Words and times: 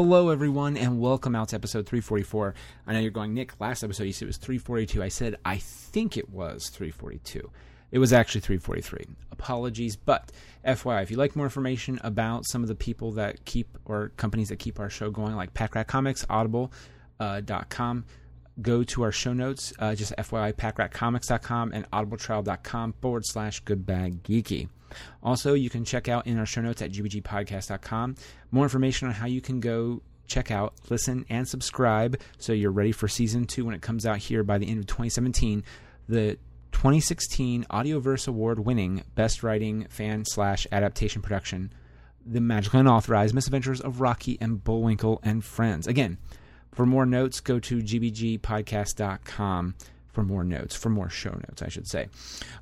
Hello, 0.00 0.28
everyone, 0.28 0.76
and 0.76 1.00
welcome 1.00 1.34
out 1.34 1.48
to 1.48 1.56
episode 1.56 1.84
344. 1.84 2.54
I 2.86 2.92
know 2.92 3.00
you're 3.00 3.10
going, 3.10 3.34
Nick, 3.34 3.60
last 3.60 3.82
episode 3.82 4.04
you 4.04 4.12
said 4.12 4.26
it 4.26 4.28
was 4.28 4.36
342. 4.36 5.02
I 5.02 5.08
said, 5.08 5.34
I 5.44 5.56
think 5.56 6.16
it 6.16 6.30
was 6.30 6.68
342. 6.68 7.50
It 7.90 7.98
was 7.98 8.12
actually 8.12 8.42
343. 8.42 9.06
Apologies, 9.32 9.96
but 9.96 10.30
FYI, 10.64 11.02
if 11.02 11.10
you'd 11.10 11.16
like 11.16 11.34
more 11.34 11.46
information 11.46 11.98
about 12.04 12.46
some 12.46 12.62
of 12.62 12.68
the 12.68 12.76
people 12.76 13.10
that 13.14 13.44
keep 13.44 13.76
or 13.86 14.12
companies 14.16 14.50
that 14.50 14.60
keep 14.60 14.78
our 14.78 14.88
show 14.88 15.10
going, 15.10 15.34
like 15.34 15.52
Pack 15.52 15.74
Rat 15.74 15.88
Comics, 15.88 16.24
Audible.com, 16.30 18.04
uh, 18.06 18.62
go 18.62 18.84
to 18.84 19.02
our 19.02 19.10
show 19.10 19.32
notes, 19.32 19.72
uh, 19.80 19.96
just 19.96 20.14
FYI, 20.16 20.52
packratcomics.com 20.52 21.72
and 21.72 21.90
audibletrial.com 21.90 22.94
forward 23.00 23.26
slash 23.26 23.64
goodbadgeeky. 23.64 24.68
Also, 25.22 25.54
you 25.54 25.70
can 25.70 25.84
check 25.84 26.08
out 26.08 26.26
in 26.26 26.38
our 26.38 26.46
show 26.46 26.60
notes 26.60 26.82
at 26.82 26.92
gbgpodcast.com 26.92 28.16
more 28.50 28.64
information 28.64 29.08
on 29.08 29.14
how 29.14 29.26
you 29.26 29.40
can 29.40 29.60
go 29.60 30.02
check 30.26 30.50
out, 30.50 30.74
listen, 30.90 31.24
and 31.28 31.48
subscribe 31.48 32.20
so 32.38 32.52
you're 32.52 32.70
ready 32.70 32.92
for 32.92 33.08
season 33.08 33.46
two 33.46 33.64
when 33.64 33.74
it 33.74 33.82
comes 33.82 34.06
out 34.06 34.18
here 34.18 34.44
by 34.44 34.58
the 34.58 34.68
end 34.68 34.78
of 34.78 34.86
2017. 34.86 35.64
The 36.08 36.38
2016 36.72 37.64
Audioverse 37.64 38.28
Award 38.28 38.60
winning 38.60 39.02
Best 39.14 39.42
Writing 39.42 39.86
Fan 39.88 40.24
Slash 40.24 40.66
Adaptation 40.70 41.22
Production, 41.22 41.72
The 42.24 42.40
Magical 42.40 42.80
Unauthorized 42.80 43.34
Misadventures 43.34 43.80
of 43.80 44.00
Rocky 44.00 44.38
and 44.40 44.62
Bullwinkle 44.62 45.20
and 45.22 45.44
Friends. 45.44 45.86
Again, 45.86 46.18
for 46.72 46.86
more 46.86 47.06
notes, 47.06 47.40
go 47.40 47.58
to 47.58 47.78
gbgpodcast.com 47.78 49.74
for 50.18 50.24
more 50.24 50.42
notes, 50.42 50.74
for 50.74 50.88
more 50.88 51.08
show 51.08 51.30
notes, 51.30 51.62
I 51.62 51.68
should 51.68 51.86
say. 51.86 52.08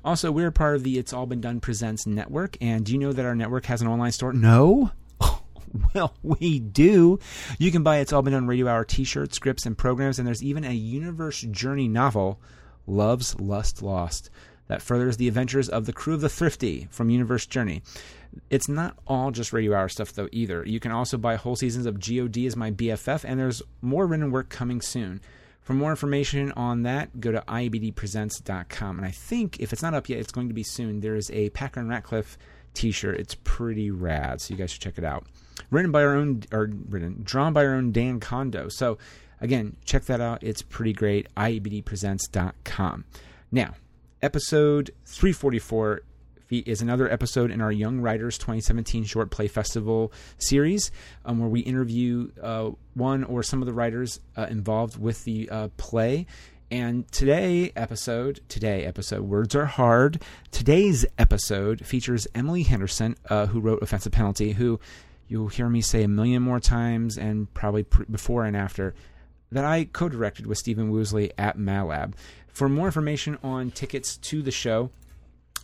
Also, 0.05 0.31
we're 0.31 0.51
part 0.51 0.75
of 0.75 0.83
the 0.83 0.99
It's 0.99 1.11
All 1.11 1.25
Been 1.25 1.41
Done 1.41 1.59
Presents 1.59 2.05
network. 2.05 2.55
And 2.61 2.85
do 2.85 2.91
you 2.91 2.99
know 2.99 3.11
that 3.11 3.25
our 3.25 3.33
network 3.33 3.65
has 3.65 3.81
an 3.81 3.87
online 3.87 4.11
store? 4.11 4.31
No? 4.31 4.91
well, 5.95 6.13
we 6.21 6.59
do. 6.59 7.17
You 7.57 7.71
can 7.71 7.81
buy 7.81 7.97
It's 7.97 8.13
All 8.13 8.21
Been 8.21 8.33
Done 8.33 8.45
Radio 8.45 8.67
Hour 8.67 8.83
t 8.83 9.03
shirts, 9.03 9.37
scripts, 9.37 9.65
and 9.65 9.75
programs. 9.75 10.19
And 10.19 10.27
there's 10.27 10.43
even 10.43 10.63
a 10.65 10.71
Universe 10.71 11.41
Journey 11.41 11.87
novel, 11.87 12.39
Love's 12.85 13.39
Lust 13.39 13.81
Lost, 13.81 14.29
that 14.67 14.83
furthers 14.83 15.17
the 15.17 15.27
adventures 15.27 15.67
of 15.67 15.87
the 15.87 15.93
crew 15.93 16.13
of 16.13 16.21
the 16.21 16.29
Thrifty 16.29 16.87
from 16.91 17.09
Universe 17.09 17.47
Journey. 17.47 17.81
It's 18.51 18.69
not 18.69 18.99
all 19.07 19.31
just 19.31 19.51
Radio 19.51 19.73
Hour 19.73 19.89
stuff, 19.89 20.13
though, 20.13 20.29
either. 20.31 20.63
You 20.63 20.79
can 20.79 20.91
also 20.91 21.17
buy 21.17 21.37
whole 21.37 21.55
seasons 21.55 21.87
of 21.87 21.99
GOD 21.99 22.37
as 22.45 22.55
my 22.55 22.69
BFF, 22.69 23.25
and 23.25 23.39
there's 23.39 23.63
more 23.81 24.05
written 24.05 24.29
work 24.29 24.49
coming 24.49 24.79
soon. 24.79 25.21
For 25.67 25.73
more 25.73 25.89
information 25.89 26.53
on 26.53 26.83
that, 26.83 27.19
go 27.19 27.33
to 27.33 27.43
iabdpresents.com. 27.45 28.99
And 28.99 29.05
I 29.05 29.11
think 29.11 29.59
if 29.59 29.73
it's 29.73 29.81
not 29.81 29.93
up 29.93 30.07
yet, 30.07 30.17
it's 30.17 30.31
going 30.31 30.47
to 30.47 30.53
be 30.53 30.63
soon. 30.63 31.01
There 31.01 31.17
is 31.17 31.29
a 31.31 31.49
Packer 31.49 31.81
and 31.81 31.89
Ratcliffe 31.89 32.37
t-shirt. 32.73 33.19
It's 33.19 33.35
pretty 33.43 33.91
rad, 33.91 34.39
so 34.39 34.53
you 34.53 34.57
guys 34.57 34.71
should 34.71 34.81
check 34.81 34.97
it 34.97 35.03
out. 35.03 35.25
Written 35.69 35.91
by 35.91 36.03
our 36.03 36.15
own, 36.15 36.43
or 36.53 36.71
written, 36.87 37.19
drawn 37.21 37.51
by 37.51 37.65
our 37.65 37.73
own 37.73 37.91
Dan 37.91 38.21
Condo. 38.21 38.69
So 38.69 38.97
again, 39.41 39.75
check 39.83 40.05
that 40.05 40.21
out. 40.21 40.41
It's 40.41 40.61
pretty 40.61 40.93
great. 40.93 41.27
iabdpresents.com. 41.35 43.03
Now, 43.51 43.73
episode 44.21 44.91
344 45.03 46.01
is 46.49 46.81
another 46.81 47.11
episode 47.11 47.51
in 47.51 47.61
our 47.61 47.71
Young 47.71 47.99
Writers 47.99 48.37
2017 48.37 49.03
Short 49.03 49.31
Play 49.31 49.47
Festival 49.47 50.13
series, 50.37 50.91
um, 51.25 51.39
where 51.39 51.49
we 51.49 51.59
interview 51.59 52.31
uh, 52.41 52.71
one 52.93 53.23
or 53.25 53.43
some 53.43 53.61
of 53.61 53.65
the 53.65 53.73
writers 53.73 54.19
uh, 54.37 54.47
involved 54.49 54.97
with 54.97 55.23
the 55.25 55.49
uh, 55.49 55.67
play. 55.77 56.25
And 56.71 57.09
today 57.11 57.71
episode, 57.75 58.41
today 58.47 58.85
episode, 58.85 59.21
words 59.21 59.55
are 59.55 59.65
hard. 59.65 60.21
Today's 60.51 61.05
episode 61.17 61.85
features 61.85 62.27
Emily 62.33 62.63
Henderson, 62.63 63.15
uh, 63.29 63.47
who 63.47 63.59
wrote 63.59 63.81
Offensive 63.81 64.11
Penalty, 64.11 64.53
who 64.53 64.79
you'll 65.27 65.47
hear 65.47 65.67
me 65.69 65.81
say 65.81 66.03
a 66.03 66.07
million 66.07 66.41
more 66.41 66.59
times, 66.59 67.17
and 67.17 67.53
probably 67.53 67.83
pr- 67.83 68.03
before 68.09 68.45
and 68.45 68.55
after 68.55 68.93
that 69.51 69.65
I 69.65 69.85
co-directed 69.85 70.45
with 70.45 70.57
Stephen 70.57 70.91
Woosley 70.91 71.31
at 71.37 71.57
MadLab. 71.57 72.13
For 72.47 72.67
more 72.67 72.87
information 72.87 73.37
on 73.43 73.71
tickets 73.71 74.17
to 74.17 74.41
the 74.41 74.51
show, 74.51 74.89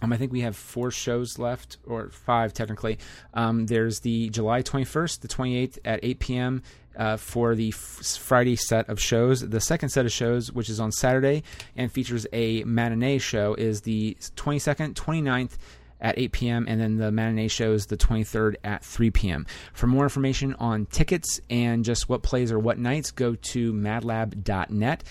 um, 0.04 0.12
I 0.12 0.18
think 0.18 0.32
we 0.34 0.42
have 0.42 0.56
four 0.56 0.92
shows 0.92 1.40
left, 1.40 1.78
or 1.88 2.10
five 2.10 2.54
technically. 2.54 3.00
Um, 3.34 3.68
there's 3.68 4.02
the 4.02 4.30
July 4.30 4.62
21st, 4.62 5.22
the 5.22 5.28
28th 5.30 5.78
at 5.86 6.02
8 6.04 6.20
p.m. 6.20 6.62
Uh, 6.96 7.18
for 7.18 7.56
the 7.56 7.70
f- 7.70 7.76
Friday 8.20 8.56
set 8.56 8.88
of 8.90 9.00
shows. 9.00 9.48
The 9.48 9.62
second 9.62 9.90
set 9.90 10.06
of 10.06 10.12
shows, 10.12 10.52
which 10.52 10.70
is 10.70 10.80
on 10.80 10.92
Saturday 10.92 11.44
and 11.76 11.92
features 11.92 12.28
a 12.34 12.64
matinee 12.66 13.18
show, 13.18 13.56
is 13.56 13.82
the 13.82 14.16
22nd, 14.36 14.94
29th 14.94 15.58
at 16.02 16.20
8 16.20 16.32
p.m. 16.34 16.66
and 16.68 16.82
then 16.82 16.98
the 16.98 17.12
matinee 17.12 17.48
shows 17.48 17.86
the 17.86 17.98
23rd 17.98 18.56
at 18.64 18.84
3 18.84 19.10
p.m. 19.10 19.46
For 19.74 19.88
more 19.88 20.04
information 20.04 20.54
on 20.56 20.86
tickets 20.88 21.40
and 21.50 21.86
just 21.86 22.10
what 22.10 22.22
plays 22.22 22.52
or 22.52 22.60
what 22.60 22.78
nights, 22.78 23.10
go 23.10 23.36
to 23.36 23.74
madlab.net 23.74 25.04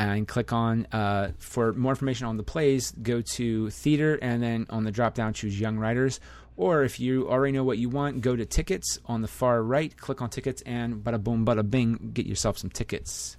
and 0.00 0.26
click 0.26 0.50
on 0.50 0.86
uh, 0.92 1.30
for 1.38 1.74
more 1.74 1.92
information 1.92 2.26
on 2.26 2.38
the 2.38 2.42
plays 2.42 2.90
go 3.02 3.20
to 3.20 3.68
theater 3.68 4.18
and 4.22 4.42
then 4.42 4.66
on 4.70 4.82
the 4.82 4.90
drop 4.90 5.14
down 5.14 5.34
choose 5.34 5.60
young 5.60 5.76
writers. 5.76 6.20
Or 6.56 6.84
if 6.84 6.98
you 6.98 7.28
already 7.28 7.52
know 7.52 7.64
what 7.64 7.76
you 7.76 7.90
want 7.90 8.22
go 8.22 8.34
to 8.34 8.46
tickets. 8.46 8.98
On 9.04 9.20
the 9.20 9.28
far 9.28 9.62
right 9.62 9.94
click 9.94 10.22
on 10.22 10.30
tickets 10.30 10.62
and 10.62 11.04
bada 11.04 11.22
boom 11.22 11.44
bada 11.44 11.68
bing 11.68 12.12
get 12.14 12.24
yourself 12.24 12.56
some 12.56 12.70
tickets. 12.70 13.36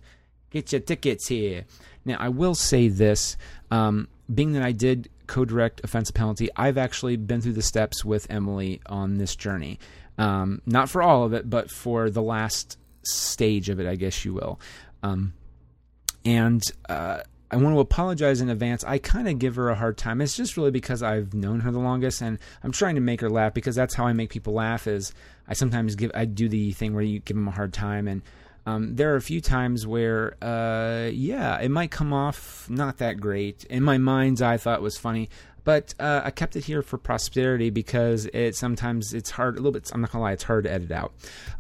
Get 0.52 0.72
your 0.72 0.82
tickets 0.82 1.28
here. 1.28 1.66
Now 2.06 2.18
i 2.20 2.30
will 2.30 2.54
say 2.54 2.90
this 2.90 3.38
um, 3.72 4.08
being 4.32 4.54
that 4.54 4.62
i 4.62 4.72
did 4.72 5.10
co-direct 5.26 5.82
offensive 5.84 6.14
penalty 6.14 6.50
i've 6.58 6.78
actually 6.78 7.16
been 7.16 7.42
through 7.42 7.54
the 7.54 7.62
steps 7.62 8.06
with 8.06 8.28
emily 8.30 8.82
on 8.86 9.18
this 9.18 9.36
journey. 9.36 9.80
Um, 10.20 10.62
not 10.68 10.90
for 10.90 11.02
all 11.02 11.24
of 11.24 11.34
it 11.34 11.50
but 11.50 11.72
for 11.72 12.12
the 12.12 12.22
last 12.22 12.78
stage 13.02 13.70
of 13.70 13.80
it 13.80 13.88
i 13.88 13.96
guess 13.96 14.24
you 14.24 14.36
will. 14.36 14.60
Um, 15.02 15.34
and 16.26 16.62
uh, 16.90 17.22
I 17.52 17.58
want 17.58 17.76
to 17.76 17.80
apologize 17.80 18.40
in 18.40 18.50
advance. 18.50 18.84
I 18.86 18.98
kind 18.98 19.28
of 19.28 19.38
give 19.38 19.56
her 19.56 19.70
a 19.70 19.76
hard 19.76 19.98
time. 19.98 20.22
It's 20.22 20.38
just 20.38 20.56
really 20.56 20.72
because 20.72 21.04
I've 21.04 21.34
known 21.34 21.60
her 21.62 21.72
the 21.72 21.80
longest, 21.80 22.22
and 22.22 22.40
I'm 22.64 22.72
trying 22.72 22.96
to 22.96 23.02
make 23.02 23.22
her 23.22 23.30
laugh 23.30 23.54
because 23.54 23.76
that's 23.76 23.94
how 23.94 24.06
I 24.06 24.14
make 24.14 24.30
people 24.30 24.54
laugh. 24.54 24.88
Is 24.88 25.14
I 25.48 25.54
sometimes 25.54 25.96
give 25.96 26.12
I 26.16 26.26
do 26.26 26.48
the 26.48 26.72
thing 26.72 26.94
where 26.94 27.04
you 27.04 27.20
give 27.20 27.36
them 27.36 27.48
a 27.48 27.52
hard 27.52 27.74
time, 27.74 28.08
and 28.08 28.22
um, 28.66 28.96
there 28.96 29.14
are 29.14 29.18
a 29.18 29.22
few 29.22 29.42
times 29.42 29.88
where, 29.88 30.36
uh, 30.42 31.10
yeah, 31.12 31.60
it 31.60 31.72
might 31.72 31.92
come 31.92 32.14
off 32.14 32.70
not 32.70 33.00
that 33.00 33.20
great. 33.20 33.64
In 33.66 33.84
my 33.84 33.98
mind's 33.98 34.42
eye, 34.42 34.54
I 34.54 34.58
thought 34.58 34.80
it 34.80 34.84
was 34.84 34.98
funny, 34.98 35.30
but 35.64 35.94
uh, 36.00 36.22
I 36.24 36.32
kept 36.32 36.56
it 36.56 36.66
here 36.66 36.82
for 36.82 36.98
prosperity 36.98 37.70
because 37.70 38.28
it 38.34 38.56
sometimes 38.56 39.14
it's 39.14 39.32
hard. 39.32 39.56
A 39.56 39.58
little 39.58 39.72
bit. 39.72 39.92
I'm 39.94 40.02
not 40.02 40.12
gonna 40.12 40.24
lie, 40.24 40.34
it's 40.34 40.44
hard 40.44 40.66
to 40.66 40.72
edit 40.72 40.92
out. 40.92 41.12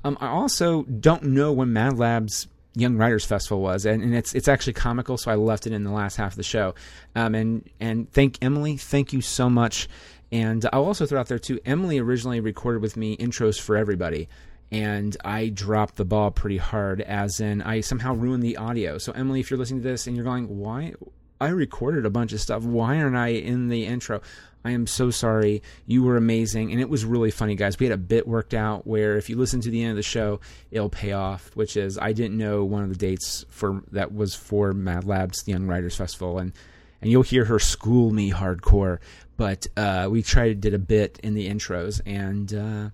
Um, 0.04 0.18
I 0.22 0.28
also 0.28 0.84
don't 0.84 1.24
know 1.24 1.52
when 1.52 1.74
Mad 1.74 1.98
Labs 1.98 2.48
Young 2.74 2.96
Writers 2.96 3.26
Festival 3.26 3.62
was, 3.62 3.86
and, 3.86 4.02
and, 4.02 4.16
it's 4.16 4.34
it's 4.34 4.48
actually 4.48 4.74
comical, 4.74 5.18
so 5.18 5.30
I 5.30 5.36
left 5.36 5.68
it 5.68 5.74
in 5.74 5.84
the 5.84 5.92
last 5.92 6.16
half 6.16 6.34
of 6.34 6.38
the 6.38 6.44
show. 6.44 6.74
Um, 7.16 7.36
and 7.36 7.70
and 7.80 8.12
thank 8.12 8.38
Emily, 8.42 8.78
thank 8.78 9.12
you 9.14 9.22
so 9.22 9.50
much. 9.50 9.90
And 10.32 10.66
I'll 10.72 10.86
also 10.86 11.06
throw 11.06 11.20
out 11.20 11.28
there 11.28 11.40
too. 11.40 11.60
Emily 11.66 12.00
originally 12.00 12.40
recorded 12.40 12.82
with 12.82 12.96
me 12.96 13.18
intros 13.18 13.60
for 13.60 13.76
everybody, 13.76 14.30
and 14.72 15.18
I 15.26 15.50
dropped 15.50 15.98
the 15.98 16.06
ball 16.06 16.32
pretty 16.32 16.58
hard, 16.58 17.02
as 17.02 17.42
in 17.42 17.62
I 17.62 17.82
somehow 17.82 18.14
ruined 18.14 18.44
the 18.44 18.56
audio. 18.56 18.98
So 18.98 19.12
Emily, 19.12 19.42
if 19.42 19.52
you're 19.52 19.60
listening 19.60 19.82
to 19.82 19.88
this 19.90 20.08
and 20.08 20.16
you're 20.16 20.26
going, 20.26 20.58
why? 20.60 20.94
I 21.42 21.50
recorded 21.50 22.06
a 22.06 22.10
bunch 22.12 22.34
of 22.34 22.40
stuff. 22.40 22.64
Why 22.64 23.02
aren't 23.02 23.16
I 23.16 23.30
in 23.30 23.68
the 23.68 23.86
intro? 23.86 24.22
I 24.64 24.72
am 24.72 24.88
so 24.88 25.10
sorry. 25.10 25.64
You 25.86 26.04
were 26.04 26.18
amazing. 26.18 26.72
And 26.72 26.80
it 26.80 26.90
was 26.90 27.04
really 27.04 27.32
funny, 27.32 27.56
guys. 27.56 27.80
We 27.80 27.86
had 27.86 27.94
a 27.94 27.98
bit 27.98 28.28
worked 28.28 28.54
out 28.54 28.86
where 28.86 29.18
if 29.18 29.30
you 29.30 29.38
listen 29.38 29.62
to 29.62 29.70
the 29.70 29.82
end 29.82 29.92
of 29.92 29.96
the 29.98 30.04
show, 30.04 30.40
it'll 30.70 30.90
pay 30.90 31.14
off, 31.14 31.56
which 31.56 31.76
is 31.76 31.98
I 31.98 32.14
didn't 32.14 32.38
know 32.38 32.64
one 32.64 32.84
of 32.84 32.90
the 32.90 32.96
dates 32.96 33.46
for 33.50 33.84
that 33.92 34.14
was 34.14 34.36
for 34.36 34.74
Mad 34.74 35.06
Labs, 35.06 35.44
the 35.44 35.52
Young 35.52 35.68
Writers 35.68 35.96
Festival. 35.96 36.38
And, 36.38 36.54
and 37.02 37.10
you'll 37.10 37.24
hear 37.24 37.46
her 37.46 37.60
school 37.60 38.12
me 38.12 38.32
hardcore. 38.32 39.00
But 39.38 39.66
uh, 39.76 40.08
we 40.12 40.22
tried, 40.22 40.50
to 40.50 40.56
did 40.56 40.74
a 40.74 40.80
bit 40.80 41.20
in 41.24 41.34
the 41.34 41.50
intros. 41.50 42.02
And, 42.06 42.54
uh, 42.54 42.90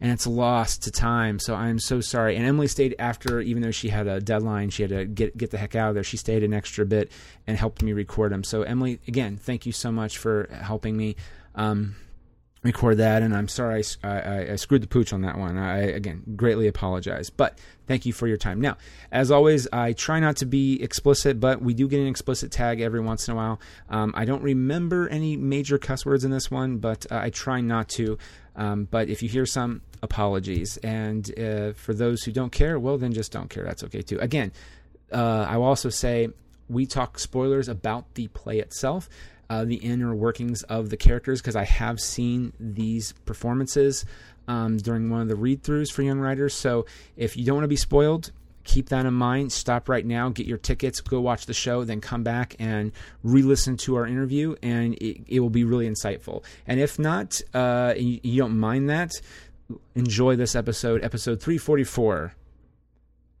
and 0.00 0.12
it's 0.12 0.26
lost 0.26 0.82
to 0.84 0.90
time. 0.90 1.38
So 1.38 1.54
I'm 1.54 1.78
so 1.78 2.00
sorry. 2.00 2.36
And 2.36 2.46
Emily 2.46 2.68
stayed 2.68 2.94
after, 2.98 3.40
even 3.40 3.62
though 3.62 3.70
she 3.70 3.88
had 3.88 4.06
a 4.06 4.20
deadline, 4.20 4.70
she 4.70 4.82
had 4.82 4.90
to 4.90 5.04
get 5.04 5.36
get 5.36 5.50
the 5.50 5.58
heck 5.58 5.74
out 5.74 5.90
of 5.90 5.94
there. 5.94 6.04
She 6.04 6.16
stayed 6.16 6.42
an 6.42 6.54
extra 6.54 6.86
bit 6.86 7.10
and 7.46 7.56
helped 7.56 7.82
me 7.82 7.92
record 7.92 8.32
them. 8.32 8.44
So 8.44 8.62
Emily, 8.62 9.00
again, 9.08 9.36
thank 9.36 9.66
you 9.66 9.72
so 9.72 9.90
much 9.90 10.18
for 10.18 10.48
helping 10.52 10.96
me 10.96 11.16
um, 11.54 11.96
record 12.62 12.98
that. 12.98 13.22
And 13.22 13.34
I'm 13.34 13.48
sorry 13.48 13.82
I, 14.02 14.08
I, 14.08 14.52
I, 14.52 14.56
screwed 14.56 14.82
the 14.82 14.88
pooch 14.88 15.12
on 15.12 15.22
that 15.22 15.38
one. 15.38 15.56
I 15.56 15.78
again 15.78 16.22
greatly 16.36 16.68
apologize. 16.68 17.30
But 17.30 17.58
thank 17.86 18.06
you 18.06 18.12
for 18.12 18.28
your 18.28 18.36
time. 18.36 18.60
Now, 18.60 18.76
as 19.10 19.30
always, 19.30 19.66
I 19.72 19.92
try 19.94 20.20
not 20.20 20.36
to 20.36 20.46
be 20.46 20.80
explicit, 20.82 21.40
but 21.40 21.60
we 21.60 21.74
do 21.74 21.88
get 21.88 22.00
an 22.00 22.06
explicit 22.06 22.52
tag 22.52 22.80
every 22.80 23.00
once 23.00 23.26
in 23.26 23.32
a 23.32 23.36
while. 23.36 23.60
Um, 23.88 24.12
I 24.16 24.24
don't 24.24 24.42
remember 24.42 25.08
any 25.08 25.36
major 25.36 25.78
cuss 25.78 26.06
words 26.06 26.24
in 26.24 26.30
this 26.30 26.50
one, 26.50 26.78
but 26.78 27.06
uh, 27.10 27.18
I 27.18 27.30
try 27.30 27.60
not 27.60 27.88
to. 27.90 28.18
Um, 28.54 28.88
but 28.90 29.08
if 29.08 29.22
you 29.22 29.28
hear 29.28 29.46
some, 29.46 29.82
apologies. 30.02 30.76
And 30.78 31.30
uh, 31.38 31.72
for 31.72 31.94
those 31.94 32.22
who 32.22 32.32
don't 32.32 32.52
care, 32.52 32.78
well, 32.78 32.98
then 32.98 33.12
just 33.12 33.32
don't 33.32 33.50
care. 33.50 33.64
That's 33.64 33.84
okay 33.84 34.02
too. 34.02 34.18
Again, 34.20 34.52
uh, 35.12 35.46
I 35.48 35.56
will 35.56 35.64
also 35.64 35.88
say 35.88 36.28
we 36.68 36.86
talk 36.86 37.18
spoilers 37.18 37.68
about 37.68 38.14
the 38.14 38.28
play 38.28 38.58
itself. 38.58 39.08
uh, 39.50 39.64
the 39.64 39.76
inner 39.76 40.14
workings 40.14 40.62
of 40.64 40.90
the 40.90 40.96
characters 40.96 41.40
because 41.40 41.56
I 41.56 41.64
have 41.64 42.00
seen 42.00 42.52
these 42.60 43.12
performances 43.24 44.04
um, 44.46 44.76
during 44.78 45.10
one 45.10 45.20
of 45.20 45.28
the 45.28 45.36
read 45.36 45.62
throughs 45.62 45.90
for 45.90 46.02
young 46.02 46.18
writers. 46.18 46.54
So 46.54 46.86
if 47.16 47.36
you 47.36 47.44
don't 47.44 47.56
want 47.56 47.64
to 47.64 47.68
be 47.68 47.76
spoiled, 47.76 48.30
keep 48.64 48.90
that 48.90 49.06
in 49.06 49.14
mind. 49.14 49.52
Stop 49.52 49.88
right 49.88 50.04
now, 50.04 50.28
get 50.28 50.46
your 50.46 50.58
tickets, 50.58 51.00
go 51.00 51.20
watch 51.20 51.46
the 51.46 51.54
show, 51.54 51.84
then 51.84 52.00
come 52.00 52.22
back 52.22 52.56
and 52.58 52.92
re 53.22 53.42
listen 53.42 53.76
to 53.78 53.96
our 53.96 54.06
interview, 54.06 54.54
and 54.62 54.94
it, 54.94 55.22
it, 55.26 55.40
will 55.40 55.50
be 55.50 55.64
really 55.64 55.88
insightful. 55.88 56.44
And 56.66 56.78
if 56.78 56.98
not, 56.98 57.40
uh, 57.54 57.94
you, 57.96 58.20
you 58.22 58.38
don't 58.38 58.58
mind 58.58 58.90
that, 58.90 59.12
enjoy 59.94 60.36
this 60.36 60.54
episode, 60.54 61.04
episode 61.04 61.40
344 61.40 62.34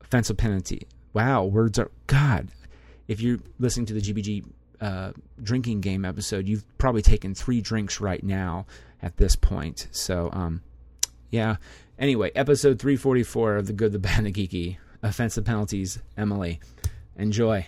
Offensive 0.02 0.36
Penalty. 0.36 0.86
Wow, 1.12 1.44
words 1.44 1.78
are. 1.78 1.90
God, 2.06 2.48
if 3.06 3.20
you're 3.20 3.38
listening 3.58 3.86
to 3.86 3.94
the 3.94 4.00
GBG 4.00 4.44
uh, 4.80 5.12
drinking 5.42 5.80
game 5.80 6.04
episode, 6.04 6.46
you've 6.46 6.64
probably 6.78 7.02
taken 7.02 7.34
three 7.34 7.60
drinks 7.60 8.00
right 8.00 8.22
now 8.22 8.66
at 9.02 9.16
this 9.16 9.36
point. 9.36 9.88
So, 9.90 10.30
um, 10.32 10.62
yeah. 11.30 11.56
Anyway, 11.98 12.30
episode 12.34 12.78
344 12.78 13.56
of 13.56 13.66
The 13.66 13.72
Good, 13.72 13.92
the 13.92 13.98
Bad, 13.98 14.24
and 14.24 14.26
the 14.26 14.32
Geeky. 14.32 14.76
Offensive 15.02 15.44
penalties, 15.44 15.98
Emily. 16.16 16.60
Enjoy. 17.16 17.66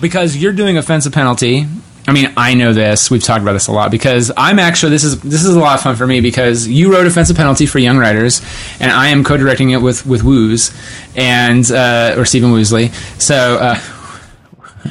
Because 0.00 0.36
you're 0.36 0.52
doing 0.52 0.76
offensive 0.76 1.12
penalty. 1.12 1.66
I 2.06 2.12
mean, 2.12 2.32
I 2.38 2.54
know 2.54 2.72
this. 2.72 3.10
We've 3.10 3.22
talked 3.22 3.42
about 3.42 3.52
this 3.52 3.66
a 3.66 3.72
lot 3.72 3.90
because 3.90 4.32
I'm 4.34 4.58
actually 4.58 4.90
this 4.92 5.04
is 5.04 5.20
this 5.20 5.44
is 5.44 5.54
a 5.54 5.60
lot 5.60 5.74
of 5.74 5.82
fun 5.82 5.94
for 5.94 6.06
me 6.06 6.22
because 6.22 6.66
you 6.66 6.90
wrote 6.90 7.06
offensive 7.06 7.36
penalty 7.36 7.66
for 7.66 7.78
young 7.78 7.98
writers, 7.98 8.40
and 8.80 8.90
I 8.90 9.08
am 9.08 9.24
co-directing 9.24 9.70
it 9.70 9.82
with 9.82 10.06
with 10.06 10.24
Woos 10.24 10.72
and 11.16 11.70
uh, 11.70 12.14
or 12.16 12.24
Stephen 12.24 12.50
Woosley. 12.50 12.94
So 13.20 13.58
uh, 13.60 13.78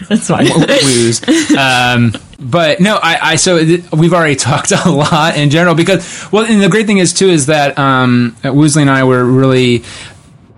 that's 0.09 0.27
fine. 0.27 0.45
Woos. 0.45 1.27
Um, 1.57 2.13
but 2.39 2.80
no, 2.80 3.00
I, 3.01 3.31
I 3.31 3.36
so 3.36 3.63
th- 3.65 3.92
we've 3.92 4.13
already 4.13 4.36
talked 4.50 4.71
a 4.71 4.89
lot 4.89 5.38
in 5.38 5.50
general 5.50 5.74
because 5.74 6.31
well, 6.31 6.45
and 6.45 6.62
the 6.62 6.69
great 6.69 6.86
thing 6.86 7.00
is 7.00 7.13
too 7.13 7.30
is 7.30 7.48
that 7.48 7.80
um, 7.80 8.36
Woosley 8.44 8.81
and 8.81 8.92
I 8.92 9.06
were 9.06 9.25
really 9.25 9.83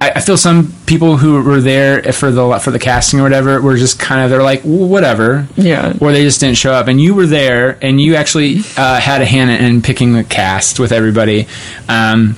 I, 0.02 0.12
I 0.12 0.20
feel 0.22 0.38
some 0.38 0.74
people 0.86 1.18
who 1.18 1.42
were 1.44 1.62
there 1.62 2.02
for 2.14 2.32
the 2.32 2.60
for 2.60 2.72
the 2.72 2.80
casting 2.80 3.20
or 3.20 3.24
whatever 3.24 3.62
were 3.62 3.78
just 3.78 4.00
kind 4.00 4.24
of 4.24 4.30
they're 4.30 4.44
like 4.44 4.62
whatever, 4.62 5.48
yeah, 5.56 5.94
or 6.00 6.12
they 6.12 6.24
just 6.24 6.40
didn't 6.40 6.58
show 6.58 6.74
up. 6.74 6.88
And 6.88 7.00
you 7.02 7.14
were 7.14 7.26
there, 7.26 7.78
and 7.82 8.00
you 8.00 8.16
actually 8.16 8.60
uh, 8.78 9.00
had 9.00 9.22
a 9.22 9.26
hand 9.26 9.52
in 9.52 9.82
picking 9.82 10.14
the 10.14 10.24
cast 10.24 10.80
with 10.80 10.92
everybody. 10.92 11.48
Um, 11.88 12.38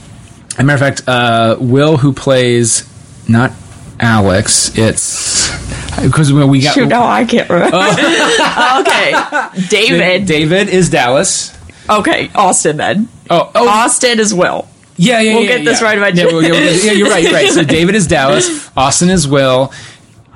as 0.54 0.60
a 0.60 0.64
matter 0.64 0.86
of 0.86 0.98
fact, 0.98 1.08
uh, 1.08 1.58
Will, 1.60 1.98
who 1.98 2.14
plays 2.14 2.90
not 3.30 3.52
Alex, 4.00 4.78
it's 4.78 5.52
because 6.02 6.34
we 6.34 6.62
got. 6.62 6.74
Shoot, 6.74 6.88
no, 6.88 7.04
I 7.04 7.26
can't 7.26 7.50
remember. 7.50 7.78
Oh. 7.78 8.82
okay, 9.54 9.68
David. 9.68 10.26
David 10.26 10.70
is 10.70 10.90
Dallas. 10.90 11.58
Okay, 11.88 12.32
Austin 12.34 12.78
then. 12.78 13.08
Oh, 13.30 13.52
oh, 13.54 13.68
Austin 13.68 14.20
is 14.20 14.34
Will. 14.34 14.68
Yeah, 14.98 15.22
yeah, 15.22 15.34
we'll 15.34 15.44
yeah, 15.44 15.58
get 15.58 15.66
this 15.66 15.82
yeah. 15.82 15.88
right 15.88 16.16
Yeah, 16.16 16.26
we'll, 16.26 16.44
yeah, 16.44 16.92
you're 16.92 17.10
right. 17.10 17.24
You're 17.24 17.34
right. 17.34 17.50
So 17.50 17.64
David 17.78 17.96
is 17.96 18.08
Dallas. 18.08 18.70
Austin 18.76 19.10
is 19.10 19.28
Will. 19.28 19.72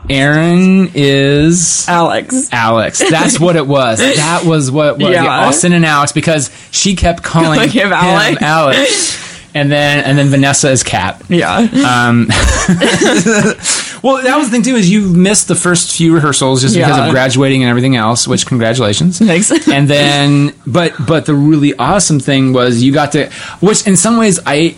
Aaron 0.10 0.92
is 0.94 1.88
Alex. 1.88 2.50
Alex. 2.52 3.00
That's 3.10 3.40
what 3.40 3.56
it 3.56 3.66
was. 3.66 4.00
That 4.00 4.44
was 4.46 4.70
what 4.70 4.98
was 4.98 5.12
Yeah. 5.12 5.24
yeah, 5.24 5.48
Austin 5.48 5.74
and 5.74 5.86
Alex 5.86 6.12
because 6.12 6.52
she 6.72 6.96
kept 6.96 7.24
calling 7.24 7.56
Calling 7.56 7.70
him 7.70 7.88
him 7.88 7.94
Alex. 7.94 8.42
Alex. 8.42 9.22
And 9.56 9.72
then 9.72 10.04
and 10.04 10.18
then 10.18 10.28
Vanessa 10.28 10.70
is 10.70 10.84
Cat. 10.84 11.22
Yeah. 11.30 11.58
Um, 11.58 12.28
well, 14.06 14.22
that 14.22 14.38
was 14.38 14.48
the 14.48 14.52
thing 14.52 14.62
too 14.62 14.76
is 14.76 14.88
you 14.88 15.02
missed 15.10 15.48
the 15.48 15.56
first 15.56 15.98
few 15.98 16.14
rehearsals 16.14 16.62
just 16.62 16.76
because 16.76 16.96
Yeah. 16.96 17.08
of 17.08 17.12
graduating 17.12 17.64
and 17.64 17.70
everything 17.72 17.96
else. 17.96 18.28
Which 18.28 18.46
congratulations. 18.46 19.18
Thanks. 19.18 19.50
and 19.68 19.88
then, 19.88 20.54
but 20.68 20.94
but 21.08 21.26
the 21.26 21.34
really 21.34 21.74
awesome 21.74 22.20
thing 22.20 22.54
was 22.54 22.84
you 22.84 22.94
got 22.94 23.14
to, 23.14 23.32
which 23.62 23.88
in 23.88 23.98
some 23.98 24.18
ways 24.18 24.40
I. 24.46 24.76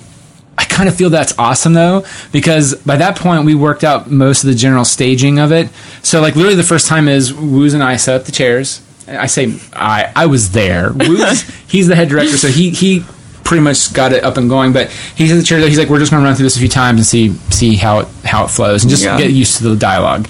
I 0.59 0.63
kind 0.63 0.89
of 0.89 0.95
feel 0.95 1.11
that's 1.11 1.37
awesome 1.37 1.73
though, 1.73 2.03
because 2.31 2.73
by 2.83 2.95
that 2.95 3.15
point 3.15 3.45
we 3.45 3.53
worked 3.53 3.83
out 3.83 4.09
most 4.09 4.43
of 4.43 4.49
the 4.49 4.55
general 4.55 4.85
staging 4.85 5.37
of 5.37 5.51
it. 5.51 5.69
So 6.01 6.19
like 6.19 6.35
literally 6.35 6.55
the 6.55 6.63
first 6.63 6.87
time 6.87 7.07
is 7.07 7.31
Woos 7.31 7.75
and 7.75 7.83
I 7.83 7.97
set 7.97 8.19
up 8.19 8.25
the 8.25 8.31
chairs. 8.31 8.81
I 9.07 9.27
say 9.27 9.53
I 9.73 10.11
I 10.15 10.25
was 10.25 10.53
there. 10.53 10.93
Woos 10.93 11.41
he's 11.67 11.85
the 11.87 11.95
head 11.95 12.09
director, 12.09 12.37
so 12.37 12.47
he 12.47 12.71
he 12.71 13.05
pretty 13.47 13.61
much 13.63 13.93
got 13.93 14.11
it 14.11 14.23
up 14.23 14.37
and 14.37 14.49
going. 14.49 14.73
But 14.73 14.89
he's 15.15 15.31
in 15.31 15.37
the 15.37 15.43
chair. 15.43 15.59
He's 15.59 15.77
like, 15.79 15.89
we're 15.89 15.99
just 15.99 16.11
going 16.11 16.21
to 16.21 16.27
run 16.27 16.35
through 16.35 16.43
this 16.43 16.57
a 16.57 16.59
few 16.59 16.67
times 16.69 16.99
and 16.99 17.05
see 17.05 17.33
see 17.49 17.75
how 17.75 17.99
it 17.99 18.07
how 18.25 18.43
it 18.43 18.49
flows 18.49 18.83
and 18.83 18.89
just 18.91 19.03
Yeah. 19.03 19.17
get 19.17 19.31
used 19.31 19.57
to 19.57 19.63
the 19.63 19.75
dialogue. 19.75 20.27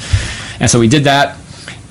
And 0.60 0.70
so 0.70 0.80
we 0.80 0.88
did 0.88 1.04
that. 1.06 1.38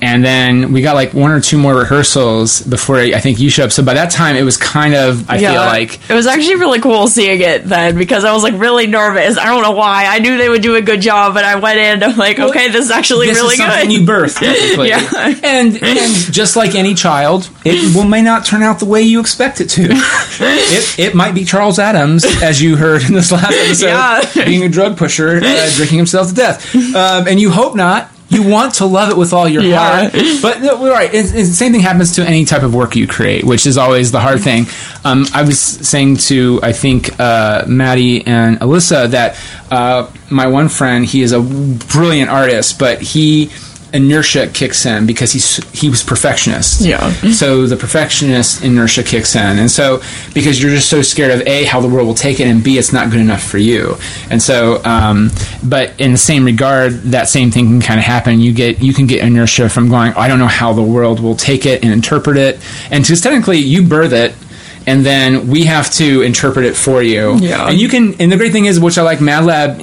And 0.03 0.23
then 0.23 0.73
we 0.73 0.83
got 0.83 0.95
like 0.95 1.15
one 1.15 1.31
or 1.31 1.41
two 1.41 1.57
more 1.57 1.75
rehearsals 1.75 2.61
before 2.61 2.97
I 2.99 3.19
think 3.19 3.39
you 3.41 3.49
showed 3.49 3.65
up. 3.65 3.73
So 3.73 3.83
by 3.83 3.95
that 3.95 4.11
time, 4.11 4.37
it 4.37 4.43
was 4.43 4.59
kind 4.59 4.95
of 4.95 5.29
I 5.31 5.39
feel 5.39 5.55
like 5.55 6.11
it 6.11 6.15
was 6.15 6.27
actually 6.27 6.57
really 6.57 6.81
cool 6.81 7.09
seeing 7.09 7.41
it 7.41 7.65
then 7.65 7.97
because 7.97 8.25
I 8.25 8.33
was 8.35 8.43
like 8.43 8.53
really 8.59 8.87
nervous. 8.87 9.39
I 9.39 9.47
don't 9.47 9.63
know 9.63 9.71
why. 9.73 10.05
I 10.07 10.19
knew 10.19 10.37
they 10.37 10.51
would 10.51 10.61
do 10.61 10.75
a 10.77 10.83
good 10.83 11.01
job, 11.01 11.33
but 11.33 11.45
I 11.45 11.57
went 11.57 11.79
in. 11.79 11.87
And 12.03 12.05
I'm 12.05 12.17
like, 12.19 12.39
okay, 12.39 12.69
this 12.69 12.85
is 12.85 12.91
actually 12.91 13.29
this 13.29 13.39
really 13.39 13.55
is 13.55 13.59
something 13.59 13.89
good. 13.89 14.01
you 14.01 14.07
birth. 14.07 14.39
Yeah. 14.87 15.01
And 15.43 15.83
and 15.83 16.13
just 16.33 16.57
like 16.57 16.75
any 16.75 16.95
child, 16.95 17.49
it 17.65 17.97
will, 17.97 18.05
may 18.05 18.21
not 18.23 18.45
turn 18.45 18.63
out 18.63 18.79
the 18.79 18.85
way 18.85 19.01
you 19.03 19.19
expect 19.21 19.61
it 19.63 19.69
to. 19.71 19.83
it, 19.91 20.99
it 20.99 21.15
might 21.15 21.35
be 21.35 21.45
Charles 21.45 21.79
Adams, 21.79 22.25
as 22.43 22.61
you 22.61 22.77
heard 22.77 23.03
in 23.03 23.15
this 23.15 23.33
last 23.33 23.53
episode, 23.53 23.87
Yeah. 24.37 24.45
being 24.45 24.63
a 24.63 24.69
drug 24.69 24.97
pusher, 24.99 25.41
uh, 25.43 25.71
drinking 25.75 25.97
himself 25.99 26.29
to 26.29 26.35
death. 26.35 26.75
Um, 26.95 27.27
and 27.27 27.41
you 27.41 27.51
hope 27.51 27.75
not. 27.75 28.11
You 28.29 28.43
want 28.49 28.75
to 28.75 28.87
love 28.87 29.11
it 29.11 29.17
with 29.17 29.33
all 29.33 29.49
your 29.49 29.63
Yeah. 29.63 29.79
heart, 30.11 30.13
but 30.43 30.61
no, 30.61 30.91
right. 30.91 31.13
It's, 31.15 31.33
it's 31.33 31.49
the 31.49 31.55
same 31.55 31.71
thing 31.73 31.81
happens 31.81 32.17
to 32.17 32.25
any 32.27 32.45
type 32.45 32.65
of 32.65 32.75
work 32.75 32.97
you 32.97 33.07
create, 33.07 33.45
which 33.45 33.67
is 33.67 33.79
always 33.79 34.11
the 34.11 34.19
hard 34.19 34.41
thing. 34.41 34.67
Um, 35.05 35.27
I 35.33 35.43
was 35.43 35.61
saying 35.61 36.17
to 36.29 36.59
I 36.63 36.73
think 36.73 37.21
uh, 37.21 37.65
Maddie 37.69 38.27
and 38.27 38.59
Alyssa 38.59 39.11
that 39.11 39.39
uh, 39.71 40.11
my 40.29 40.49
one 40.49 40.69
friend, 40.69 41.05
he 41.07 41.23
is 41.23 41.31
a 41.31 41.41
brilliant 41.41 42.29
artist, 42.31 42.81
but 42.81 43.01
he 43.01 43.51
inertia 43.97 44.47
kicks 44.49 44.87
in 44.87 45.07
because 45.07 45.33
he's 45.33 45.57
he 45.79 45.89
was 45.89 46.03
perfectionist. 46.03 46.83
Yeah. 46.83 47.11
So 47.33 47.67
the 47.67 47.77
perfectionist 47.77 48.63
inertia 48.63 49.03
kicks 49.03 49.35
in, 49.35 49.59
and 49.59 49.71
so 49.71 50.03
because 50.35 50.63
you're 50.63 50.71
just 50.71 50.89
so 50.89 51.03
scared 51.03 51.33
of 51.33 51.47
a 51.47 51.65
how 51.65 51.81
the 51.81 51.89
world 51.89 52.07
will 52.07 52.15
take 52.15 52.39
it, 52.39 52.47
and 52.47 52.63
b 52.63 52.79
it's 52.79 52.93
not 52.93 53.11
good 53.11 53.21
enough 53.21 53.43
for 53.43 53.59
you, 53.59 53.97
and 54.31 54.41
so 54.41 54.83
um, 54.85 55.31
but 55.65 55.99
in 56.01 56.13
the 56.13 56.19
same 56.19 56.45
regard, 56.45 56.93
that 57.11 57.29
same 57.29 57.51
thing 57.51 57.67
can 57.67 57.81
kind 57.81 57.99
of 57.99 58.07
happen. 58.07 58.41
You 58.41 58.53
get 58.53 58.83
you 58.83 58.93
can 58.93 59.07
get 59.07 59.25
inertia 59.25 59.69
from 59.69 59.89
going, 59.89 60.13
I 60.15 60.29
don't 60.29 60.39
know 60.39 60.47
how 60.47 60.73
the 60.73 60.83
world 60.83 61.21
will 61.21 61.37
take 61.37 61.67
it 61.67 61.83
and 61.83 61.93
interpret 61.93 62.37
it, 62.37 62.61
and 62.91 63.03
because 63.03 63.21
technically 63.21 63.59
you 63.59 63.83
birth 63.83 64.13
it. 64.13 64.35
And 64.89 65.05
then 65.05 65.49
we 65.49 65.65
have 65.65 65.91
to 65.95 66.23
interpret 66.23 66.65
it 66.65 66.77
for 66.77 67.03
you. 67.03 67.39
Yeah. 67.39 67.67
And 67.67 67.77
you 67.77 67.89
can. 67.89 68.15
And 68.21 68.31
the 68.31 68.37
great 68.37 68.53
thing 68.53 68.67
is, 68.67 68.79
which 68.79 68.99
I 68.99 69.03
like, 69.03 69.21
Mad 69.21 69.45
Lab 69.45 69.81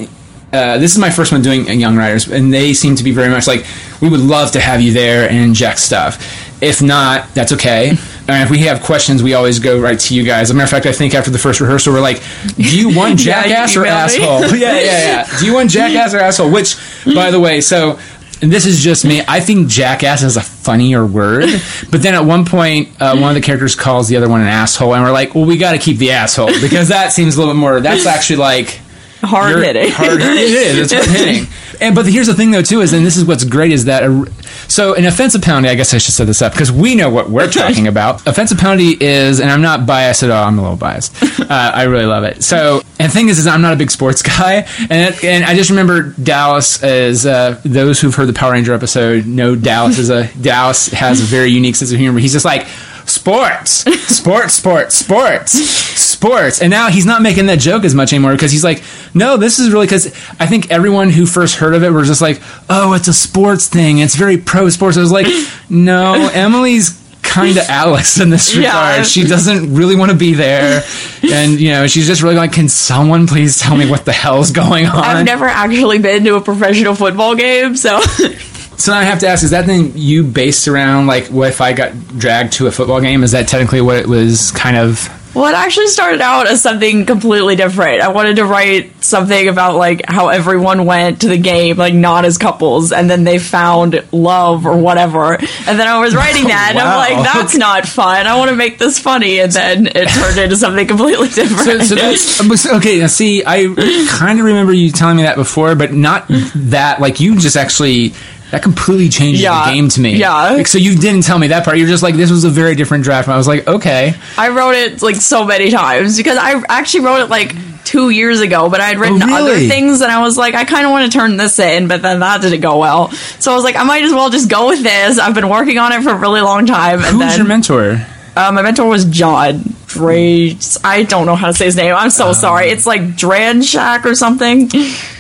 uh, 0.54 0.78
this 0.78 0.92
is 0.92 1.00
my 1.00 1.10
first 1.10 1.32
one 1.32 1.42
doing 1.42 1.68
Young 1.80 1.98
Writers, 1.98 2.28
and 2.28 2.54
they 2.54 2.74
seem 2.74 2.96
to 2.96 3.04
be 3.04 3.12
very 3.12 3.30
much 3.30 3.48
like 3.48 3.66
we 4.02 4.10
would 4.10 4.20
love 4.20 4.52
to 4.52 4.60
have 4.60 4.82
you 4.82 4.94
there 4.94 5.28
and 5.28 5.38
inject 5.38 5.80
stuff. 5.80 6.62
If 6.62 6.82
not, 6.82 7.34
that's 7.34 7.52
okay. 7.54 7.98
And 8.26 8.42
if 8.42 8.50
we 8.50 8.60
have 8.60 8.82
questions, 8.82 9.22
we 9.22 9.34
always 9.34 9.60
go 9.60 9.82
right 9.82 10.00
to 10.00 10.16
you 10.16 10.24
guys. 10.24 10.44
As 10.44 10.52
a 10.52 10.54
matter 10.54 10.64
of 10.64 10.70
fact, 10.70 10.86
I 10.86 10.94
think 10.94 11.14
after 11.14 11.30
the 11.30 11.38
first 11.38 11.60
rehearsal, 11.60 11.92
we're 11.92 12.00
like, 12.00 12.24
"Do 12.56 12.78
you 12.78 12.96
want 12.98 13.26
Yeah, 13.26 13.44
jackass 13.44 13.76
or 13.76 13.86
asshole?" 13.86 14.42
yeah, 14.58 14.80
yeah, 14.80 14.82
yeah. 14.82 15.40
Do 15.40 15.46
you 15.46 15.54
want 15.54 15.70
jackass 15.70 16.14
or 16.14 16.20
asshole? 16.20 16.50
Which, 16.50 16.78
by 17.14 17.32
the 17.32 17.40
way, 17.42 17.60
so. 17.60 18.00
And 18.42 18.50
this 18.50 18.66
is 18.66 18.82
just 18.82 19.04
me. 19.04 19.22
I 19.28 19.42
think 19.42 19.68
jackass 19.68 20.24
is 20.24 20.38
a 20.38 20.42
funnier 20.42 21.06
word, 21.06 21.50
but 21.92 22.02
then 22.02 22.14
at 22.14 22.24
one 22.24 22.46
point, 22.46 22.90
uh, 23.02 23.18
one 23.18 23.30
of 23.30 23.36
the 23.36 23.42
characters 23.42 23.76
calls 23.76 24.08
the 24.08 24.16
other 24.16 24.30
one 24.30 24.40
an 24.40 24.48
asshole, 24.48 24.96
and 24.96 25.04
we're 25.04 25.12
like, 25.12 25.36
"Well, 25.36 25.46
we 25.46 25.58
got 25.58 25.74
to 25.74 25.78
keep 25.78 25.98
the 25.98 26.12
asshole 26.12 26.48
because 26.62 26.88
that 26.90 27.12
seems 27.12 27.36
a 27.36 27.40
little 27.40 27.54
bit 27.54 27.60
more." 27.60 27.82
That's 27.82 28.06
actually 28.06 28.38
like 28.38 28.80
hard 29.24 29.52
You're 29.52 29.64
hitting. 29.64 29.92
hard- 29.92 30.22
it 30.22 30.38
is. 30.38 30.92
It's 30.92 30.94
hard 30.94 31.08
hitting. 31.08 31.48
And 31.82 31.96
but 31.96 32.06
here's 32.06 32.28
the 32.28 32.34
thing, 32.36 32.52
though, 32.52 32.62
too, 32.62 32.82
is 32.82 32.94
and 32.94 33.06
this 33.06 33.18
is 33.18 33.26
what's 33.26 33.44
great 33.44 33.72
is 33.72 33.86
that 33.86 34.04
a, 34.04 34.32
so 34.68 34.94
an 34.94 35.06
offensive 35.06 35.42
penalty. 35.42 35.68
I 35.70 35.76
guess 35.76 35.94
I 35.94 35.98
should 35.98 36.14
set 36.14 36.28
this 36.28 36.42
up 36.42 36.52
because 36.54 36.72
we 36.72 36.96
know 36.96 37.10
what 37.10 37.30
we're 37.30 37.50
talking 37.50 37.88
about. 37.88 38.26
Offensive 38.28 38.58
penalty 38.60 38.96
is, 39.00 39.40
and 39.42 39.50
I'm 39.50 39.62
not 39.62 39.86
biased 39.86 40.24
at 40.24 40.30
all. 40.30 40.46
I'm 40.48 40.58
a 40.60 40.62
little 40.62 40.78
biased. 40.78 41.14
Uh, 41.44 41.72
I 41.76 41.84
really 41.84 42.06
love 42.06 42.24
it. 42.24 42.42
So 42.44 42.82
and 43.00 43.10
the 43.12 43.14
thing 43.14 43.28
is, 43.28 43.38
is 43.38 43.48
I'm 43.48 43.62
not 43.62 43.74
a 43.74 43.76
big 43.76 43.92
sports 43.92 44.22
guy, 44.24 44.66
and 44.90 45.14
it, 45.14 45.24
and 45.24 45.44
I 45.44 45.56
just 45.56 45.70
remember 45.72 46.04
Dallas 46.14 46.82
as 46.82 47.26
uh, 47.26 47.60
those 47.66 48.00
who've 48.00 48.16
heard 48.16 48.28
the 48.28 48.34
Power 48.34 48.54
Ranger 48.54 48.74
episode 48.74 49.26
know 49.28 49.54
Dallas 49.56 50.00
is 50.00 50.10
a 50.10 50.28
Dallas 50.42 50.88
has 50.88 51.22
a 51.22 51.26
very 51.26 51.50
unique 51.52 51.76
sense 51.76 51.92
of 51.92 52.00
humor. 52.00 52.20
He's 52.20 52.32
just 52.34 52.46
like 52.46 52.66
sports, 53.14 53.72
sports, 54.14 54.54
sports, 54.56 54.96
sports, 54.98 55.52
sports. 55.54 56.62
And 56.62 56.70
now 56.72 56.90
he's 56.90 57.06
not 57.06 57.22
making 57.22 57.46
that 57.48 57.60
joke 57.60 57.84
as 57.84 57.94
much 57.96 58.14
anymore 58.14 58.32
because 58.34 58.52
he's 58.52 58.64
like, 58.64 58.84
no, 59.14 59.38
this 59.38 59.60
is 59.60 59.72
really 59.72 59.86
because 59.86 60.08
I 60.40 60.46
think 60.48 60.72
everyone 60.72 61.10
who 61.10 61.26
first 61.26 61.56
heard 61.56 61.74
of 61.76 61.84
it 61.84 61.90
was 61.90 62.08
just 62.08 62.22
like, 62.22 62.42
oh, 62.70 62.94
it's 62.94 63.08
a 63.08 63.14
sports 63.14 63.68
thing. 63.68 64.00
It's 64.00 64.16
very 64.16 64.38
pro 64.38 64.70
sports. 64.70 64.98
I 64.98 65.02
was 65.02 65.12
like, 65.12 65.28
no, 65.70 66.30
Emily's 66.34 67.00
kind 67.22 67.58
of 67.58 67.64
Alex 67.70 68.20
in 68.20 68.30
this 68.30 68.54
Yeah. 68.56 68.90
regard. 68.90 69.08
She 69.08 69.24
doesn't 69.24 69.74
really 69.74 69.96
want 69.96 70.12
to 70.12 70.18
be 70.18 70.34
there. 70.34 70.84
And, 71.24 71.60
you 71.60 71.70
know, 71.72 71.88
she's 71.88 72.06
just 72.06 72.22
really 72.22 72.36
like, 72.36 72.52
can 72.52 72.68
someone 72.70 73.28
please 73.28 73.58
tell 73.60 73.76
me 73.76 73.90
what 73.90 74.06
the 74.06 74.12
hell's 74.12 74.52
going 74.52 74.86
on? 74.86 74.98
I've 75.04 75.26
never 75.26 75.46
actually 75.46 76.00
been 76.00 76.26
to 76.26 76.36
a 76.36 76.42
professional 76.42 76.96
football 76.96 77.36
game, 77.36 77.76
so 77.76 78.02
So 78.78 78.92
now 78.92 79.00
I 79.00 79.04
have 79.04 79.20
to 79.20 79.28
ask: 79.28 79.44
Is 79.44 79.52
that 79.52 79.66
then 79.66 79.94
you 79.96 80.24
based 80.24 80.68
around 80.68 81.08
like 81.08 81.28
what 81.28 81.50
if 81.50 81.62
I 81.62 81.74
got 81.74 81.94
dragged 82.18 82.54
to 82.54 82.68
a 82.68 82.72
football 82.72 83.02
game? 83.02 83.24
Is 83.24 83.32
that 83.32 83.48
technically 83.48 83.82
what 83.82 83.98
it 83.98 84.08
was 84.08 84.52
kind 84.52 84.78
of? 84.78 85.10
well, 85.34 85.48
it 85.48 85.56
actually 85.56 85.88
started 85.88 86.22
out 86.22 86.48
as 86.48 86.62
something 86.62 87.08
completely 87.08 87.56
different. 87.56 88.02
I 88.02 88.10
wanted 88.10 88.36
to 88.36 88.46
write 88.46 89.04
something 89.04 89.48
about 89.48 89.76
like 89.76 90.04
how 90.08 90.28
everyone 90.28 90.86
went 90.86 91.22
to 91.22 91.28
the 91.28 91.40
game, 91.40 91.78
like 91.78 91.96
not 91.96 92.24
as 92.26 92.38
couples, 92.38 92.92
and 92.92 93.10
then 93.10 93.24
they 93.24 93.40
found 93.40 94.04
love 94.12 94.68
or 94.68 94.78
whatever. 94.78 95.34
And 95.34 95.80
then 95.80 95.88
I 95.88 96.00
was 96.00 96.16
writing 96.16 96.44
that, 96.50 96.70
and 96.72 96.80
I'm 96.80 97.16
like, 97.16 97.34
that's 97.34 97.58
not 97.58 97.88
fun. 97.88 98.28
I 98.28 98.38
want 98.38 98.52
to 98.52 98.56
make 98.56 98.78
this 98.78 99.00
funny, 99.00 99.40
and 99.40 99.52
then 99.52 99.88
it 99.88 100.08
turned 100.10 100.38
into 100.38 100.56
something 100.56 100.88
completely 100.88 101.30
different. 101.30 101.82
So, 101.82 101.96
so 101.96 101.96
that's 101.96 102.40
um, 102.40 102.78
okay. 102.78 103.00
Now, 103.00 103.08
see, 103.08 103.44
I 103.44 103.74
kind 104.10 104.40
of 104.40 104.46
remember 104.46 104.72
you 104.72 104.92
telling 104.92 105.18
me 105.18 105.24
that 105.24 105.36
before, 105.36 105.74
but 105.74 105.94
not 105.94 106.26
that. 106.28 107.02
Like 107.02 107.20
you 107.20 107.40
just 107.40 107.58
actually. 107.58 108.14
That 108.54 108.62
completely 108.62 109.10
changed 109.10 109.42
Yeah. 109.42 109.66
the 109.66 109.72
game 109.74 109.90
to 109.90 110.00
me. 110.00 110.16
Yeah. 110.18 110.52
Like, 110.52 110.68
so 110.68 110.78
you 110.78 110.96
didn't 110.96 111.24
tell 111.24 111.40
me 111.40 111.48
that 111.48 111.66
part. 111.66 111.76
You're 111.80 111.88
just 111.88 112.04
like, 112.04 112.14
this 112.14 112.30
was 112.30 112.44
a 112.44 112.52
very 112.52 112.76
different 112.76 113.04
draft. 113.04 113.28
And 113.28 113.34
I 113.34 113.38
was 113.38 113.48
like, 113.48 113.68
okay. 113.68 114.14
I 114.38 114.50
wrote 114.50 114.76
it 114.76 115.02
like 115.02 115.16
so 115.16 115.44
many 115.44 115.72
times 115.72 116.18
because 116.18 116.38
I 116.38 116.62
actually 116.70 117.04
wrote 117.04 117.22
it 117.24 117.30
like 117.32 117.56
two 117.84 118.12
years 118.12 118.42
ago, 118.42 118.70
but 118.70 118.80
I 118.80 118.86
had 118.90 119.00
written 119.00 119.24
Oh, 119.24 119.36
other 119.42 119.56
things 119.58 120.02
and 120.02 120.12
I 120.12 120.22
was 120.22 120.38
like, 120.38 120.54
I 120.54 120.66
kind 120.66 120.86
of 120.86 120.92
want 120.92 121.12
to 121.12 121.18
turn 121.18 121.36
this 121.36 121.58
in, 121.58 121.88
but 121.88 122.04
then 122.04 122.20
that 122.20 122.42
didn't 122.42 122.62
go 122.62 122.78
well. 122.78 123.10
So 123.40 123.52
I 123.52 123.56
was 123.56 123.64
like, 123.64 123.76
I 123.76 123.84
might 123.86 124.04
as 124.04 124.12
well 124.14 124.30
just 124.30 124.52
go 124.52 124.68
with 124.68 124.84
this. 124.84 125.18
I've 125.18 125.34
been 125.34 125.50
working 125.50 125.80
on 125.80 125.92
it 125.92 126.04
for 126.04 126.12
a 126.12 126.16
really 126.16 126.42
long 126.42 126.68
time. 126.68 127.00
And 127.00 127.08
Who 127.08 127.18
was 127.20 127.30
then 127.30 127.38
your 127.40 127.48
mentor? 127.48 128.06
Uh, 128.36 128.52
my 128.52 128.62
mentor 128.62 128.88
was 128.88 129.06
John 129.06 129.64
Dray. 129.88 130.58
I 130.84 131.04
don't 131.04 131.26
know 131.26 131.36
how 131.36 131.48
to 131.48 131.54
say 131.54 131.66
his 131.66 131.76
name. 131.76 131.94
I'm 131.96 132.10
so 132.10 132.30
Um, 132.30 132.34
sorry. 132.34 132.70
It's 132.70 132.86
like 132.88 133.02
Dranshak 133.02 134.06
or 134.06 134.16
something. 134.16 134.70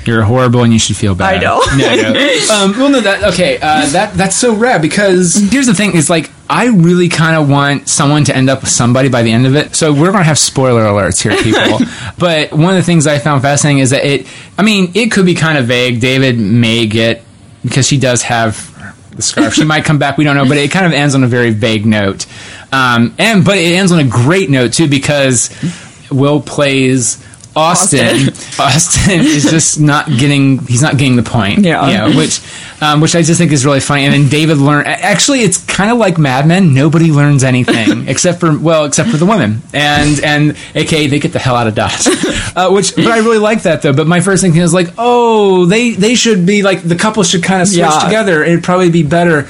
You're 0.05 0.23
horrible, 0.23 0.63
and 0.63 0.73
you 0.73 0.79
should 0.79 0.95
feel 0.97 1.13
bad. 1.15 1.35
I 1.35 1.39
know. 1.39 1.61
No, 1.77 1.95
no. 1.95 2.09
um, 2.53 2.79
well, 2.79 2.89
no. 2.89 2.99
That 3.01 3.23
okay. 3.33 3.57
Uh, 3.61 3.85
that 3.89 4.13
that's 4.15 4.35
so 4.35 4.53
rad 4.55 4.81
because 4.81 5.35
here's 5.35 5.67
the 5.67 5.73
thing: 5.73 5.93
is 5.95 6.09
like 6.09 6.29
I 6.49 6.67
really 6.67 7.07
kind 7.09 7.35
of 7.35 7.49
want 7.49 7.87
someone 7.87 8.23
to 8.25 8.35
end 8.35 8.49
up 8.49 8.61
with 8.61 8.69
somebody 8.71 9.09
by 9.09 9.21
the 9.21 9.31
end 9.31 9.45
of 9.45 9.55
it. 9.55 9.75
So 9.75 9.93
we're 9.93 10.11
gonna 10.11 10.23
have 10.23 10.39
spoiler 10.39 10.83
alerts 10.83 11.21
here, 11.21 11.35
people. 11.37 11.79
but 12.17 12.51
one 12.51 12.71
of 12.71 12.75
the 12.77 12.83
things 12.83 13.05
I 13.07 13.19
found 13.19 13.41
fascinating 13.43 13.79
is 13.79 13.91
that 13.91 14.03
it. 14.05 14.27
I 14.57 14.63
mean, 14.63 14.91
it 14.95 15.11
could 15.11 15.25
be 15.25 15.35
kind 15.35 15.57
of 15.57 15.65
vague. 15.67 15.99
David 16.01 16.37
may 16.39 16.85
get 16.87 17.23
because 17.63 17.87
she 17.87 17.97
does 17.97 18.23
have 18.23 18.71
the 19.15 19.21
scarf. 19.21 19.53
She 19.53 19.63
might 19.63 19.85
come 19.85 19.99
back. 19.99 20.17
We 20.17 20.23
don't 20.25 20.35
know, 20.35 20.45
but 20.47 20.57
it 20.57 20.71
kind 20.71 20.85
of 20.85 20.91
ends 20.93 21.15
on 21.15 21.23
a 21.23 21.27
very 21.27 21.51
vague 21.51 21.85
note. 21.85 22.25
Um, 22.73 23.13
and 23.19 23.45
but 23.45 23.59
it 23.59 23.73
ends 23.73 23.91
on 23.91 23.99
a 23.99 24.07
great 24.07 24.49
note 24.49 24.73
too 24.73 24.87
because 24.87 25.51
Will 26.11 26.41
plays. 26.41 27.23
Austin, 27.55 28.29
Austin 28.59 29.19
is 29.19 29.43
just 29.49 29.79
not 29.79 30.07
getting. 30.07 30.59
He's 30.65 30.81
not 30.81 30.97
getting 30.97 31.15
the 31.15 31.23
point. 31.23 31.59
Yeah. 31.59 31.87
you 31.87 31.97
know, 32.13 32.17
which, 32.17 32.41
um, 32.81 32.99
which 32.99 33.15
I 33.15 33.21
just 33.21 33.39
think 33.39 33.51
is 33.51 33.65
really 33.65 33.79
funny. 33.79 34.05
And 34.05 34.13
then 34.13 34.27
David 34.29 34.57
learn. 34.57 34.85
Actually, 34.87 35.41
it's 35.41 35.63
kind 35.65 35.91
of 35.91 35.97
like 35.97 36.17
Mad 36.17 36.47
Men. 36.47 36.73
Nobody 36.73 37.11
learns 37.11 37.43
anything 37.43 38.07
except 38.07 38.39
for 38.39 38.57
well, 38.57 38.85
except 38.85 39.09
for 39.09 39.17
the 39.17 39.25
women, 39.25 39.61
and 39.73 40.19
and 40.23 40.57
aka 40.73 41.07
they 41.07 41.19
get 41.19 41.31
the 41.33 41.39
hell 41.39 41.55
out 41.55 41.67
of 41.67 41.75
Dodge. 41.75 42.07
Uh, 42.55 42.69
which, 42.69 42.95
but 42.95 43.07
I 43.07 43.17
really 43.17 43.39
like 43.39 43.63
that 43.63 43.81
though. 43.81 43.93
But 43.93 44.05
my 44.05 44.19
first 44.21 44.43
thing 44.43 44.55
is 44.55 44.75
like, 44.75 44.89
oh, 44.99 45.65
they 45.65 45.93
they 45.93 46.13
should 46.13 46.45
be 46.45 46.61
like 46.61 46.83
the 46.83 46.95
couple 46.95 47.23
should 47.23 47.41
kind 47.41 47.63
of 47.63 47.67
switch 47.67 47.79
Yeah. 47.79 47.99
together. 48.05 48.43
It'd 48.43 48.63
probably 48.63 48.91
be 48.91 49.01
better. 49.01 49.47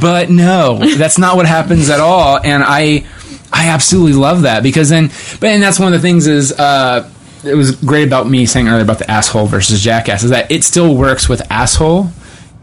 But 0.00 0.30
no, 0.30 0.78
that's 0.96 1.16
not 1.16 1.36
what 1.36 1.46
happens 1.46 1.90
at 1.90 2.00
all. 2.00 2.38
And 2.42 2.64
I. 2.66 3.06
I 3.52 3.68
absolutely 3.70 4.12
love 4.12 4.42
that 4.42 4.62
because 4.62 4.90
then, 4.90 5.08
but 5.40 5.48
and 5.50 5.60
that's 5.62 5.78
one 5.80 5.92
of 5.92 6.00
the 6.00 6.06
things 6.06 6.28
is 6.28 6.52
uh, 6.52 7.08
it 7.44 7.54
was 7.54 7.72
great 7.76 8.06
about 8.06 8.28
me 8.28 8.46
saying 8.46 8.68
earlier 8.68 8.82
about 8.82 8.98
the 8.98 9.10
asshole 9.10 9.46
versus 9.46 9.82
jackass 9.82 10.22
is 10.24 10.30
that 10.30 10.50
it 10.50 10.64
still 10.64 10.94
works 10.94 11.28
with 11.28 11.42
asshole. 11.50 12.10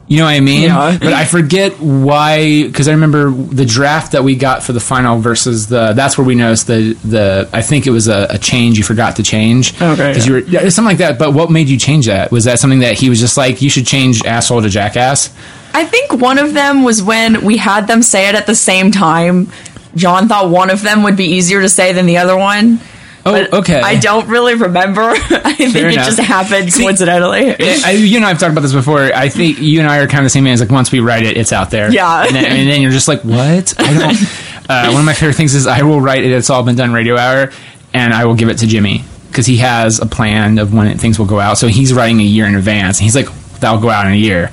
You 0.09 0.19
know 0.19 0.23
what 0.23 0.29
I 0.35 0.39
mean? 0.39 0.63
Yeah. 0.63 0.97
But 0.97 1.11
I 1.11 1.25
forget 1.25 1.81
why 1.81 2.63
because 2.63 2.87
I 2.87 2.91
remember 2.91 3.29
the 3.29 3.65
draft 3.65 4.13
that 4.13 4.23
we 4.23 4.37
got 4.37 4.63
for 4.63 4.71
the 4.71 4.79
final 4.79 5.19
versus 5.19 5.67
the 5.67 5.91
that's 5.91 6.17
where 6.17 6.25
we 6.25 6.33
noticed 6.33 6.67
the 6.67 6.93
the 7.03 7.49
I 7.51 7.61
think 7.61 7.87
it 7.87 7.89
was 7.91 8.07
a, 8.07 8.27
a 8.29 8.37
change 8.37 8.77
you 8.77 8.85
forgot 8.85 9.17
to 9.17 9.23
change. 9.23 9.73
Okay, 9.81 10.07
Because 10.13 10.25
yeah. 10.25 10.35
you 10.37 10.41
were 10.41 10.47
yeah, 10.47 10.69
something 10.69 10.91
like 10.91 10.99
that. 10.99 11.19
But 11.19 11.33
what 11.33 11.51
made 11.51 11.67
you 11.67 11.77
change 11.77 12.05
that? 12.05 12.31
Was 12.31 12.45
that 12.45 12.59
something 12.59 12.79
that 12.79 12.97
he 12.97 13.09
was 13.09 13.19
just 13.19 13.35
like 13.35 13.61
you 13.61 13.69
should 13.69 13.85
change 13.85 14.23
asshole 14.23 14.61
to 14.61 14.69
jackass? 14.69 15.33
I 15.73 15.83
think 15.83 16.13
one 16.13 16.37
of 16.37 16.53
them 16.53 16.83
was 16.83 17.03
when 17.03 17.43
we 17.43 17.57
had 17.57 17.87
them 17.87 18.01
say 18.01 18.29
it 18.29 18.35
at 18.35 18.47
the 18.47 18.55
same 18.55 18.91
time. 18.91 19.51
John 19.95 20.29
thought 20.29 20.49
one 20.49 20.69
of 20.69 20.83
them 20.83 21.03
would 21.03 21.17
be 21.17 21.25
easier 21.25 21.61
to 21.61 21.67
say 21.67 21.91
than 21.91 22.05
the 22.05 22.17
other 22.17 22.37
one. 22.37 22.79
Oh, 23.27 23.59
okay. 23.59 23.79
I 23.81 23.95
don't 23.99 24.27
really 24.27 24.55
remember. 24.55 25.01
I 25.09 25.53
think 25.53 25.73
Fair 25.73 25.87
it 25.89 25.93
enough. 25.93 26.05
just 26.05 26.19
happened 26.19 26.71
See- 26.71 26.83
coincidentally. 26.83 27.55
I, 27.59 27.91
you 27.91 28.17
and 28.17 28.25
I 28.25 28.29
have 28.29 28.39
talked 28.39 28.51
about 28.51 28.61
this 28.61 28.73
before. 28.73 29.01
I 29.01 29.29
think 29.29 29.59
you 29.59 29.79
and 29.79 29.89
I 29.89 29.99
are 29.99 30.07
kind 30.07 30.19
of 30.19 30.25
the 30.25 30.29
same 30.29 30.43
man. 30.45 30.53
It's 30.53 30.61
like 30.61 30.71
once 30.71 30.91
we 30.91 30.99
write 30.99 31.23
it, 31.23 31.37
it's 31.37 31.51
out 31.53 31.69
there. 31.69 31.91
Yeah. 31.91 32.25
and 32.25 32.35
then, 32.35 32.45
and 32.45 32.69
then 32.69 32.81
you're 32.81 32.91
just 32.91 33.07
like, 33.07 33.21
what? 33.23 33.73
I 33.79 33.93
don't. 33.93 34.17
Uh, 34.69 34.89
one 34.91 34.99
of 34.99 35.05
my 35.05 35.13
favorite 35.13 35.35
things 35.37 35.55
is 35.55 35.65
I 35.65 35.83
will 35.83 36.01
write 36.01 36.25
it. 36.25 36.31
It's 36.33 36.49
all 36.49 36.61
been 36.61 36.75
done 36.75 36.91
radio 36.91 37.15
hour, 37.15 37.53
and 37.93 38.13
I 38.13 38.25
will 38.25 38.35
give 38.35 38.49
it 38.49 38.57
to 38.57 38.67
Jimmy 38.67 39.01
because 39.29 39.45
he 39.45 39.55
has 39.59 39.99
a 40.01 40.05
plan 40.05 40.57
of 40.57 40.73
when 40.73 40.97
things 40.97 41.17
will 41.17 41.25
go 41.25 41.39
out. 41.39 41.57
So 41.57 41.67
he's 41.67 41.93
writing 41.93 42.19
a 42.19 42.23
year 42.23 42.45
in 42.45 42.53
advance, 42.53 42.97
and 42.99 43.05
he's 43.05 43.15
like, 43.15 43.27
that'll 43.61 43.79
go 43.79 43.89
out 43.89 44.07
in 44.07 44.11
a 44.11 44.17
year. 44.17 44.51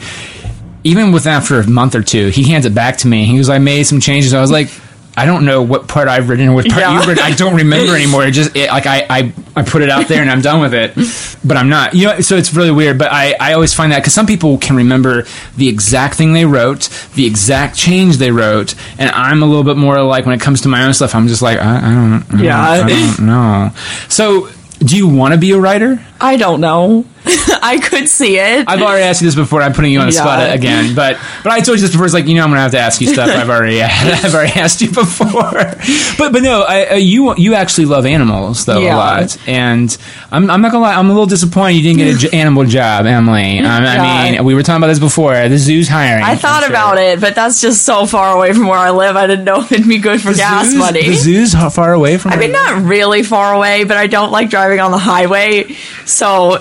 Even 0.85 1.11
with 1.11 1.27
after 1.27 1.59
a 1.59 1.67
month 1.67 1.97
or 1.97 2.03
two, 2.05 2.29
he 2.29 2.45
hands 2.45 2.65
it 2.65 2.77
back 2.77 2.99
to 2.99 3.09
me. 3.09 3.25
He 3.25 3.39
goes, 3.39 3.49
I 3.51 3.59
made 3.59 3.85
some 3.89 3.99
changes. 3.99 4.35
I 4.35 4.41
was 4.41 4.53
like. 4.53 4.69
I 5.17 5.27
don't 5.27 5.45
know 5.45 5.63
what 5.63 5.87
part 5.87 6.09
I've 6.09 6.29
written 6.29 6.49
or 6.49 6.55
what 6.55 6.67
part 6.67 6.81
Yeah. 6.81 6.97
you've 6.99 7.07
written. 7.07 7.23
I 7.25 7.31
don't 7.33 7.55
remember 7.55 7.95
anymore. 7.97 8.25
It 8.27 8.33
just 8.33 8.57
it, 8.57 8.69
like 8.69 8.87
I, 8.87 9.07
I 9.09 9.33
I 9.55 9.63
put 9.63 9.83
it 9.83 9.89
out 9.91 10.09
there 10.09 10.21
and 10.21 10.29
I'm 10.31 10.41
done 10.41 10.61
with 10.61 10.75
it, 10.75 10.93
but 11.47 11.57
I'm 11.57 11.69
not. 11.69 11.95
You 11.95 12.07
know, 12.09 12.21
so 12.21 12.37
it's 12.37 12.53
really 12.53 12.73
weird. 12.73 12.99
But 12.99 13.13
I 13.13 13.35
I 13.39 13.53
always 13.53 13.73
find 13.73 13.93
that 13.93 14.01
because 14.01 14.13
some 14.15 14.27
people 14.27 14.59
can 14.59 14.75
remember 14.77 15.25
the 15.57 15.69
exact 15.69 16.17
thing 16.17 16.33
they 16.33 16.45
wrote, 16.45 16.89
the 17.15 17.27
exact 17.27 17.77
change 17.77 18.17
they 18.17 18.33
wrote, 18.33 18.75
and 18.99 19.09
I'm 19.11 19.43
a 19.43 19.47
little 19.47 19.65
bit 19.65 19.77
more 19.77 20.03
like 20.03 20.27
when 20.27 20.35
it 20.35 20.41
comes 20.41 20.63
to 20.63 20.69
my 20.69 20.85
own 20.85 20.95
stuff, 20.95 21.15
I'm 21.15 21.29
just 21.29 21.43
like 21.43 21.59
I, 21.59 21.77
I 21.79 21.81
don't, 21.95 22.15
I 22.15 22.31
don't 22.31 22.45
Yeah. 22.45 22.61
I 22.61 22.89
don't 22.89 23.21
know. 23.27 23.71
So, 24.09 24.49
do 24.81 24.97
you 24.97 25.07
want 25.09 25.33
to 25.33 25.39
be 25.39 25.53
a 25.53 25.59
writer? 25.59 26.05
I 26.25 26.37
don't 26.37 26.61
know. 26.61 27.05
I 27.27 27.79
could 27.83 28.09
see 28.09 28.37
it. 28.39 28.69
I've 28.69 28.83
already 28.83 29.05
asked 29.05 29.23
you 29.23 29.29
this 29.29 29.35
before. 29.35 29.63
I'm 29.63 29.73
putting 29.73 29.93
you 29.93 30.01
on 30.01 30.09
the 30.09 30.13
Yeah. 30.15 30.21
spot 30.21 30.55
again, 30.55 30.95
but 30.95 31.19
but 31.43 31.53
I 31.53 31.61
told 31.61 31.79
you 31.79 31.83
this 31.83 31.91
before. 31.93 32.05
It's 32.05 32.13
like 32.15 32.27
you 32.27 32.35
know 32.35 32.43
I'm 32.45 32.51
gonna 32.51 32.61
have 32.61 32.73
to 32.73 32.79
ask 32.79 33.01
you 33.01 33.09
stuff. 33.09 33.29
I've 33.31 33.49
already 33.49 33.83
I've 33.83 34.35
already 34.35 34.59
asked 34.61 34.83
you 34.83 34.91
before, 34.91 35.31
but 36.19 36.33
but 36.33 36.43
no, 36.43 36.63
I, 36.63 36.87
uh, 36.93 36.95
you 36.97 37.35
you 37.37 37.55
actually 37.55 37.87
love 37.87 38.05
animals 38.05 38.65
though 38.67 38.81
Yeah. 38.81 38.97
a 38.97 38.99
lot, 38.99 39.39
and 39.49 39.97
I'm 40.31 40.51
I'm 40.51 40.61
not 40.61 40.73
gonna 40.73 40.85
lie, 40.85 40.95
I'm 40.95 41.07
a 41.07 41.13
little 41.13 41.27
disappointed 41.27 41.77
you 41.77 41.83
didn't 41.83 41.99
get 41.99 42.09
an 42.13 42.19
j- 42.19 42.39
animal 42.39 42.65
job, 42.65 43.07
Emily. 43.07 43.59
Um, 43.65 43.85
I 43.85 44.31
mean, 44.33 44.45
we 44.45 44.55
were 44.55 44.63
talking 44.63 44.79
about 44.83 44.89
this 44.89 44.99
before. 44.99 45.49
The 45.49 45.57
zoo's 45.59 45.89
hiring. 45.89 46.23
I 46.25 46.37
thought 46.37 46.69
about 46.69 46.99
it, 46.99 47.21
but 47.21 47.35
that's 47.35 47.61
just 47.63 47.83
so 47.85 48.05
far 48.07 48.37
away 48.37 48.53
from 48.53 48.67
where 48.67 48.79
I 48.79 48.91
live. 48.91 49.17
I 49.17 49.27
didn't 49.27 49.45
know 49.47 49.63
it'd 49.63 49.89
be 49.89 49.99
good 49.99 50.21
for 50.21 50.33
gas 50.35 50.67
zoo's, 50.67 50.75
money. 50.79 51.03
The 51.09 51.15
zoo's 51.15 51.55
h- 51.55 51.73
far 51.73 51.93
away 51.95 52.19
from. 52.19 52.33
I 52.33 52.37
mean, 52.37 52.53
not 52.53 52.83
really 52.85 53.23
far 53.23 53.55
away, 53.55 53.85
but 53.85 53.97
I 53.97 54.07
don't 54.07 54.31
like 54.31 54.51
driving 54.51 54.81
on 54.81 54.91
the 54.91 54.99
highway, 54.99 55.75
so 56.05 56.14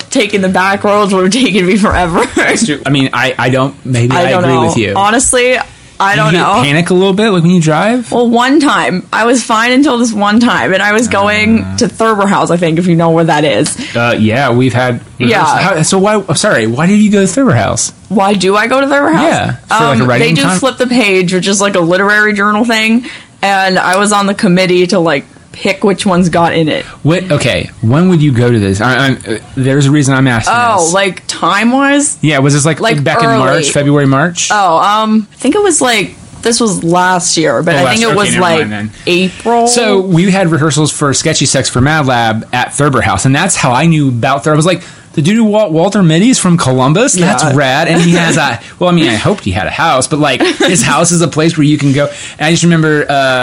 taking 0.10 0.42
the 0.42 0.50
back 0.50 0.84
roads 0.84 1.14
would 1.14 1.24
have 1.34 1.34
taken 1.44 1.66
me 1.66 1.78
forever. 1.78 2.20
I 2.36 2.90
mean, 2.92 3.10
I 3.14 3.36
I 3.38 3.50
don't. 3.50 3.86
Maybe 3.86 4.14
I, 4.14 4.28
I 4.28 4.30
don't 4.32 4.44
agree 4.44 4.56
know. 4.56 4.66
with 4.68 4.78
you. 4.78 4.94
Honestly, 4.96 5.58
I 6.00 6.16
don't 6.16 6.34
you 6.34 6.40
know. 6.40 6.62
Panic 6.64 6.90
a 6.90 6.94
little 6.94 7.14
bit 7.14 7.30
like 7.30 7.44
when 7.44 7.52
you 7.52 7.62
drive. 7.62 8.12
Well, 8.12 8.30
one 8.30 8.60
time 8.60 9.08
I 9.14 9.26
was 9.26 9.44
fine 9.44 9.72
until 9.72 9.98
this 10.00 10.12
one 10.12 10.40
time, 10.40 10.74
and 10.74 10.82
I 10.82 10.92
was 10.94 11.08
going 11.08 11.62
Ah. 11.64 11.76
to 11.78 11.88
Thurber 11.88 12.26
House. 12.28 12.50
I 12.52 12.58
think 12.58 12.80
if 12.80 12.88
you 12.88 12.96
know 12.96 13.12
where 13.12 13.26
that 13.26 13.46
is. 13.46 13.96
Uh, 13.96 14.16
yeah, 14.20 14.52
we've 14.52 14.74
had. 14.74 15.02
Yeah. 15.20 15.46
How, 15.46 15.82
so 15.84 16.00
why? 16.00 16.22
Sorry, 16.34 16.68
why 16.68 16.88
did 16.88 17.00
you 17.00 17.12
go 17.12 17.22
to 17.22 17.28
Thurber 17.28 17.54
House? 17.54 17.92
Why 18.10 18.34
do 18.34 18.56
I 18.56 18.68
go 18.68 18.82
to 18.82 18.88
Thurber 18.88 19.12
House? 19.12 19.24
Yeah, 19.32 19.58
like 19.70 20.00
Um, 20.02 20.08
writing 20.08 20.36
they 20.36 20.42
do 20.42 20.48
con- 20.48 20.60
flip 20.60 20.78
the 20.78 20.88
page, 20.88 21.34
which 21.34 21.48
is 21.48 21.62
like 21.62 21.76
a 21.76 21.80
literary 21.80 22.34
journal 22.34 22.66
thing, 22.66 23.06
and 23.42 23.78
I 23.80 23.98
was 23.98 24.12
on 24.12 24.26
the 24.26 24.34
committee 24.36 24.88
to 24.88 25.00
like 25.00 25.26
pick 25.54 25.84
which 25.86 26.06
ones 26.06 26.28
got 26.28 26.54
in 26.54 26.68
it. 26.68 26.84
What? 27.04 27.32
Okay, 27.32 27.70
when 27.82 28.10
would 28.10 28.22
you 28.22 28.34
go 28.34 28.52
to 28.52 28.60
this? 28.60 28.82
I, 28.82 29.08
I'm, 29.08 29.18
uh, 29.26 29.38
there's 29.56 29.86
a 29.86 29.92
reason 29.92 30.14
I'm 30.14 30.28
asking. 30.28 30.54
Oh, 30.58 30.84
this. 30.84 30.94
like 30.94 31.24
time 31.28 31.72
wise? 31.72 32.22
yeah, 32.22 32.40
was 32.40 32.54
this 32.54 32.66
like, 32.66 32.82
like 32.82 33.02
back 33.04 33.20
in. 33.24 33.30
March, 33.30 33.72
February, 33.72 34.06
March? 34.08 34.50
Oh, 34.52 34.78
um, 34.78 35.28
I 35.32 35.36
think 35.36 35.56
it 35.56 35.62
was 35.62 35.80
like 35.80 36.16
this 36.42 36.60
was 36.60 36.84
last 36.84 37.38
year, 37.38 37.64
but 37.64 37.76
Oh, 37.76 37.86
I 37.86 37.92
think 37.92 38.02
it 38.02 38.08
okay, 38.08 38.16
was 38.16 38.38
like 38.38 38.68
mind. 38.68 38.92
April. 39.08 39.68
So 39.68 40.02
we 40.02 40.30
had 40.30 40.50
rehearsals 40.50 40.92
for 40.92 41.14
Sketchy 41.14 41.46
Sex 41.46 41.70
for 41.70 41.80
Mad 41.82 42.06
Lab 42.06 42.50
at 42.54 42.74
Thurber 42.74 43.02
House, 43.02 43.26
and 43.26 43.34
that's 43.34 43.56
how 43.56 43.72
I 43.72 43.86
knew 43.86 44.10
about 44.10 44.44
Thurber. 44.44 44.54
I 44.54 44.58
was 44.58 44.66
like, 44.66 44.84
the 45.14 45.22
dude 45.22 45.48
Walter 45.48 46.02
Mitty's 46.04 46.40
from 46.40 46.58
Columbus. 46.58 47.14
That's 47.14 47.44
Yeah. 47.44 47.56
rad, 47.56 47.88
and 47.88 48.02
he 48.02 48.12
has 48.14 48.38
a. 48.38 48.60
Well, 48.80 48.90
I 48.90 48.94
mean, 48.94 49.08
I 49.08 49.16
hoped 49.16 49.44
he 49.46 49.52
had 49.52 49.68
a 49.68 49.72
house, 49.72 50.08
but 50.08 50.20
like 50.20 50.42
his 50.42 50.82
house 50.92 51.12
is 51.12 51.22
a 51.22 51.28
place 51.28 51.58
where 51.58 51.64
you 51.66 51.78
can 51.78 51.94
go. 51.94 52.08
And 52.38 52.42
I 52.48 52.52
just 52.52 52.64
remember 52.64 53.02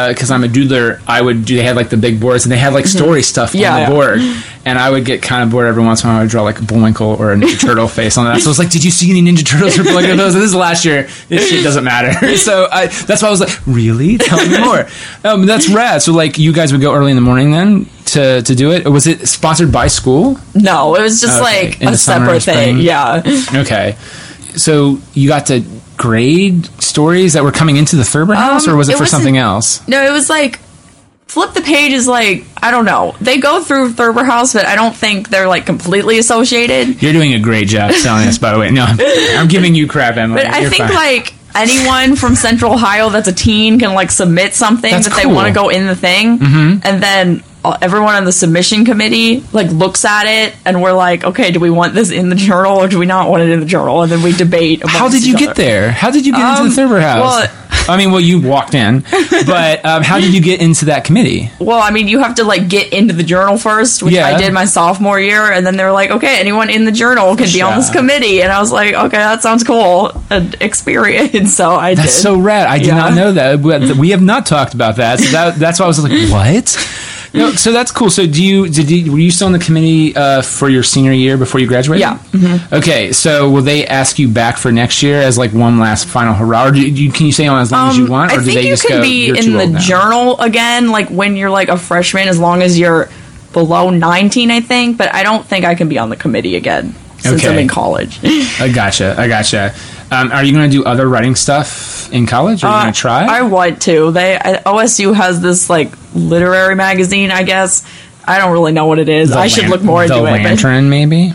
because 0.09 0.31
I'm 0.31 0.45
a 0.45 0.49
doodler, 0.49 1.01
I 1.07 1.23
would 1.23 1.45
do. 1.47 1.57
They 1.57 1.63
had 1.63 1.77
like 1.77 1.89
the 1.89 1.97
big 1.97 2.21
boards, 2.21 2.45
and 2.45 2.53
they 2.53 2.59
had 2.59 2.75
like 2.75 2.87
story 2.87 3.23
stuff 3.23 3.55
Yeah, 3.55 3.71
on 3.71 3.75
the 3.77 3.81
yeah. 3.81 3.91
board. 3.91 4.21
And 4.67 4.79
I 4.79 4.91
would 4.91 5.07
get 5.07 5.23
kind 5.23 5.43
of 5.43 5.51
bored 5.51 5.67
every 5.69 5.83
once 5.83 6.03
in 6.05 6.11
a 6.11 6.13
while. 6.13 6.19
I 6.21 6.23
would 6.25 6.31
draw 6.31 6.43
like 6.43 6.59
a 6.59 6.63
Bullwinkle 6.63 7.15
or 7.19 7.33
a 7.33 7.37
Ninja 7.37 7.59
Turtle 7.67 7.89
face 7.89 8.19
on 8.19 8.27
that. 8.27 8.41
So 8.41 8.49
I 8.49 8.51
was 8.51 8.59
like, 8.59 8.69
"Did 8.71 8.85
you 8.85 8.91
see 8.91 9.09
any 9.11 9.23
Ninja 9.23 9.47
Turtles 9.47 9.79
or 9.79 9.85
Bullwinkle?" 9.85 10.17
This 10.17 10.35
is 10.35 10.55
last 10.55 10.85
year. 10.85 11.09
This 11.29 11.49
shit 11.49 11.65
doesn't 11.65 11.85
matter. 11.85 12.37
so 12.37 12.69
I, 12.71 12.89
that's 12.89 13.23
why 13.23 13.29
I 13.29 13.31
was 13.31 13.41
like, 13.41 13.57
"Really? 13.67 14.19
Tell 14.19 14.39
me 14.47 14.59
more." 14.59 14.87
Um, 15.25 15.47
that's 15.47 15.71
rad. 15.71 16.03
So 16.03 16.13
like, 16.13 16.39
you 16.39 16.53
guys 16.53 16.73
would 16.73 16.83
go 16.83 16.93
early 16.95 17.11
in 17.13 17.17
the 17.17 17.23
morning 17.23 17.53
then 17.53 17.87
to 18.13 18.43
to 18.43 18.55
do 18.55 18.73
it. 18.73 18.87
Was 18.87 19.07
it 19.07 19.29
sponsored 19.29 19.73
by 19.73 19.89
school? 19.89 20.39
no, 20.55 20.95
it 20.95 21.03
was 21.03 21.21
just 21.21 21.41
Okay, 21.41 21.69
like 21.69 21.81
in 21.81 21.89
a 21.89 21.97
separate 21.97 22.43
thing. 22.43 22.79
Yeah. 22.79 23.23
Okay. 23.55 23.97
So 24.57 24.99
you 25.15 25.29
got 25.29 25.47
to 25.47 25.63
grade 25.97 26.67
stories 26.83 27.35
that 27.35 27.45
were 27.45 27.53
coming 27.53 27.77
into 27.77 27.97
the 27.97 28.05
Thurber 28.05 28.35
House, 28.35 28.67
Um, 28.67 28.75
or 28.75 28.77
was 28.77 28.89
it, 28.89 28.95
it 28.95 28.99
for 28.99 29.07
something 29.07 29.37
else? 29.37 29.87
No, 29.87 30.03
it 30.05 30.11
was 30.11 30.29
like 30.29 30.59
flip 31.27 31.53
the 31.53 31.61
page 31.61 31.93
is 31.93 32.09
like 32.09 32.45
I 32.61 32.71
don't 32.71 32.85
know. 32.85 33.15
They 33.21 33.39
go 33.39 33.63
through 33.63 33.93
Thurber 33.93 34.25
House, 34.25 34.53
but 34.53 34.67
I 34.67 34.75
don't 34.75 34.95
think 34.95 35.29
they're 35.29 35.49
like 35.49 35.67
completely 35.67 36.19
associated. 36.19 37.01
You're 37.01 37.13
doing 37.13 37.35
a 37.35 37.39
great 37.39 37.69
job 37.69 37.93
selling 37.93 38.27
this, 38.27 38.39
by 38.39 38.53
the 38.53 38.59
way. 38.59 38.71
No, 38.71 38.85
I'm, 38.85 38.99
I'm 39.39 39.49
giving 39.49 39.75
you 39.75 39.87
crap, 39.87 40.17
Emily. 40.17 40.43
But 40.43 40.53
I 40.53 40.61
You're 40.61 40.71
think 40.71 40.85
fine. 40.85 40.95
like 40.95 41.35
anyone 41.55 42.17
from 42.17 42.35
Central 42.35 42.73
Ohio 42.75 43.11
that's 43.11 43.29
a 43.29 43.33
teen 43.33 43.79
can 43.79 43.95
like 43.95 44.11
submit 44.11 44.55
something 44.55 44.91
That's 44.91 45.09
that 45.09 45.17
they 45.21 45.27
want 45.27 45.49
to 45.49 45.55
go 45.55 45.69
in 45.69 45.87
the 45.87 45.97
thing, 45.97 46.39
mm-hmm. 46.39 46.81
and 46.83 47.03
then 47.03 47.43
everyone 47.65 48.15
on 48.15 48.25
the 48.25 48.33
submission 48.33 48.85
committee 48.85 49.45
like 49.53 49.71
looks 49.71 50.05
at 50.05 50.25
it, 50.27 50.55
and 50.65 50.83
we're 50.83 50.93
like, 50.93 51.25
okay, 51.25 51.51
do 51.51 51.61
we 51.61 51.71
want 51.71 51.95
this 51.95 52.11
in 52.11 52.29
the 52.29 52.37
journal 52.37 52.77
or 52.79 52.89
do 52.89 52.99
we 52.99 53.07
not 53.07 53.29
want 53.31 53.43
it 53.43 53.51
in 53.51 53.61
the 53.61 53.67
journal? 53.67 54.03
And 54.03 54.11
then 54.11 54.23
we 54.23 54.33
debate. 54.33 54.83
How 54.87 55.09
did 55.09 55.25
you 55.27 55.35
each 55.35 55.39
get 55.41 55.49
other. 55.51 55.63
there? 55.63 55.93
How 55.93 56.11
did 56.11 56.27
you 56.27 56.33
get 56.33 56.41
into 56.49 56.63
Um, 56.63 56.69
the 56.69 56.75
Thurber 56.75 57.01
House? 57.01 57.21
well- 57.21 57.57
I 57.89 57.97
mean, 57.97 58.11
well, 58.13 58.21
you 58.21 58.41
walked 58.41 58.75
in, 58.75 59.01
but 59.47 59.85
um, 59.85 60.03
how 60.05 60.21
did 60.21 60.33
you 60.35 60.41
get 60.41 60.61
into 60.61 60.85
that 60.87 61.03
committee? 61.05 61.51
Well, 61.59 61.79
I 61.81 61.91
mean, 61.91 62.07
you 62.09 62.21
have 62.21 62.35
to 62.37 62.45
like 62.45 62.69
get 62.69 62.93
into 62.93 63.15
the 63.15 63.23
journal 63.23 63.59
first, 63.59 64.03
which 64.03 64.15
Yeah. 64.15 64.27
I 64.27 64.37
did 64.39 64.53
my 64.53 64.65
sophomore 64.65 65.19
year, 65.19 65.51
and 65.51 65.67
then 65.67 65.77
they're 65.77 65.91
like, 65.91 66.11
okay, 66.11 66.39
anyone 66.39 66.69
in 66.71 66.85
the 66.85 66.93
journal 66.93 67.35
can 67.37 67.47
be 67.53 67.63
on 67.63 67.77
this 67.79 67.91
committee, 67.91 68.43
and 68.43 68.53
I 68.53 68.61
was 68.61 68.71
like, 68.71 68.95
okay, 68.95 69.17
that 69.17 69.43
sounds 69.43 69.65
cool, 69.65 70.13
an 70.31 70.55
experience. 70.61 71.55
So 71.61 71.73
I 71.75 71.95
That's 71.95 72.15
did. 72.15 72.23
so 72.23 72.39
rad. 72.39 72.67
I 72.69 72.79
did 72.79 72.89
Yeah. 72.89 72.95
not 72.97 73.15
know 73.15 73.33
that. 73.33 73.61
We 73.97 74.11
have 74.11 74.23
not 74.23 74.47
talked 74.47 74.75
about 74.75 74.97
that. 74.97 75.19
So 75.19 75.31
that, 75.33 75.57
that's 75.57 75.79
why 75.81 75.87
I 75.87 75.89
was 75.89 76.03
like, 76.03 76.13
what? 76.31 76.77
No, 77.33 77.53
so 77.53 77.71
that's 77.73 77.93
cool. 77.93 78.11
So 78.11 78.27
do 78.27 78.45
you 78.45 78.69
did 78.69 78.91
you, 78.91 79.13
were 79.13 79.19
you 79.19 79.31
still 79.31 79.47
on 79.47 79.53
the 79.53 79.59
committee 79.59 80.17
uh, 80.17 80.43
for 80.43 80.69
your 80.69 80.83
senior 80.83 81.13
year 81.13 81.37
before 81.39 81.61
you 81.61 81.67
graduated? 81.69 82.01
Yeah. 82.01 82.19
Mm-hmm. 82.33 82.75
Okay. 82.75 83.13
So 83.13 83.49
will 83.51 83.63
they 83.63 83.87
ask 83.87 84.19
you 84.19 84.29
back 84.29 84.57
for 84.57 84.73
next 84.73 85.03
year 85.03 85.21
as 85.21 85.39
like 85.39 85.53
one 85.53 85.79
last 85.79 86.09
final 86.09 86.35
hurrah, 86.35 86.67
or 86.69 86.71
do 86.73 86.81
you, 86.81 87.13
can 87.13 87.27
you 87.27 87.33
stay 87.33 87.47
on 87.47 87.61
as 87.63 87.71
long 87.71 87.89
as 87.91 87.99
you 87.99 88.07
want, 88.07 88.33
or 88.33 88.35
Um, 88.37 88.41
I 88.41 88.45
do 88.45 88.51
think 88.51 88.55
they 88.57 88.63
you 88.69 88.73
just 88.73 88.87
can 88.87 88.97
go? 88.99 89.03
be 89.03 89.29
in 89.29 89.53
the 89.53 89.67
now"? 89.67 89.79
journal 89.79 90.41
again, 90.41 90.89
like 90.91 91.09
when 91.09 91.37
you're 91.37 91.51
like 91.51 91.69
a 91.69 91.77
freshman, 91.77 92.27
as 92.29 92.39
long 92.39 92.63
as 92.63 92.79
you're 92.79 93.09
below 93.53 93.91
19, 93.91 94.51
I 94.51 94.61
think. 94.61 94.97
But 94.99 95.15
I 95.15 95.23
don't 95.23 95.45
think 95.47 95.65
I 95.65 95.75
can 95.77 95.89
be 95.89 95.99
on 95.99 96.09
the 96.11 96.17
committee 96.17 96.57
again 96.57 96.95
since 97.19 97.45
I'm 97.45 97.59
in 97.59 97.69
college. 97.69 98.19
I 98.25 98.73
gotcha. 98.75 99.15
I 99.19 99.29
gotcha. 99.29 99.75
Um, 100.13 100.33
are 100.33 100.43
you 100.43 100.53
going 100.53 100.69
to 100.69 100.77
do 100.77 100.85
other 100.85 101.09
writing 101.09 101.37
stuff 101.37 102.13
in 102.13 102.27
college? 102.27 102.65
Are 102.65 102.77
you 102.77 102.83
going 102.85 102.93
to 102.93 102.99
try? 102.99 103.27
Uh, 103.27 103.31
I 103.31 103.43
want 103.43 103.83
to. 103.83 104.11
They 104.11 104.39
OSU 104.43 105.15
has 105.15 105.41
this 105.41 105.71
like 105.71 105.93
literary 106.15 106.75
magazine, 106.75 107.31
I 107.31 107.45
guess. 107.45 107.87
I 108.25 108.39
don't 108.39 108.53
really 108.53 108.73
know 108.73 108.87
what 108.87 108.99
it 108.99 109.09
is. 109.09 109.31
The 109.31 109.39
I 109.39 109.47
should 109.47 109.63
Lan- 109.65 109.71
look 109.71 109.83
more 109.83 110.07
the 110.07 110.15
into 110.15 110.27
it. 110.27 110.31
but- 110.31 110.43
Lantern, 110.43 110.91
maybe. 110.91 111.33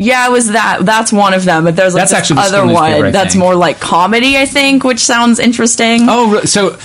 Yeah, 0.00 0.28
it 0.28 0.30
was 0.30 0.52
that. 0.52 0.86
That's 0.86 1.12
one 1.12 1.34
of 1.34 1.44
them. 1.44 1.64
But 1.64 1.74
there's 1.74 1.92
like 1.92 2.02
That's 2.08 2.12
this 2.12 2.18
actually 2.30 2.58
other 2.58 2.72
one 2.72 3.10
that's 3.10 3.34
more 3.34 3.56
like 3.56 3.80
comedy, 3.80 4.36
I 4.36 4.46
think, 4.46 4.84
which 4.84 5.00
sounds 5.00 5.40
interesting. 5.40 6.02
Oh, 6.02 6.40
so 6.44 6.78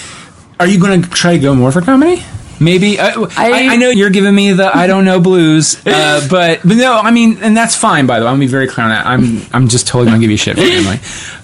are 0.60 0.66
you 0.68 0.80
going 0.80 1.04
to 1.04 1.10
try 1.10 1.34
to 1.34 1.40
go 1.40 1.54
more 1.54 1.72
for 1.72 1.82
comedy? 1.82 2.24
Maybe 2.60 3.00
I, 3.00 3.10
I, 3.13 3.51
I- 3.72 3.75
know 3.77 3.89
you're 3.89 4.10
giving 4.10 4.33
me 4.33 4.51
the 4.53 4.75
I 4.75 4.88
don't 4.88 5.05
know 5.05 5.19
blues, 5.19 5.75
uh, 5.88 6.25
but 6.29 6.62
but 6.63 6.77
no, 6.77 6.93
I 6.98 7.12
mean, 7.12 7.38
and 7.41 7.55
that's 7.57 7.75
fine. 7.75 8.05
By 8.07 8.19
the 8.19 8.25
way, 8.25 8.29
I'm 8.29 8.36
gonna 8.36 8.45
be 8.45 8.51
very 8.51 8.67
clear 8.67 8.86
on 8.86 8.91
that. 8.91 9.05
I'm 9.05 9.41
I'm 9.51 9.67
just 9.67 9.88
totally 9.88 10.12
gonna 10.12 10.22
give 10.22 10.31
you 10.31 10.38
shit 10.38 10.55
for 10.55 10.62
Emily 10.63 11.00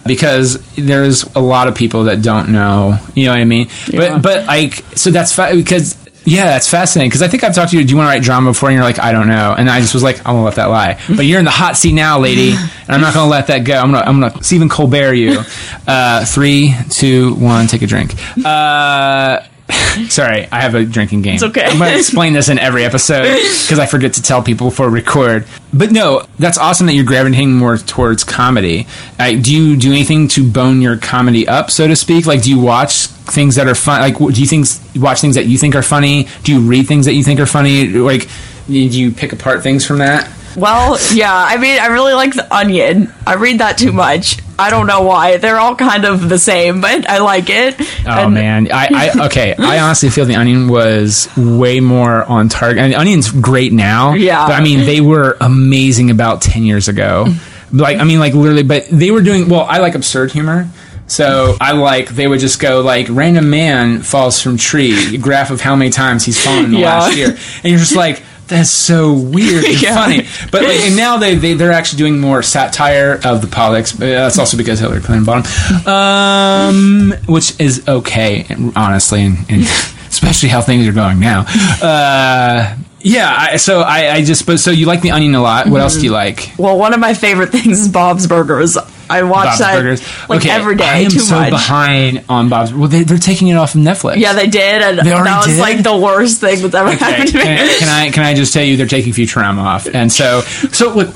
because 0.06 0.62
there's 0.76 1.24
a 1.36 1.40
lot 1.42 1.68
of 1.68 1.76
people 1.76 2.06
that 2.06 2.22
don't 2.22 2.50
know. 2.50 2.98
You 3.16 3.26
know 3.26 3.32
what 3.32 3.40
I 3.40 3.46
mean? 3.46 3.68
Yeah. 3.88 4.14
But 4.14 4.22
but 4.22 4.46
like 4.46 4.76
so 4.96 5.10
that's 5.12 5.34
fa- 5.34 5.52
because. 5.54 5.98
Yeah, 6.26 6.44
that's 6.44 6.70
fascinating 6.70 7.10
because 7.10 7.24
I 7.24 7.28
think 7.28 7.44
I've 7.44 7.56
talked 7.56 7.72
to 7.72 7.78
you. 7.80 7.84
Do 7.84 7.90
you 7.92 7.98
want 7.98 8.08
to 8.08 8.12
write 8.12 8.22
drama 8.22 8.52
before? 8.52 8.70
And 8.70 8.76
you're 8.76 8.84
like, 8.84 9.00
I 9.00 9.14
don't 9.14 9.28
know. 9.30 9.56
And 9.58 9.68
I 9.68 9.80
just 9.80 9.96
was 9.96 10.04
like, 10.04 10.18
I'm 10.20 10.36
gonna 10.36 10.44
let 10.44 10.56
that 10.56 10.66
lie. 10.70 11.00
But 11.08 11.26
you're 11.26 11.40
in 11.40 11.46
the 11.46 11.50
hot 11.50 11.76
seat 11.76 11.94
now, 11.94 12.20
lady, 12.20 12.52
and 12.52 12.90
I'm 12.90 13.02
not 13.02 13.16
gonna 13.16 13.32
let 13.32 13.48
that 13.48 13.60
go. 13.60 13.74
I'm 13.80 13.92
gonna, 13.92 14.06
I'm 14.06 14.20
gonna 14.20 14.44
Stephen 14.44 14.70
Colbert 14.70 15.14
you. 15.14 15.42
Uh, 15.88 16.26
three, 16.26 16.76
two, 16.90 17.34
one, 17.36 17.66
take 17.66 17.82
a 17.82 17.88
drink. 17.88 18.14
Uh, 18.46 19.40
sorry, 20.10 20.48
I 20.52 20.62
have 20.62 20.76
a 20.76 20.86
drinking 20.86 21.22
game. 21.22 21.36
It's 21.36 21.44
okay. 21.44 21.64
I'm 21.64 21.78
gonna 21.78 21.96
explain 21.98 22.34
this 22.34 22.50
in 22.50 22.58
every 22.60 22.84
episode 22.86 23.24
because 23.24 23.80
I 23.80 23.86
forget 23.86 24.14
to 24.14 24.22
tell 24.22 24.42
people 24.42 24.70
before 24.70 24.90
record. 24.90 25.46
But 25.74 25.92
no, 25.92 26.26
that's 26.40 26.58
awesome 26.58 26.88
that 26.88 26.94
you're 26.94 27.06
gravitating 27.06 27.54
more 27.56 27.78
towards 27.78 28.24
comedy. 28.24 28.88
Do 29.18 29.56
you 29.56 29.78
do 29.78 29.92
anything 29.92 30.28
to 30.30 30.50
bone 30.50 30.82
your 30.82 30.98
comedy 30.98 31.48
up, 31.48 31.70
so 31.70 31.88
to 31.88 31.96
speak? 31.96 32.26
Like, 32.26 32.42
do 32.44 32.50
you 32.50 32.60
watch 32.60 33.08
things 33.08 33.56
that 33.56 33.68
are 33.68 33.76
fun? 33.76 34.02
Like, 34.02 34.18
do 34.18 34.42
you 34.42 34.48
think 34.48 34.66
watch 34.96 35.22
things 35.22 35.36
that 35.36 35.46
you 35.46 35.58
think 35.58 35.76
are 35.76 35.84
funny? 35.84 36.28
Do 36.44 36.54
you 36.54 36.62
read 36.62 36.88
things 36.88 37.06
that 37.06 37.14
you 37.14 37.24
think 37.24 37.40
are 37.40 37.46
funny? 37.46 37.88
Like, 37.88 38.28
do 38.68 38.74
you 38.74 39.12
pick 39.12 39.34
apart 39.34 39.62
things 39.64 39.86
from 39.86 40.00
that? 40.00 40.32
Well, 40.56 40.98
yeah, 41.14 41.32
I 41.34 41.58
mean, 41.58 41.80
I 41.80 41.88
really 41.88 42.14
like 42.14 42.34
The 42.34 42.54
Onion. 42.54 43.14
I 43.26 43.36
read 43.36 43.60
that 43.60 43.78
too 43.78 43.92
much. 43.92 44.40
I 44.60 44.70
don't 44.70 44.88
know 44.88 45.02
why. 45.02 45.38
They're 45.38 45.58
all 45.60 45.76
kind 45.76 46.06
of 46.06 46.28
the 46.30 46.38
same, 46.38 46.82
but 46.82 47.10
I 47.10 47.20
like 47.20 47.50
it. 47.50 47.76
Oh 48.06 48.26
And- 48.26 48.34
man, 48.34 48.68
I, 48.72 48.88
I 49.20 49.26
okay. 49.28 49.56
I 49.58 49.80
honestly 49.80 50.10
feel 50.10 50.26
the 50.26 50.36
Onion 50.36 50.68
was 50.68 51.30
way 51.38 51.80
more 51.80 52.24
on 52.24 52.50
target. 52.50 52.80
And 52.84 52.94
the 52.94 52.98
Onion's 53.00 53.32
great 53.32 53.72
now, 53.74 54.14
Yeah. 54.14 54.46
But 54.48 54.54
I 54.60 54.64
mean, 54.64 54.80
they 54.82 55.02
were 55.02 55.38
amazing 55.42 56.12
about 56.12 56.42
ten 56.42 56.64
years 56.64 56.88
ago. 56.88 57.28
Like, 57.72 58.00
I 58.00 58.04
mean, 58.04 58.18
like 58.18 58.34
literally. 58.34 58.64
But 58.64 58.88
they 58.90 59.12
were 59.12 59.22
doing 59.22 59.48
well. 59.48 59.62
I 59.62 59.78
like 59.78 59.94
absurd 59.94 60.32
humor. 60.32 60.68
So 61.06 61.56
I 61.62 61.74
like 61.74 62.10
they 62.10 62.28
would 62.28 62.40
just 62.40 62.60
go 62.60 62.82
like 62.82 63.06
random 63.12 63.52
man 63.52 64.02
falls 64.02 64.42
from 64.42 64.58
tree 64.58 65.18
graph 65.20 65.52
of 65.52 65.62
how 65.62 65.76
many 65.76 65.92
times 65.92 66.26
he's 66.26 66.44
fallen 66.44 66.66
in 66.66 66.72
the 66.72 66.80
Yeah. 66.80 66.98
last 67.00 67.16
year, 67.16 67.28
and 67.30 67.66
you're 67.66 67.78
just 67.78 67.96
like 67.96 68.24
that's 68.50 68.70
so 68.72 69.14
weird 69.14 69.64
and 69.64 69.82
Yeah. 69.82 69.96
funny. 69.96 70.28
But 70.52 70.64
like, 70.64 70.80
and 70.82 70.96
now 70.98 71.18
they, 71.18 71.36
they 71.36 71.54
they're 71.54 71.72
actually 71.72 72.00
doing 72.00 72.20
more 72.20 72.42
satire 72.44 73.20
of 73.24 73.42
the 73.42 73.48
politics. 73.48 73.92
But 73.94 74.08
that's 74.08 74.38
also 74.38 74.58
because 74.58 74.80
Hillary 74.80 75.02
Clinton 75.02 75.26
bought 75.26 75.46
them, 75.46 75.88
um, 75.88 77.14
which 77.28 77.60
is 77.60 77.88
okay, 77.88 78.46
honestly, 78.76 79.24
and, 79.26 79.38
and 79.50 79.62
especially 80.10 80.50
how 80.50 80.62
things 80.62 80.88
are 80.88 80.92
going 80.94 81.20
now. 81.20 81.46
Uh, 81.82 82.76
yeah, 83.02 83.34
I, 83.52 83.56
so 83.58 83.80
I, 83.82 84.12
I 84.16 84.24
just 84.26 84.46
but 84.46 84.60
so 84.60 84.72
you 84.72 84.86
like 84.86 85.02
the 85.02 85.12
Onion 85.12 85.34
a 85.36 85.42
lot. 85.42 85.68
What 85.68 85.80
else 85.82 85.96
do 85.96 86.04
you 86.04 86.12
like? 86.12 86.52
Well, 86.58 86.78
one 86.78 86.94
of 86.94 87.00
my 87.00 87.14
favorite 87.14 87.50
things 87.52 87.80
is 87.80 87.88
Bob's 87.88 88.28
Burgers. 88.28 88.78
I 89.10 89.24
watch 89.24 89.46
Bob's 89.46 89.60
that 89.60 89.76
Burgers. 89.76 90.30
like 90.30 90.42
okay, 90.42 90.50
every 90.52 90.76
day. 90.76 90.86
I 90.86 90.98
am 91.00 91.12
too 91.12 91.20
so 91.20 91.36
much. 91.40 91.50
behind 91.52 92.24
on 92.30 92.50
Bob's. 92.50 92.74
Well, 92.74 92.88
they, 92.88 93.04
they're 93.04 93.18
taking 93.18 93.48
it 93.50 93.56
off 93.56 93.76
of 93.76 93.82
Netflix. 93.82 94.18
Yeah, 94.18 94.34
they 94.34 94.48
did, 94.48 94.82
and 94.82 95.00
They 95.00 95.04
that 95.12 95.38
was 95.38 95.48
did? 95.48 95.60
like 95.60 95.84
the 95.84 95.98
worst 95.98 96.42
thing 96.42 96.62
that's 96.62 96.76
ever 96.76 96.90
Okay, 96.90 96.98
happened 96.98 97.30
to 97.32 97.38
me. 97.38 97.44
can, 97.44 97.58
I, 97.60 97.78
can 97.80 97.90
I 97.90 98.10
can 98.12 98.24
I 98.24 98.34
just 98.34 98.54
tell 98.54 98.64
you 98.64 98.78
they're 98.78 98.86
taking 98.88 99.14
Futurama 99.14 99.60
off, 99.64 99.88
and 99.88 100.12
so 100.12 100.42
so 100.42 100.94
look, 100.94 101.16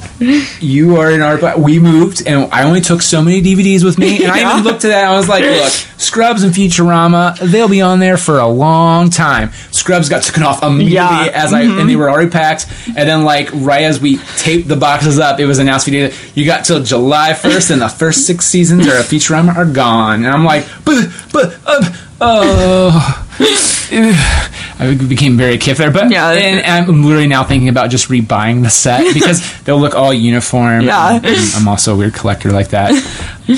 you 0.60 0.98
are 0.98 1.12
in 1.12 1.22
our 1.22 1.58
we 1.58 1.80
moved, 1.80 2.26
and 2.28 2.52
I 2.52 2.64
only 2.64 2.82
took 2.82 3.02
so 3.02 3.22
many 3.22 3.42
DVDs 3.42 3.84
with 3.84 3.98
me, 3.98 4.24
and 4.24 4.32
I 4.32 4.50
even 4.52 4.64
looked 4.64 4.86
at 4.86 4.90
that. 4.90 5.04
And 5.06 5.14
I 5.14 5.18
was 5.18 5.30
like, 5.30 5.44
look, 5.44 5.72
Scrubs 5.98 6.44
and 6.44 6.54
Futurama, 6.54 7.38
they'll 7.40 7.70
be 7.70 7.82
on 7.82 8.00
there 8.00 8.18
for 8.18 8.40
a 8.40 8.48
long 8.48 9.10
time. 9.10 9.52
Scrubs 9.72 10.10
got 10.10 10.24
taken 10.24 10.44
off 10.44 10.64
immediately 10.64 10.94
Yeah. 10.96 11.32
as 11.34 11.54
I 11.54 11.62
and 11.62 11.72
mm-hmm. 11.72 11.88
they 11.88 11.96
were 11.96 12.10
already 12.10 12.30
packed, 12.30 12.68
and 12.88 13.08
then 13.08 13.24
like 13.24 13.50
right 13.54 13.84
as 13.84 14.00
we 14.00 14.18
taped 14.38 14.68
the 14.68 14.76
boxes 14.76 15.20
up, 15.20 15.40
it 15.40 15.46
was 15.46 15.60
announced 15.60 15.88
you 15.88 16.46
got 16.46 16.66
till 16.66 16.82
July 16.82 17.34
first, 17.34 17.70
and 17.70 17.83
the 17.84 17.90
first 17.90 18.26
six 18.26 18.46
seasons 18.46 18.86
of 18.88 18.94
Futurama 18.94 19.56
are 19.56 19.66
gone, 19.66 20.24
and 20.26 20.28
I'm 20.34 20.44
like, 20.46 20.66
but 20.86 21.10
but 21.32 21.54
um, 21.68 21.84
oh. 22.22 23.20
I 23.96 24.96
became 25.08 25.38
very 25.38 25.58
kiff 25.58 25.78
there, 25.78 25.92
but 25.92 26.10
Yeah. 26.12 26.32
and 26.32 26.88
I'm 26.90 27.04
literally 27.04 27.28
now 27.28 27.44
thinking 27.44 27.70
about 27.70 27.90
just 27.90 28.10
rebuying 28.10 28.64
the 28.64 28.70
set 28.70 29.14
because 29.14 29.42
they'll 29.64 29.80
look 29.80 29.96
all 29.96 30.14
uniform. 30.14 30.82
Yeah. 30.82 31.20
I'm 31.56 31.68
also 31.68 31.94
a 31.94 31.98
weird 31.98 32.14
collector 32.14 32.52
like 32.52 32.70
that, 32.70 32.92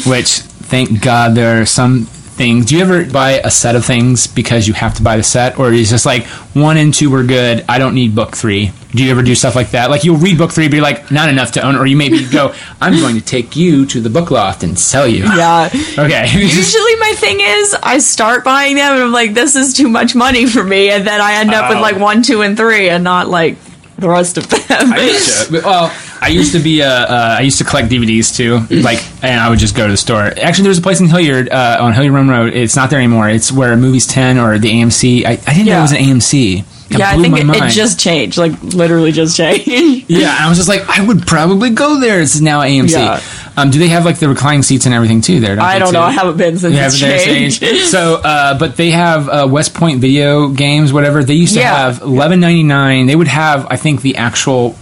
which 0.06 0.40
thank 0.40 1.02
God 1.02 1.36
there 1.36 1.62
are 1.62 1.66
some 1.66 2.08
things. 2.36 2.66
Do 2.66 2.76
you 2.76 2.82
ever 2.82 3.06
buy 3.06 3.34
a 3.44 3.50
set 3.50 3.76
of 3.76 3.86
things 3.86 4.28
because 4.28 4.68
you 4.68 4.74
have 4.74 4.94
to 4.96 5.04
buy 5.04 5.18
the 5.18 5.24
set, 5.24 5.58
or 5.58 5.72
is 5.72 5.90
it 5.90 5.94
just 5.94 6.06
like 6.06 6.26
one 6.54 6.78
and 6.78 6.94
two 6.94 7.10
were 7.10 7.24
good? 7.24 7.66
I 7.68 7.80
don't 7.80 7.96
need 7.96 8.14
book 8.16 8.36
three. 8.36 8.72
Do 8.92 9.04
you 9.04 9.12
ever 9.12 9.24
do 9.24 9.36
stuff 9.36 9.56
like 9.56 9.72
that? 9.72 9.90
Like 9.90 10.04
you'll 10.04 10.18
read 10.18 10.38
book 10.38 10.52
three, 10.52 10.68
but 10.68 10.76
you're 10.76 10.84
like 10.84 11.12
not 11.12 11.30
enough 11.30 11.54
to 11.54 11.62
own, 11.62 11.76
or 11.76 11.86
you 11.86 11.98
maybe 11.98 12.28
go, 12.28 12.54
I'm 12.82 12.94
going 13.00 13.16
to 13.16 13.22
take 13.22 13.56
you 13.56 13.86
to 13.88 14.00
the 14.02 14.10
book 14.10 14.32
loft 14.32 14.64
and 14.64 14.78
sell 14.78 15.08
you. 15.08 15.24
Yeah. 15.24 15.70
Okay. 15.98 16.28
Usually 16.34 16.96
my 16.98 17.14
thing 17.16 17.38
is 17.40 17.74
I 17.82 18.00
start 18.00 18.44
buying 18.44 18.76
them 18.76 18.94
and 18.94 19.04
I'm 19.04 19.12
like, 19.14 19.34
this 19.34 19.56
is 19.56 19.74
too 19.74 19.88
much 19.88 20.14
money 20.14 20.46
for 20.46 20.64
me, 20.64 20.90
and 20.90 21.08
then 21.08 21.22
I 21.22 21.36
end 21.36 21.52
up 21.52 21.70
with 21.70 21.80
like 21.80 21.98
one, 21.98 22.22
two, 22.22 22.42
and 22.42 22.58
three, 22.58 22.90
and 22.90 23.04
not 23.04 23.28
like 23.30 23.58
the 23.98 24.10
rest 24.10 24.38
of 24.38 24.50
them. 24.50 24.60
I 24.70 25.48
But, 25.52 25.64
well, 25.64 25.92
I 26.22 26.30
used 26.30 26.54
to 26.54 26.60
be 26.60 26.82
a, 26.82 26.90
uh, 26.90 27.36
I 27.40 27.42
used 27.42 27.58
to 27.60 27.64
collect 27.64 27.90
DVDs 27.90 28.36
too, 28.36 28.60
like, 28.82 29.04
and 29.24 29.40
I 29.40 29.50
would 29.50 29.60
just 29.60 29.76
go 29.76 29.86
to 29.86 29.92
the 29.92 29.98
store. 29.98 30.24
Actually, 30.24 30.64
there 30.64 30.70
was 30.70 30.80
a 30.80 30.82
place 30.82 31.00
in 31.00 31.08
Hilliard, 31.08 31.50
uh, 31.50 31.78
on 31.80 31.94
Hilliard 31.94 32.14
Rome 32.14 32.30
Road. 32.30 32.54
It's 32.54 32.76
not 32.76 32.90
there 32.90 33.00
anymore. 33.00 33.30
It's 33.30 33.52
where 33.52 33.76
Movies 33.76 34.08
10 34.08 34.38
or 34.38 34.58
the 34.58 34.70
AMC. 34.70 35.26
I, 35.26 35.32
I 35.32 35.36
didn't 35.36 35.66
know 35.68 35.80
it 35.80 35.82
was 35.82 35.92
an 35.92 35.98
AMC. 35.98 36.66
That 36.90 37.00
yeah, 37.00 37.10
I 37.10 37.18
think 37.18 37.36
it, 37.36 37.50
it 37.50 37.72
just 37.72 38.00
changed, 38.00 38.38
like 38.38 38.62
literally 38.62 39.12
just 39.12 39.36
changed. 39.36 39.66
Yeah, 40.08 40.36
I 40.40 40.48
was 40.48 40.58
just 40.58 40.70
like, 40.70 40.88
I 40.88 41.04
would 41.04 41.26
probably 41.26 41.72
go 41.72 42.00
there. 42.00 42.22
It's 42.22 42.40
now 42.40 42.62
AMC. 42.62 42.92
Yeah. 42.92 43.20
Um, 43.58 43.70
do 43.72 43.80
they 43.80 43.88
have 43.88 44.04
like 44.04 44.20
the 44.20 44.28
reclining 44.28 44.64
seats 44.64 44.86
and 44.86 44.94
everything 44.94 45.22
too 45.22 45.40
there? 45.40 45.60
I 45.60 45.80
don't 45.80 45.94
know. 45.94 46.02
I 46.02 46.12
haven't 46.12 46.38
been 46.38 46.58
since 46.58 46.74
You 46.76 46.82
it's 46.82 47.00
changed. 47.00 47.62
changed. 47.62 47.86
So, 47.92 48.16
uh, 48.16 48.58
but 48.58 48.76
they 48.76 48.92
have 48.92 49.30
uh, 49.30 49.48
West 49.50 49.74
Point 49.74 50.02
video 50.02 50.50
games, 50.50 50.92
whatever. 50.92 51.24
They 51.24 51.36
used 51.36 51.54
to 51.54 51.60
Yeah. 51.62 51.74
have 51.76 52.02
eleven 52.02 52.40
ninety 52.42 52.64
nine. 52.64 53.06
They 53.08 53.16
would 53.16 53.28
have, 53.30 53.66
I 53.70 53.78
think, 53.78 54.02
the 54.02 54.18
actual 54.18 54.76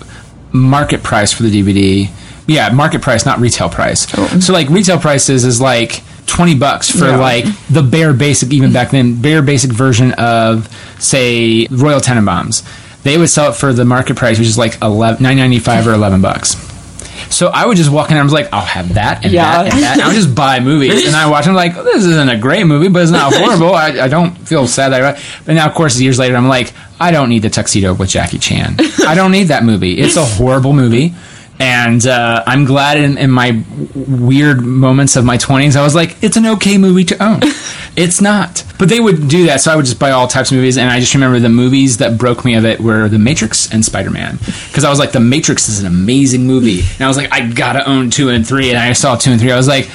market 0.52 1.04
price 1.04 1.32
for 1.32 1.44
the 1.44 1.50
DVD. 1.62 2.10
Yeah, 2.48 2.70
market 2.70 3.02
price, 3.02 3.26
not 3.26 3.40
retail 3.40 3.70
price. 3.70 4.08
So, 4.46 4.52
like 4.54 4.70
retail 4.70 5.00
prices 5.00 5.46
is 5.46 5.62
like 5.62 6.02
twenty 6.26 6.56
bucks 6.56 6.90
for 6.90 7.06
Yeah. 7.10 7.18
like 7.18 7.46
the 7.70 7.84
bare 7.84 8.12
basic, 8.14 8.52
even 8.54 8.74
back 8.74 8.90
then, 8.92 9.22
bare 9.22 9.42
basic 9.42 9.72
version 9.72 10.14
of 10.14 10.68
say 11.00 11.68
Royal 11.70 12.00
Tenenbaums. 12.02 12.64
They 13.04 13.18
would 13.18 13.30
sell 13.30 13.52
it 13.52 13.56
for 13.56 13.72
the 13.74 13.86
market 13.86 14.16
price, 14.18 14.40
which 14.40 14.48
is 14.48 14.58
like 14.58 14.82
eleven 14.82 15.22
nine 15.22 15.38
ninety 15.38 15.60
five 15.60 15.86
or 15.88 15.94
eleven 15.94 16.22
bucks. 16.22 16.56
So 17.34 17.48
I 17.48 17.66
would 17.66 17.78
just 17.78 17.92
walk 17.92 18.10
in 18.10 18.14
and 18.18 18.22
I 18.22 18.24
was 18.24 18.34
like, 18.34 18.50
I'll 18.54 18.62
have 18.66 18.94
that 18.94 19.24
and 19.24 19.34
Yeah. 19.34 19.64
that 19.64 19.74
and 19.74 19.84
that. 19.84 20.00
I 20.00 20.08
would 20.08 20.16
just 20.16 20.34
buy 20.36 20.60
movies 20.60 21.06
and 21.08 21.16
I 21.16 21.30
watch 21.30 21.46
them 21.46 21.56
like, 21.56 21.74
this 21.76 22.06
isn't 22.06 22.30
a 22.30 22.38
great 22.38 22.66
movie, 22.66 22.88
but 22.90 23.02
it's 23.02 23.12
not 23.12 23.34
horrible. 23.36 23.74
I, 23.74 23.88
I 24.02 24.08
don't 24.08 24.36
feel 24.48 24.68
sad 24.68 24.90
that 24.94 25.04
I 25.18 25.22
But 25.46 25.54
now, 25.56 25.68
of 25.68 25.74
course, 25.74 26.00
years 26.00 26.20
later, 26.20 26.36
I'm 26.36 26.48
like, 26.48 26.74
I 27.00 27.12
don't 27.12 27.30
need 27.30 27.42
the 27.42 27.50
tuxedo 27.50 27.94
with 27.94 28.10
Jackie 28.10 28.40
Chan. 28.40 28.78
I 29.08 29.16
don't 29.16 29.32
need 29.32 29.46
that 29.46 29.64
movie. 29.64 30.00
It's 30.00 30.16
a 30.16 30.24
horrible 30.26 30.74
movie. 30.74 31.14
And 31.64 32.06
uh, 32.06 32.44
I'm 32.46 32.66
glad 32.66 32.98
in, 32.98 33.18
in 33.18 33.32
my 33.32 33.64
weird 33.96 34.62
moments 34.62 35.16
of 35.16 35.24
my 35.24 35.38
20s, 35.38 35.78
I 35.78 35.82
was 35.82 35.96
like, 35.96 36.22
it's 36.22 36.36
an 36.36 36.46
okay 36.46 36.78
movie 36.78 37.06
to 37.06 37.24
own. 37.24 37.40
It's 37.96 38.22
not. 38.22 38.64
But 38.80 38.90
they 38.90 39.00
would 39.00 39.28
do 39.28 39.46
that, 39.46 39.62
so 39.62 39.72
I 39.72 39.76
would 39.76 39.86
just 39.86 40.00
buy 40.00 40.10
all 40.10 40.28
types 40.28 40.50
of 40.50 40.56
movies. 40.56 40.80
And 40.80 40.90
I 40.90 41.00
just 41.00 41.14
remember 41.14 41.40
the 41.40 41.48
movies 41.48 41.98
that 41.98 42.18
broke 42.18 42.44
me 42.44 42.56
of 42.56 42.66
it 42.66 42.80
were 42.80 43.08
The 43.08 43.20
Matrix 43.20 43.72
and 43.72 43.86
Spider 43.86 44.10
Man. 44.10 44.38
Because 44.38 44.84
I 44.84 44.90
was 44.90 44.98
like, 44.98 45.12
The 45.12 45.20
Matrix 45.20 45.70
is 45.70 45.80
an 45.80 45.86
amazing 45.86 46.48
movie. 46.48 46.80
And 46.80 47.02
I 47.02 47.08
was 47.08 47.18
like, 47.18 47.32
I 47.32 47.48
gotta 47.52 47.88
own 47.88 48.10
two 48.10 48.30
and 48.30 48.48
three. 48.48 48.70
And 48.70 48.80
I 48.80 48.94
saw 48.94 49.16
two 49.16 49.30
and 49.30 49.40
three. 49.40 49.52
I 49.52 49.58
was 49.58 49.68
like, 49.68 49.92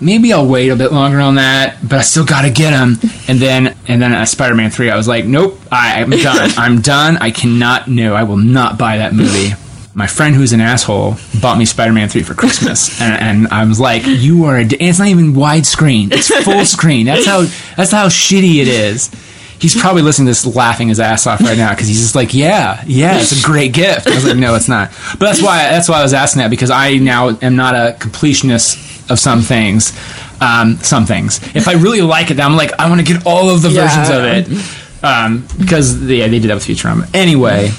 maybe 0.00 0.32
I'll 0.32 0.48
wait 0.48 0.70
a 0.70 0.76
bit 0.76 0.90
longer 0.90 1.20
on 1.20 1.36
that, 1.36 1.78
but 1.84 2.00
I 2.00 2.02
still 2.02 2.24
gotta 2.24 2.50
get 2.50 2.70
them. 2.72 2.98
And 3.28 3.38
then, 3.38 3.76
and 3.86 4.02
then 4.02 4.12
at 4.12 4.24
Spider 4.24 4.56
Man 4.56 4.72
three, 4.72 4.90
I 4.90 4.96
was 4.96 5.06
like, 5.06 5.24
nope, 5.24 5.60
I, 5.70 6.02
I'm 6.02 6.10
done. 6.10 6.50
I'm 6.56 6.80
done. 6.80 7.16
I 7.18 7.30
cannot. 7.30 7.86
No, 7.86 8.16
I 8.16 8.24
will 8.24 8.38
not 8.38 8.76
buy 8.76 8.98
that 8.98 9.14
movie. 9.14 9.54
My 9.96 10.06
friend 10.06 10.34
who's 10.36 10.52
an 10.52 10.60
asshole 10.60 11.16
bought 11.40 11.56
me 11.56 11.64
Spider 11.64 11.90
Man 11.94 12.10
three 12.10 12.22
for 12.22 12.34
Christmas, 12.34 13.00
and, 13.00 13.14
and 13.44 13.48
I 13.48 13.64
was 13.64 13.80
like, 13.80 14.02
"You 14.04 14.44
are 14.44 14.56
a." 14.58 14.60
And 14.60 14.72
it's 14.74 14.98
not 14.98 15.08
even 15.08 15.32
widescreen; 15.32 16.12
it's 16.12 16.28
full 16.44 16.64
screen. 16.76 17.06
That's 17.06 17.24
how. 17.24 17.46
That's 17.76 17.92
how 17.92 18.08
shitty 18.08 18.56
it 18.60 18.68
is. 18.68 19.10
He's 19.58 19.74
probably 19.74 20.02
listening 20.02 20.26
to 20.26 20.30
this 20.32 20.44
laughing 20.54 20.88
his 20.88 21.00
ass 21.00 21.26
off 21.26 21.40
right 21.40 21.56
now 21.56 21.70
because 21.70 21.88
he's 21.88 22.00
just 22.00 22.14
like, 22.14 22.34
"Yeah, 22.34 22.84
yeah, 22.86 23.18
it's 23.18 23.42
a 23.42 23.46
great 23.46 23.72
gift." 23.72 24.06
I 24.06 24.14
was 24.14 24.26
like, 24.26 24.36
"No, 24.36 24.54
it's 24.54 24.68
not." 24.68 24.90
But 25.18 25.20
that's 25.26 25.40
why. 25.42 25.62
That's 25.70 25.88
why 25.88 26.00
I 26.00 26.02
was 26.02 26.12
asking 26.12 26.42
that 26.42 26.50
because 26.50 26.70
I 26.70 26.96
now 26.96 27.30
am 27.40 27.56
not 27.56 27.74
a 27.74 27.96
completionist 27.98 29.10
of 29.10 29.18
some 29.18 29.40
things. 29.40 29.98
Um, 30.42 30.76
some 30.82 31.06
things. 31.06 31.40
If 31.56 31.68
I 31.68 31.72
really 31.72 32.02
like 32.02 32.30
it, 32.30 32.34
then 32.34 32.44
I'm 32.44 32.56
like, 32.56 32.78
I 32.78 32.90
want 32.90 33.00
to 33.00 33.10
get 33.14 33.24
all 33.26 33.48
of 33.48 33.62
the 33.62 33.70
Yeah. 33.70 33.88
versions 33.88 34.10
of 34.10 34.24
it 34.24 35.02
um, 35.02 35.46
because 35.58 35.98
yeah, 36.02 36.28
they 36.28 36.38
did 36.38 36.50
that 36.50 36.54
with 36.56 36.66
Futurama. 36.66 37.08
Anyway, 37.14 37.70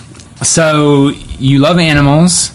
so 0.41 1.11
you 1.39 1.59
love 1.59 1.77
animals. 1.79 2.51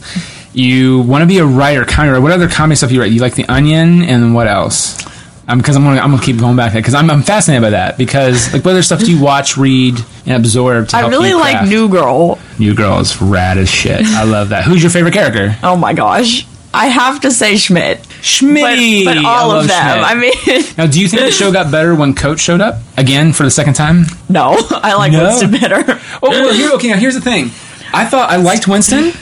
You 0.54 1.00
want 1.00 1.22
to 1.22 1.26
be 1.26 1.38
a 1.38 1.44
writer, 1.46 1.84
kind 1.84 2.14
of. 2.14 2.22
What 2.22 2.32
other 2.32 2.48
comedy 2.48 2.76
stuff 2.76 2.92
you 2.92 3.00
write? 3.00 3.10
You 3.12 3.20
like 3.20 3.34
The 3.34 3.46
Onion, 3.46 4.02
and 4.02 4.34
what 4.34 4.46
else? 4.48 5.00
Um, 5.48 5.58
because 5.58 5.76
I'm 5.76 5.82
gonna 5.82 6.00
I'm 6.00 6.10
gonna 6.12 6.22
keep 6.22 6.38
going 6.38 6.56
back 6.56 6.72
there 6.72 6.80
because 6.82 6.94
I'm, 6.94 7.10
I'm 7.10 7.22
fascinated 7.22 7.62
by 7.62 7.70
that 7.70 7.98
because 7.98 8.52
like 8.52 8.64
what 8.64 8.72
other 8.72 8.82
stuff 8.82 9.00
do 9.00 9.10
you 9.12 9.22
watch, 9.22 9.56
read, 9.56 9.96
and 10.26 10.36
absorb? 10.36 10.88
To 10.88 10.96
I 10.96 11.08
really 11.08 11.34
like? 11.34 11.66
New 11.68 11.88
Girl. 11.88 12.38
New 12.58 12.74
Girl 12.74 12.98
is 13.00 13.20
rad 13.20 13.58
as 13.58 13.68
shit. 13.68 14.02
I 14.04 14.24
love 14.24 14.50
that. 14.50 14.64
Who's 14.64 14.82
your 14.82 14.90
favorite 14.90 15.14
character? 15.14 15.56
Oh 15.62 15.76
my 15.76 15.94
gosh. 15.94 16.46
I 16.74 16.86
have 16.86 17.20
to 17.22 17.30
say 17.30 17.56
Schmidt. 17.58 17.98
But, 17.98 18.08
Schmitty. 18.08 19.04
but 19.04 19.22
all 19.24 19.50
of 19.50 19.68
them. 19.68 19.98
Schmidt. 19.98 20.04
I 20.04 20.14
mean, 20.14 20.64
now, 20.78 20.86
do 20.86 21.00
you 21.00 21.08
think 21.08 21.22
the 21.22 21.30
show 21.30 21.52
got 21.52 21.70
better 21.70 21.94
when 21.94 22.14
Coach 22.14 22.40
showed 22.40 22.62
up 22.62 22.76
again 22.96 23.32
for 23.34 23.42
the 23.42 23.50
second 23.50 23.74
time? 23.74 24.04
no. 24.28 24.56
I 24.70 24.94
like 24.94 25.12
No. 25.12 25.24
Winston 25.24 25.50
better. 25.50 26.00
Oh, 26.22 26.30
well, 26.30 26.54
here, 26.54 26.70
okay. 26.74 26.88
Now 26.88 26.96
here's 26.96 27.14
the 27.14 27.20
thing. 27.20 27.50
I 27.92 28.04
thought 28.06 28.30
I 28.30 28.36
liked 28.36 28.66
Winston, 28.68 29.12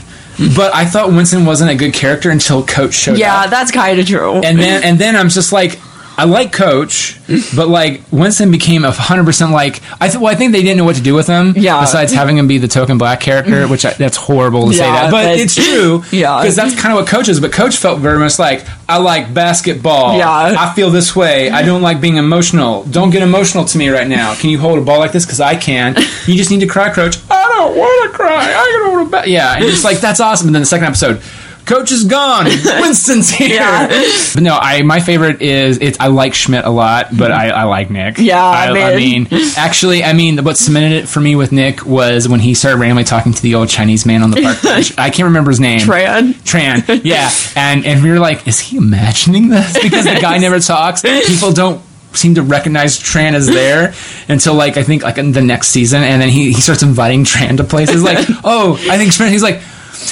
but 0.56 0.74
I 0.74 0.85
thought 0.85 1.11
Winston 1.11 1.44
wasn't 1.44 1.70
a 1.70 1.74
good 1.74 1.92
character 1.92 2.30
until 2.30 2.64
Coach 2.64 2.94
showed 2.94 3.18
Yeah, 3.18 3.37
up. 3.37 3.44
Yeah, 3.44 3.50
that's 3.50 3.70
kind 3.70 3.98
of 3.98 4.06
true. 4.06 4.35
And 4.37 4.59
then 4.59 4.83
and 4.85 4.98
then 4.98 5.16
I'm 5.16 5.28
just 5.28 5.52
like, 5.52 5.78
I 6.20 6.24
like 6.24 6.52
Coach, 6.52 7.18
but 7.56 7.68
like 7.68 8.02
Winston 8.11 8.50
became 8.50 8.85
a 8.85 8.90
hundred 8.90 9.24
percent 9.24 9.52
like 9.52 9.80
I 10.00 10.09
th- 10.09 10.20
well 10.20 10.26
I 10.30 10.35
think 10.35 10.52
they 10.52 10.61
didn't 10.62 10.76
know 10.76 10.85
what 10.85 10.96
to 10.96 11.02
do 11.02 11.14
with 11.14 11.26
him. 11.26 11.54
Yeah. 11.56 11.80
Besides 11.80 12.12
having 12.12 12.37
him 12.37 12.46
be 12.46 12.59
the 12.59 12.68
token 12.68 12.98
black 12.98 13.20
character, 13.20 13.66
which 13.66 13.85
I, 13.87 13.94
that's 13.94 14.16
horrible 14.18 14.66
to 14.66 14.72
say 14.74 14.80
that, 14.80 15.11
but 15.11 15.24
but- 15.24 15.38
it's 15.38 15.54
true. 15.54 16.02
Yeah. 16.12 16.40
Because 16.42 16.56
that's 16.56 16.74
kind 16.78 16.92
of 16.92 17.00
what 17.00 17.09
Coach 17.09 17.28
is. 17.28 17.40
But 17.40 17.52
Coach 17.52 17.76
felt 17.76 18.00
very 18.00 18.18
much 18.18 18.38
like 18.38 18.66
I 18.88 18.98
like 18.98 19.33
basketball. 19.33 20.18
Yeah. 20.18 20.28
I 20.59 20.74
feel 20.74 20.90
this 20.90 21.16
way. 21.16 21.48
I 21.50 21.62
don't 21.62 21.80
like 21.83 22.00
being 22.00 22.16
emotional. 22.16 22.85
Don't 22.85 23.11
get 23.11 23.22
emotional 23.22 23.64
to 23.64 23.78
me 23.78 23.88
right 23.88 24.06
now. 24.09 24.35
Can 24.35 24.50
you 24.50 24.59
hold 24.59 24.78
a 24.78 24.83
ball 24.83 24.98
like 24.98 25.12
this? 25.12 25.24
Because 25.24 25.40
I 25.40 25.56
can. 25.56 25.96
You 26.26 26.35
just 26.37 26.50
need 26.50 26.61
to 26.61 26.66
cry, 26.66 26.90
Coach. 26.92 27.16
I 27.30 27.46
don't 27.56 27.76
want 27.78 28.11
to 28.12 28.16
cry. 28.16 28.52
I 28.52 28.78
don't 28.83 28.92
want 28.92 29.11
to. 29.12 29.20
Ba-. 29.22 29.28
Yeah. 29.30 29.54
And 29.54 29.64
it's 29.64 29.85
like 29.85 30.00
that's 30.00 30.20
awesome. 30.20 30.48
And 30.48 30.54
then 30.54 30.62
the 30.62 30.66
second 30.66 30.87
episode. 30.87 31.22
Coach 31.70 31.92
is 31.92 32.02
gone. 32.02 32.46
Winston's 32.80 33.30
here. 33.30 33.54
Yeah. 33.54 33.87
But 34.35 34.42
no, 34.42 34.59
I 34.61 34.83
my 34.83 34.98
favorite 34.98 35.40
is 35.40 35.78
it's 35.78 36.00
I 36.00 36.09
like 36.09 36.35
Schmidt 36.35 36.64
a 36.64 36.70
lot, 36.70 37.16
but 37.16 37.30
I, 37.30 37.50
I 37.50 37.62
like 37.62 37.90
Nick. 37.90 38.18
Yeah, 38.18 38.44
I, 38.44 38.92
I 38.92 38.96
mean, 38.96 39.28
actually, 39.56 40.02
I 40.02 40.12
mean, 40.12 40.42
what 40.42 40.59
cemented 40.59 41.04
it 41.04 41.09
for 41.09 41.20
me 41.20 41.37
with 41.37 41.52
Nick 41.52 41.87
was 41.87 42.28
when 42.28 42.40
he 42.40 42.54
started 42.54 42.78
randomly 42.78 43.04
talking 43.04 43.33
to 43.33 43.40
the 43.40 43.54
old 43.54 43.68
Chinese 43.68 44.04
man 44.04 44.24
on 44.24 44.33
the 44.33 44.42
park 44.42 44.61
bench. 44.61 44.92
I 44.98 45.11
can't 45.11 45.26
remember 45.26 45.52
his 45.52 45.61
name. 45.61 45.78
Tran. 45.78 46.33
Tran, 46.42 47.02
yeah, 47.04 47.30
and 47.54 47.87
and 47.87 48.02
we 48.02 48.11
were 48.11 48.18
like, 48.18 48.48
is 48.48 48.59
he 48.59 48.76
imagining 48.76 49.48
this? 49.48 49.80
Because 49.80 50.06
the 50.06 50.18
guy 50.20 50.38
never 50.38 50.59
talks. 50.59 51.02
People 51.02 51.52
don't 51.52 51.80
seem 52.14 52.35
to 52.35 52.42
recognize 52.42 52.98
Tran 52.98 53.35
as 53.35 53.46
there 53.46 53.94
until 54.28 54.54
like 54.54 54.76
I 54.76 54.83
think 54.83 55.04
like 55.04 55.18
in 55.18 55.30
the 55.30 55.40
next 55.40 55.68
season, 55.68 56.02
and 56.02 56.20
then 56.20 56.30
he 56.30 56.52
he 56.52 56.61
starts 56.61 56.83
inviting 56.83 57.22
Tran 57.22 57.59
to 57.59 57.64
places. 57.64 58.02
Like, 58.02 58.26
oh, 58.42 58.74
I 58.90 58.98
think 58.98 59.12
Tran. 59.12 59.30
He's 59.30 59.44
like, 59.44 59.62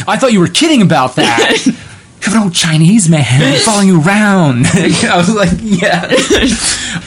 I 0.07 0.17
thought 0.17 0.33
you 0.33 0.41
were 0.41 0.49
kidding 0.49 0.83
about 0.83 1.17
that. 1.17 1.67
You 2.19 2.33
have 2.33 2.35
an 2.35 2.43
old 2.43 2.55
Chinese 2.55 3.09
man 3.09 3.61
following 3.65 3.87
you 3.87 4.03
around. 4.03 4.67
I 4.75 5.15
was 5.17 5.33
like, 5.33 5.51
yeah. 5.63 6.09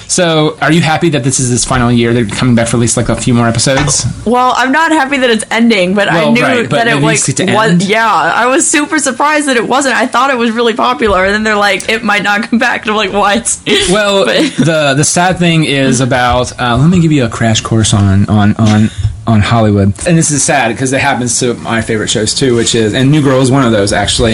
So, 0.08 0.58
are 0.62 0.72
you 0.72 0.80
happy 0.80 1.10
that 1.10 1.24
this 1.26 1.40
is 1.42 1.50
this 1.50 1.66
final 1.66 1.92
year? 1.92 2.14
They're 2.14 2.26
coming 2.26 2.56
back 2.56 2.70
for 2.70 2.78
at 2.78 2.80
least 2.80 2.96
like 2.96 3.10
a 3.10 3.16
few 3.18 3.34
more 3.34 3.46
episodes. 3.46 4.06
Well, 4.26 4.54
I'm 4.56 4.72
not 4.72 4.92
happy 4.92 5.18
that 5.18 5.30
it's 5.30 5.44
ending, 5.52 5.96
but 5.96 6.10
I 6.10 6.30
knew 6.30 6.42
right, 6.42 6.70
but 6.70 6.78
that 6.78 6.88
it 6.88 6.98
it 6.98 7.04
like 7.04 7.20
was. 7.28 7.88
Yeah, 7.88 8.08
I 8.10 8.46
was 8.48 8.70
super 8.70 9.00
surprised 9.00 9.50
that 9.50 9.58
it 9.58 9.68
wasn't. 9.68 9.96
I 9.96 10.08
thought 10.08 10.30
it 10.30 10.38
was 10.38 10.52
really 10.52 10.76
popular, 10.76 11.26
and 11.26 11.34
then 11.34 11.44
they're 11.44 11.58
like, 11.58 11.90
it 11.90 12.04
might 12.04 12.24
not 12.24 12.44
come 12.44 12.60
back. 12.60 12.84
And 12.84 12.92
I'm 12.92 12.98
like, 12.98 13.12
what? 13.12 13.62
Well, 13.90 14.26
the 14.26 14.94
the 14.96 15.04
sad 15.04 15.40
thing 15.40 15.66
is 15.66 16.00
about. 16.00 16.58
Uh, 16.58 16.78
let 16.78 16.90
me 16.90 17.02
give 17.02 17.12
you 17.12 17.26
a 17.26 17.30
crash 17.30 17.60
course 17.60 17.94
on 17.94 18.30
on 18.30 18.56
on 18.56 18.90
on 19.28 19.40
Hollywood, 19.40 19.94
and 20.08 20.18
this 20.18 20.32
is 20.32 20.44
sad 20.44 20.70
because 20.70 20.92
it 20.94 21.00
happens 21.00 21.40
to 21.42 21.54
my 21.54 21.82
favorite 21.82 22.10
shows 22.10 22.34
too, 22.34 22.56
which 22.56 22.74
is 22.74 22.94
and 22.96 23.12
New 23.12 23.22
Girl 23.22 23.40
is 23.42 23.52
one 23.52 23.64
of 23.64 23.72
those 23.72 23.94
actually, 23.94 24.34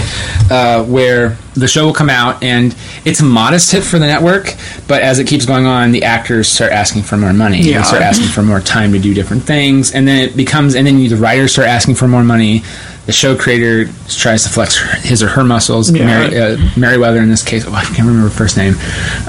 uh, 0.50 0.84
where 0.86 1.38
the 1.56 1.68
show 1.68 1.86
will 1.86 1.94
come 1.94 2.10
out 2.10 2.42
and 2.42 2.74
it's 3.04 3.20
a 3.20 3.26
modest 3.26 3.72
hit 3.72 3.84
for 3.84 4.00
the 4.00 4.08
network, 4.08 4.56
but 4.88 5.02
as 5.02 5.20
it 5.20 5.28
keeps 5.28 5.46
going 5.46 5.66
on, 5.66 5.92
the 5.92 6.04
actors 6.04 6.48
start 6.48 6.72
asking 6.72 7.02
for 7.04 7.18
more 7.18 7.34
money, 7.34 7.62
Yeah. 7.62 7.78
and 7.78 7.86
start 7.86 8.02
asking 8.02 8.28
for 8.30 8.42
more 8.44 8.62
time 8.62 8.94
to 8.94 9.00
do 9.00 9.14
different 9.14 9.44
things, 9.44 9.92
and 9.92 10.08
then 10.08 10.18
it 10.20 10.38
becomes, 10.38 10.74
and 10.74 10.88
then 10.88 10.98
the 10.98 11.16
writers 11.18 11.52
start 11.52 11.68
asking 11.68 11.96
for 11.96 12.08
more 12.08 12.24
money. 12.24 12.64
The 13.08 13.14
show 13.14 13.36
creator 13.38 13.90
tries 14.10 14.44
to 14.44 14.50
flex 14.50 14.76
her, 14.78 14.96
his 15.00 15.24
or 15.24 15.28
her 15.30 15.44
muscles. 15.44 15.90
Yeah. 15.90 16.06
Mary, 16.06 16.38
uh, 16.38 16.58
Meriwether 16.78 17.22
in 17.22 17.30
this 17.30 17.42
case. 17.42 17.66
Oh, 17.66 17.72
I 17.74 17.84
can't 17.86 18.00
remember 18.00 18.24
her 18.28 18.30
first 18.30 18.58
name, 18.58 18.76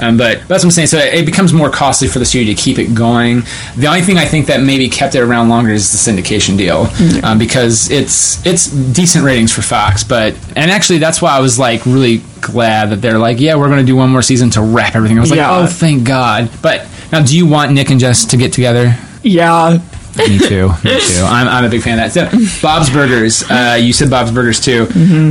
um, 0.01 0.17
but 0.17 0.39
that's 0.49 0.63
what 0.63 0.65
I'm 0.65 0.71
saying. 0.71 0.87
So 0.87 0.97
it 0.97 1.25
becomes 1.25 1.53
more 1.53 1.69
costly 1.69 2.09
for 2.09 2.19
the 2.19 2.25
studio 2.25 2.53
to 2.53 2.61
keep 2.61 2.77
it 2.77 2.93
going. 2.93 3.43
The 3.77 3.87
only 3.87 4.01
thing 4.01 4.17
I 4.17 4.25
think 4.25 4.47
that 4.47 4.61
maybe 4.61 4.89
kept 4.89 5.15
it 5.15 5.21
around 5.21 5.47
longer 5.47 5.71
is 5.71 5.91
the 5.91 6.11
syndication 6.11 6.57
deal, 6.57 6.87
um, 7.25 7.39
because 7.39 7.89
it's 7.89 8.45
it's 8.45 8.67
decent 8.69 9.23
ratings 9.23 9.53
for 9.53 9.61
Fox. 9.61 10.03
But 10.03 10.33
and 10.57 10.69
actually, 10.69 10.99
that's 10.99 11.21
why 11.21 11.31
I 11.31 11.39
was 11.39 11.57
like 11.57 11.85
really 11.85 12.17
glad 12.41 12.89
that 12.89 12.97
they're 12.97 13.17
like, 13.17 13.39
yeah, 13.39 13.55
we're 13.55 13.67
going 13.69 13.79
to 13.79 13.85
do 13.85 13.95
one 13.95 14.09
more 14.09 14.21
season 14.21 14.49
to 14.51 14.61
wrap 14.61 14.95
everything. 14.95 15.17
I 15.17 15.21
was 15.21 15.29
like, 15.31 15.37
Yeah. 15.37 15.57
oh, 15.57 15.67
thank 15.67 16.03
God. 16.05 16.49
But 16.61 16.85
now, 17.13 17.23
do 17.23 17.35
you 17.35 17.45
want 17.45 17.71
Nick 17.71 17.89
and 17.91 17.99
Jess 17.99 18.25
to 18.25 18.35
get 18.37 18.51
together? 18.51 18.95
Yeah. 19.23 19.79
Me 20.27 20.37
too. 20.39 20.69
Me 20.83 20.99
too. 20.99 21.21
I'm, 21.23 21.47
I'm 21.47 21.63
a 21.65 21.69
big 21.69 21.81
fan 21.81 21.99
of 21.99 22.13
that. 22.13 22.31
So, 22.31 22.61
Bob's 22.61 22.89
Burgers. 22.89 23.43
Uh, 23.49 23.77
you 23.79 23.93
said 23.93 24.09
Bob's 24.09 24.31
Burgers 24.31 24.59
too. 24.59 24.87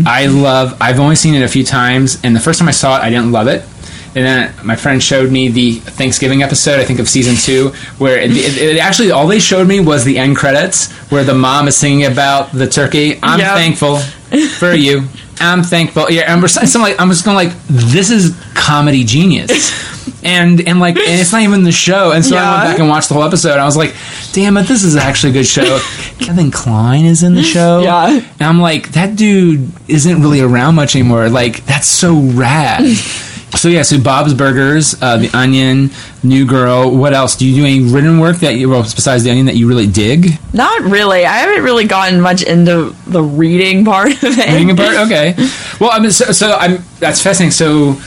I 0.06 0.26
love. 0.26 0.76
I've 0.80 0.98
only 1.00 1.16
seen 1.16 1.34
it 1.34 1.42
a 1.42 1.48
few 1.48 1.64
times, 1.64 2.18
and 2.24 2.34
the 2.34 2.40
first 2.40 2.58
time 2.58 2.68
I 2.68 2.72
saw 2.72 2.96
it, 2.96 3.02
I 3.02 3.10
didn't 3.10 3.32
love 3.32 3.48
it. 3.48 3.64
And 4.16 4.24
then 4.24 4.54
my 4.66 4.74
friend 4.74 5.02
showed 5.02 5.30
me 5.30 5.48
the 5.48 5.74
Thanksgiving 5.74 6.42
episode, 6.42 6.80
I 6.80 6.84
think 6.84 6.98
of 6.98 7.08
season 7.08 7.36
two, 7.36 7.68
where 7.98 8.18
it, 8.18 8.30
it, 8.32 8.56
it 8.56 8.78
actually 8.78 9.10
all 9.10 9.26
they 9.26 9.38
showed 9.38 9.68
me 9.68 9.80
was 9.80 10.04
the 10.04 10.18
end 10.18 10.36
credits, 10.36 10.90
where 11.10 11.22
the 11.24 11.34
mom 11.34 11.68
is 11.68 11.76
singing 11.76 12.06
about 12.06 12.50
the 12.52 12.66
turkey. 12.66 13.18
I'm 13.22 13.38
Yep. 13.38 13.54
thankful 13.56 13.98
for 14.58 14.72
you. 14.72 15.06
I'm 15.40 15.62
thankful. 15.62 16.10
Yeah, 16.10 16.32
and 16.32 16.42
we're 16.42 16.48
so 16.48 16.80
like 16.80 16.98
I'm 17.00 17.10
just 17.10 17.24
going 17.24 17.36
like 17.36 17.52
this 17.68 18.10
is 18.10 18.34
comedy 18.58 19.04
genius. 19.04 19.72
And 20.20 20.66
and 20.66 20.80
like 20.80 20.96
and 20.96 21.20
it's 21.20 21.30
not 21.30 21.42
even 21.42 21.62
the 21.62 21.70
show. 21.70 22.10
And 22.10 22.24
so 22.24 22.36
I 22.36 22.40
went 22.64 22.70
back 22.70 22.78
and 22.80 22.88
watched 22.88 23.08
the 23.08 23.14
whole 23.14 23.22
episode. 23.22 23.56
I 23.56 23.64
was 23.64 23.76
like, 23.76 23.94
damn 24.32 24.56
it, 24.56 24.66
this 24.66 24.82
is 24.82 24.96
actually 24.96 25.30
a 25.30 25.32
good 25.34 25.46
show. 25.46 25.78
Kevin 26.18 26.50
Kline 26.50 27.04
is 27.04 27.22
in 27.22 27.34
the 27.34 27.42
show. 27.54 27.82
Yeah. 27.82 28.08
And 28.08 28.42
I'm 28.42 28.60
like, 28.60 28.92
that 28.92 29.14
dude 29.14 29.70
isn't 29.86 30.20
really 30.20 30.40
around 30.40 30.74
much 30.74 30.96
anymore. 30.96 31.28
Like, 31.28 31.64
that's 31.66 31.86
so 31.86 32.18
rad. 32.18 32.84
so 33.56 33.68
yeah, 33.68 33.82
so 33.82 34.00
Bob's 34.00 34.34
Burgers, 34.34 35.00
uh, 35.00 35.18
The 35.18 35.30
Onion, 35.36 35.90
New 36.24 36.46
Girl. 36.46 36.90
What 36.90 37.14
else? 37.14 37.36
Do 37.36 37.46
you 37.46 37.54
do 37.54 37.64
any 37.64 37.80
written 37.80 38.18
work 38.18 38.38
that 38.38 38.56
you 38.56 38.68
well 38.70 38.82
besides 38.82 39.22
The 39.22 39.30
Onion 39.30 39.46
that 39.46 39.56
you 39.56 39.68
really 39.68 39.86
dig? 39.86 40.36
Not 40.52 40.82
really. 40.82 41.26
I 41.26 41.38
haven't 41.38 41.62
really 41.62 41.86
gotten 41.86 42.20
much 42.20 42.42
into 42.42 42.92
the 43.06 43.22
reading 43.22 43.84
part 43.84 44.10
of 44.10 44.36
it. 44.36 44.50
Reading 44.50 44.72
apart? 44.72 44.96
Okay. 45.06 45.34
Well, 45.80 45.90
I 45.92 46.00
mean, 46.00 46.10
so, 46.10 46.32
so 46.32 46.54
I'm 46.54 46.82
that's 46.98 47.22
fascinating. 47.22 47.52
So. 47.52 48.00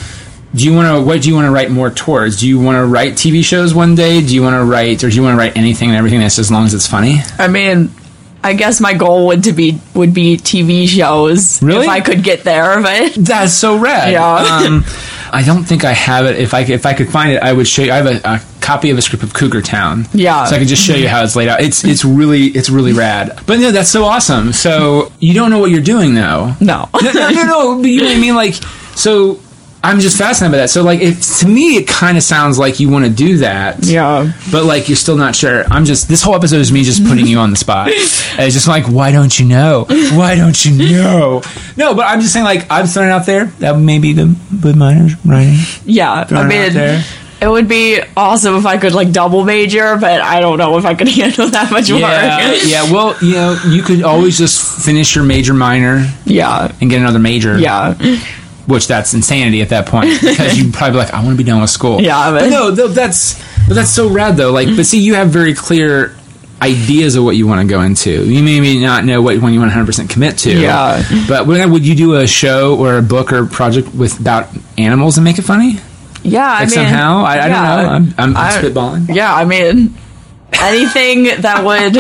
Do 0.54 0.66
you 0.66 0.74
want 0.74 0.96
to? 0.98 1.06
What 1.06 1.22
do 1.22 1.30
you 1.30 1.36
want 1.36 1.46
to 1.46 1.52
write 1.52 1.72
more 1.72 1.90
towards? 1.90 2.40
Do 2.42 2.48
you 2.48 2.60
want 2.60 2.76
to 2.78 2.86
write 2.86 3.14
TV 3.14 3.44
shows 3.44 3.74
one 3.74 3.96
day? 3.96 4.20
Do 4.26 4.34
you 4.36 4.44
want 4.44 4.56
to 4.56 4.66
write, 4.66 5.04
or 5.04 5.10
do 5.10 5.16
you 5.16 5.24
want 5.24 5.36
to 5.36 5.38
write 5.38 5.56
anything 5.56 5.90
and 5.90 5.98
everything 5.98 6.20
that's 6.20 6.40
as 6.40 6.52
long 6.52 6.66
as 6.66 6.74
it's 6.74 6.88
funny? 6.88 7.20
I 7.40 7.48
mean, 7.48 7.90
I 8.44 8.54
guess 8.54 8.82
my 8.82 8.94
goal 8.94 9.28
would 9.28 9.46
to 9.46 9.54
be 9.54 9.80
would 9.96 10.14
be 10.14 10.36
TV 10.36 10.88
shows 10.90 11.62
Really? 11.64 11.84
if 11.86 11.90
I 11.90 12.02
could 12.02 12.22
get 12.24 12.44
there. 12.44 12.82
But 12.82 13.14
That's 13.18 13.54
so 13.54 13.78
rad. 13.78 14.12
Yeah. 14.12 14.66
Um, 14.68 14.84
I 15.34 15.44
don't 15.46 15.64
think 15.64 15.86
I 15.86 15.94
have 15.94 16.26
it. 16.26 16.38
If 16.38 16.54
I 16.54 16.66
could- 16.66 16.74
if 16.76 16.86
I 16.86 16.94
could 16.94 17.08
find 17.10 17.32
it, 17.32 17.42
I 17.42 17.54
would 17.54 17.66
show 17.66 17.84
you. 17.84 17.94
I 17.94 17.96
have 17.96 18.08
a, 18.08 18.20
a 18.26 18.42
copy 18.60 18.90
of 18.90 18.98
a 18.98 19.02
script 19.02 19.24
of 19.24 19.34
Cougar 19.34 19.62
Town. 19.62 20.06
Yeah. 20.14 20.44
So 20.44 20.58
I 20.58 20.60
could 20.60 20.68
just 20.68 20.84
show 20.84 20.96
you 20.96 21.08
how 21.08 21.24
it's 21.24 21.38
laid 21.38 21.48
out. 21.48 21.62
It's 21.62 21.86
it's 21.86 22.04
really 22.04 22.48
it's 22.48 22.70
really 22.70 22.92
rad. 22.92 23.40
But 23.48 23.60
no, 23.60 23.72
that's 23.72 23.90
so 23.90 24.04
awesome. 24.04 24.52
So 24.52 25.14
you 25.20 25.34
don't 25.34 25.50
know 25.50 25.60
what 25.60 25.72
you're 25.72 25.80
doing 25.82 26.14
though. 26.16 26.54
no, 26.60 26.90
no, 27.02 27.12
no, 27.14 27.30
no, 27.30 27.44
no. 27.46 27.82
But 27.82 27.88
you 27.90 28.02
know 28.02 28.08
what 28.08 28.18
I 28.18 28.20
mean? 28.20 28.36
Like, 28.36 28.56
so 28.96 29.40
I'm 29.84 30.00
just 30.00 30.18
fascinated 30.18 30.52
by 30.54 30.58
that. 30.58 30.70
So 30.70 30.84
like, 30.84 31.00
if 31.02 31.40
to 31.40 31.48
me, 31.48 31.78
it 31.78 31.88
kind 31.88 32.16
of 32.18 32.24
sounds 32.24 32.60
like 32.60 32.80
you 32.80 32.90
want 32.90 33.06
to 33.06 33.12
do 33.12 33.38
that. 33.38 33.84
yeah, 33.84 34.32
But 34.52 34.66
like 34.66 34.88
you're 34.90 34.96
still 34.96 35.18
not 35.18 35.36
sure. 35.36 35.64
I'm 35.72 35.86
just 35.86 36.08
this 36.08 36.22
whole 36.22 36.36
episode 36.36 36.58
is 36.58 36.72
me 36.72 36.84
just 36.84 37.04
putting 37.06 37.26
you 37.26 37.40
on 37.40 37.50
the 37.50 37.58
spot. 37.58 37.90
And 38.32 38.46
it's 38.48 38.54
just 38.56 38.68
like, 38.68 38.86
why 38.86 39.12
don't 39.12 39.38
you 39.38 39.46
know? 39.46 39.86
Why 39.90 40.36
don't 40.36 40.64
you 40.64 40.72
know? 40.94 41.42
No, 41.76 41.94
but 41.96 42.04
I'm 42.06 42.22
just 42.22 42.32
saying 42.32 42.46
like 42.46 42.66
I'm 42.70 42.86
throwing 42.88 43.10
it 43.10 43.12
out 43.12 43.26
there. 43.26 43.46
That 43.60 43.78
may 43.78 44.00
be 44.00 44.14
good 44.14 44.36
with 44.64 44.76
minors 44.78 45.14
writing. 45.26 45.58
yeah. 45.86 46.14
I 46.14 46.24
Throwing 46.26 46.46
out 46.46 46.74
mean, 46.74 47.04
it 47.42 47.48
would 47.50 47.68
be 47.68 48.00
awesome 48.16 48.56
if 48.56 48.66
I 48.68 48.78
could 48.78 48.94
like 48.94 49.12
double 49.12 49.44
major, 49.44 49.98
but 49.98 50.22
I 50.22 50.40
don't 50.40 50.60
know 50.60 50.78
if 50.78 50.86
I 50.86 50.94
could 50.94 51.08
handle 51.10 51.48
that 51.50 51.72
much 51.72 51.90
Yeah, 51.90 51.98
work. 52.52 52.62
yeah. 52.66 52.84
Well, 52.92 53.16
you 53.22 53.34
know, 53.34 53.58
you 53.68 53.82
could 53.82 54.04
always 54.04 54.38
just 54.38 54.86
finish 54.86 55.16
your 55.16 55.26
major 55.26 55.54
minor 55.56 56.08
yeah, 56.26 56.72
and 56.80 56.90
get 56.90 57.02
another 57.02 57.20
major. 57.20 57.58
yeah. 57.58 57.96
Which 58.72 58.88
that's 58.88 59.14
insanity 59.14 59.62
at 59.62 59.70
that 59.70 59.86
point 59.86 60.10
because 60.22 60.58
you'd 60.58 60.74
probably 60.74 60.94
be 60.94 60.98
like, 60.98 61.14
I 61.14 61.24
want 61.24 61.38
to 61.38 61.44
be 61.44 61.48
done 61.48 61.62
with 61.62 61.70
school. 61.70 62.02
Yeah, 62.02 62.32
but 62.32 62.40
but- 62.42 62.50
no, 62.50 62.70
no, 62.74 62.88
that's 62.88 63.40
but 63.68 63.76
that's 63.76 63.92
so 63.92 64.10
rad 64.10 64.38
though. 64.38 64.52
Like, 64.52 64.68
but 64.76 64.86
see, 64.86 65.00
you 65.00 65.14
have 65.16 65.30
very 65.30 65.54
clear 65.54 66.16
ideas 66.62 67.16
of 67.16 67.24
what 67.24 67.36
you 67.36 67.48
want 67.48 67.62
to 67.62 67.68
go 67.68 67.82
into. 67.82 68.24
You 68.26 68.44
maybe 68.44 68.80
not 68.80 69.04
know 69.06 69.22
what 69.22 69.40
one 69.42 69.52
you 69.54 69.60
want 69.60 69.70
to 69.72 69.76
100 69.76 69.86
percent 69.86 70.10
commit 70.10 70.38
to. 70.40 70.52
Yeah. 70.60 71.04
But 71.28 71.48
when, 71.48 71.72
would 71.72 71.86
you 71.86 71.96
do 71.96 72.16
a 72.16 72.28
show 72.28 72.78
or 72.78 72.98
a 72.98 73.02
book 73.02 73.32
or 73.34 73.46
project 73.48 73.94
with 73.96 74.20
about 74.20 74.48
animals 74.78 75.18
and 75.18 75.24
make 75.24 75.38
it 75.40 75.44
funny? 75.44 75.78
Yeah, 76.24 76.46
I 76.46 76.52
Like 76.52 76.60
mean, 76.62 76.70
somehow, 76.70 77.24
I, 77.24 77.34
I 77.34 77.48
yeah. 77.48 77.76
don't 77.76 77.84
know. 77.86 78.14
I'm, 78.20 78.36
I'm, 78.36 78.38
I- 78.38 78.52
spitballing. 78.62 79.16
Yeah, 79.16 79.34
I 79.34 79.46
mean, 79.46 79.96
anything 80.54 81.42
that 81.42 81.64
would 81.66 81.98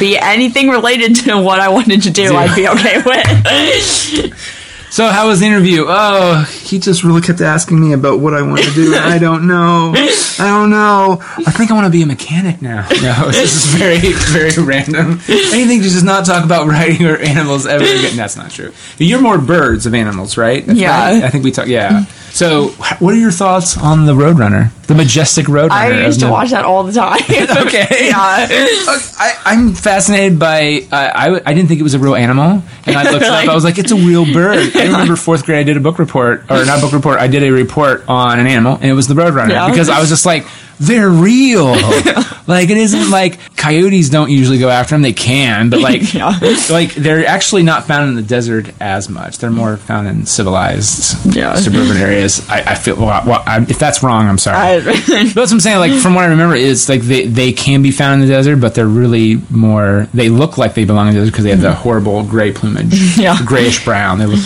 be 0.00 0.18
anything 0.18 0.70
related 0.70 1.14
to 1.16 1.40
what 1.40 1.60
I 1.60 1.68
wanted 1.68 2.02
to 2.02 2.10
do, 2.10 2.34
I'd 2.36 2.56
be 2.56 2.66
okay 2.68 3.02
with. 3.04 4.34
So, 4.90 5.06
how 5.06 5.28
was 5.28 5.38
the 5.38 5.46
interview? 5.46 5.84
Oh, 5.86 6.42
he 6.64 6.80
just 6.80 7.04
really 7.04 7.20
kept 7.20 7.40
asking 7.40 7.80
me 7.80 7.92
about 7.92 8.18
what 8.18 8.34
I 8.34 8.42
want 8.42 8.62
to 8.64 8.70
do, 8.72 8.92
and 8.94 9.04
I 9.04 9.18
don't 9.26 9.46
know. 9.46 9.92
I 9.94 10.48
don't 10.48 10.68
know. 10.70 11.18
I 11.20 11.50
think 11.52 11.70
I 11.70 11.74
want 11.74 11.84
to 11.86 11.90
be 11.90 12.02
a 12.02 12.06
mechanic 12.06 12.60
now. 12.60 12.88
No, 13.00 13.30
this 13.30 13.54
is 13.54 13.74
very, 13.76 13.98
very 14.00 14.50
random. 14.62 15.20
Anything 15.28 15.78
to 15.82 15.88
just 15.88 16.04
not 16.04 16.26
talk 16.26 16.44
about 16.44 16.66
writing 16.66 17.06
or 17.06 17.16
animals 17.16 17.66
ever 17.66 17.84
again. 17.84 18.16
That's 18.16 18.36
not 18.36 18.50
true. 18.50 18.72
You're 18.98 19.20
more 19.22 19.38
birds 19.38 19.86
of 19.86 19.94
animals, 19.94 20.36
right? 20.36 20.66
That's 20.66 20.78
Yeah. 20.78 20.90
right? 21.14 21.22
I 21.24 21.28
think 21.30 21.44
we 21.44 21.52
talk. 21.52 21.66
Yeah. 21.68 22.04
So, 22.32 22.68
what 23.00 23.12
are 23.12 23.16
your 23.18 23.30
thoughts 23.32 23.76
on 23.76 24.06
the 24.06 24.12
Roadrunner, 24.14 24.70
the 24.86 24.94
majestic 24.94 25.46
Roadrunner? 25.46 25.70
I 25.70 26.06
used 26.06 26.20
to 26.20 26.26
the- 26.26 26.32
watch 26.32 26.50
that 26.50 26.64
all 26.64 26.84
the 26.84 26.92
time. 26.92 27.20
Okay. 27.66 27.86
yeah. 28.08 28.16
I, 28.16 29.36
I'm 29.44 29.74
fascinated 29.74 30.38
by. 30.38 30.86
Uh, 30.90 30.96
I, 30.96 31.40
I 31.44 31.54
didn't 31.54 31.68
think 31.68 31.80
it 31.80 31.82
was 31.82 31.94
a 31.94 31.98
real 31.98 32.14
animal, 32.14 32.62
and 32.86 32.96
I 32.96 33.02
looked 33.10 33.22
it 33.24 33.30
up. 33.30 33.48
I 33.48 33.54
was 33.54 33.64
like, 33.64 33.78
it's 33.78 33.92
a 33.92 33.96
real 33.96 34.24
bird. 34.24 34.74
I 34.76 34.84
remember 34.86 35.16
fourth 35.16 35.44
grade. 35.44 35.58
I 35.58 35.62
did 35.64 35.76
a 35.76 35.80
book 35.80 35.98
report, 35.98 36.44
or 36.50 36.64
not 36.64 36.78
a 36.78 36.80
book 36.80 36.92
report. 36.92 37.18
I 37.18 37.26
did 37.28 37.42
a 37.42 37.50
report 37.50 38.04
on 38.08 38.38
an 38.38 38.46
animal, 38.46 38.74
and 38.74 38.84
it 38.84 38.94
was 38.94 39.08
the 39.08 39.14
roadrunner 39.14 39.50
Yeah. 39.50 39.68
because 39.68 39.88
I 39.88 40.00
was 40.00 40.08
just 40.08 40.24
like, 40.26 40.46
they're 40.80 41.10
real. 41.10 41.66
like 42.46 42.70
it 42.70 42.76
isn't 42.78 43.10
like 43.10 43.38
coyotes 43.56 44.08
don't 44.08 44.30
usually 44.30 44.58
go 44.58 44.70
after 44.70 44.94
them. 44.94 45.02
They 45.02 45.12
can, 45.12 45.68
but 45.68 45.80
like, 45.80 46.14
Yeah. 46.14 46.38
like 46.70 46.94
they're 46.94 47.26
actually 47.26 47.62
not 47.62 47.84
found 47.86 48.08
in 48.08 48.14
the 48.16 48.22
desert 48.22 48.70
as 48.80 49.08
much. 49.10 49.38
They're 49.38 49.50
more 49.50 49.76
found 49.76 50.08
in 50.08 50.24
civilized 50.26 51.34
Yeah. 51.36 51.54
suburban 51.56 51.98
areas. 51.98 52.48
I, 52.48 52.62
I 52.62 52.74
feel. 52.76 52.96
Well, 52.96 53.22
well, 53.26 53.42
I, 53.46 53.60
if 53.60 53.78
that's 53.78 54.02
wrong, 54.02 54.26
I'm 54.26 54.38
sorry. 54.38 54.56
I, 54.56 54.80
But 54.80 54.94
that's 55.06 55.34
what 55.34 55.52
I'm 55.52 55.60
saying. 55.60 55.78
Like 55.78 55.92
from 56.00 56.14
what 56.14 56.24
I 56.24 56.28
remember, 56.28 56.56
is 56.56 56.88
like 56.88 57.02
they, 57.02 57.26
they 57.26 57.52
can 57.52 57.82
be 57.82 57.90
found 57.90 58.22
in 58.22 58.28
the 58.28 58.32
desert, 58.34 58.56
but 58.56 58.74
they're 58.74 58.86
really 58.86 59.36
more. 59.50 60.08
They 60.14 60.30
look 60.30 60.56
like 60.56 60.74
they 60.74 60.86
belong 60.86 61.08
in 61.08 61.14
the 61.14 61.20
desert 61.20 61.32
because 61.32 61.44
they 61.44 61.50
have 61.50 61.60
the 61.60 61.68
mm-hmm. 61.68 61.82
horrible 61.82 62.22
gray 62.24 62.52
plumage, 62.52 63.18
Yeah. 63.18 63.36
grayish 63.44 63.84
brown. 63.84 64.18
They 64.18 64.26
look. 64.26 64.40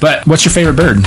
But 0.00 0.26
what's 0.26 0.44
your 0.46 0.52
favorite 0.52 0.76
bird? 0.76 1.04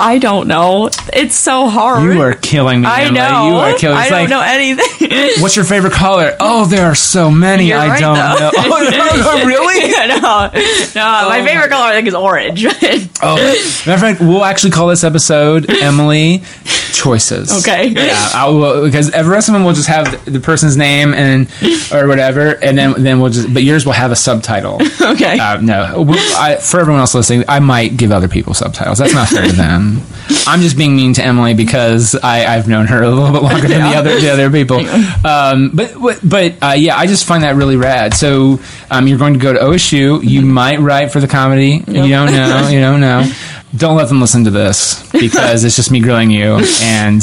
I 0.00 0.18
don't 0.18 0.46
know. 0.46 0.90
It's 1.12 1.34
so 1.34 1.68
hard. 1.68 2.04
You 2.04 2.20
are 2.22 2.34
killing 2.34 2.82
me. 2.82 2.86
I 2.86 3.02
Emily. 3.06 3.14
know. 3.18 3.48
You 3.48 3.54
are 3.56 3.74
killing. 3.78 3.96
I 3.98 4.02
It's 4.02 4.10
don't 4.10 4.20
like, 4.20 4.28
know 4.30 4.40
anything. 4.40 5.42
What's 5.42 5.56
your 5.56 5.64
favorite 5.64 5.92
color? 5.92 6.36
Oh, 6.38 6.66
there 6.66 6.86
are 6.86 6.94
so 6.94 7.30
many. 7.32 7.66
You're 7.66 7.78
I 7.78 7.88
right, 7.88 8.00
don't 8.00 8.14
though. 8.14 8.38
know. 8.38 8.50
Oh, 8.70 8.82
no, 8.90 9.38
no, 9.40 9.44
really? 9.46 9.90
no, 9.90 10.50
no. 10.94 11.28
my 11.28 11.42
favorite 11.44 11.70
color 11.70 11.84
I 11.86 11.94
think 11.94 12.06
is 12.08 12.14
orange. 12.14 12.64
Oh, 13.20 13.34
matter 13.34 13.92
of 13.94 14.00
fact, 14.00 14.20
we'll 14.20 14.44
actually 14.44 14.70
call 14.70 14.86
this 14.86 15.02
episode 15.02 15.68
Emily 15.68 16.42
Choices. 16.92 17.50
Okay. 17.66 17.88
Yeah, 17.88 18.28
I 18.32 18.48
will, 18.48 18.84
because 18.84 19.10
every 19.10 19.32
rest 19.32 19.48
of 19.48 19.54
them 19.54 19.64
will 19.64 19.72
just 19.72 19.88
have 19.88 20.24
the 20.24 20.38
person's 20.38 20.76
name 20.76 21.12
and 21.14 21.48
or 21.92 22.06
whatever, 22.06 22.50
and 22.62 22.78
then 22.78 22.94
then 23.02 23.18
we'll 23.18 23.30
just. 23.32 23.52
But 23.52 23.64
yours 23.64 23.84
will 23.84 23.92
have 23.92 24.12
a 24.12 24.16
subtitle. 24.16 24.78
okay. 25.00 25.36
Uh, 25.36 25.60
no, 25.60 26.04
I, 26.36 26.56
for 26.62 26.78
everyone 26.78 27.00
else 27.00 27.12
listening, 27.14 27.44
I 27.48 27.58
might 27.58 27.96
give 27.96 28.12
other 28.12 28.28
people 28.28 28.54
subtitles. 28.54 28.98
That's 28.98 29.14
not 29.14 29.28
fair 29.28 29.46
to 29.46 29.52
them. 29.52 29.87
I'm 30.46 30.60
just 30.60 30.76
being 30.76 30.96
mean 30.96 31.14
to 31.14 31.24
Emily 31.24 31.54
because 31.54 32.14
I, 32.14 32.44
I've 32.54 32.68
known 32.68 32.86
her 32.86 33.02
a 33.02 33.08
little 33.10 33.32
bit 33.32 33.42
longer 33.42 33.68
than 33.68 33.80
the 33.80 33.96
other 33.98 34.20
the 34.20 34.30
other 34.30 34.50
people. 34.50 34.78
Um, 35.26 35.70
but 35.74 35.94
but- 36.22 36.54
uh, 36.62 36.74
yeah, 36.76 36.96
I 36.96 37.06
just 37.06 37.26
find 37.26 37.42
that 37.44 37.56
really 37.56 37.76
rad. 37.76 38.14
So 38.14 38.58
um, 38.90 39.06
you're 39.06 39.18
going 39.18 39.34
to 39.34 39.40
go 39.40 39.52
to 39.52 39.58
OSU. 39.60 40.22
You 40.22 40.42
might 40.42 40.80
write 40.80 41.12
for 41.12 41.20
the 41.20 41.28
comedy. 41.28 41.82
You 41.86 42.08
don't 42.08 42.32
know. 42.32 42.68
You 42.70 42.80
don't 42.80 43.00
know. 43.00 43.30
Don't 43.76 43.96
let 43.96 44.08
them 44.08 44.20
listen 44.20 44.44
to 44.44 44.50
this 44.50 45.08
because 45.12 45.64
it's 45.64 45.76
just 45.76 45.90
me 45.90 46.00
grilling 46.00 46.30
you 46.30 46.60
and. 46.82 47.22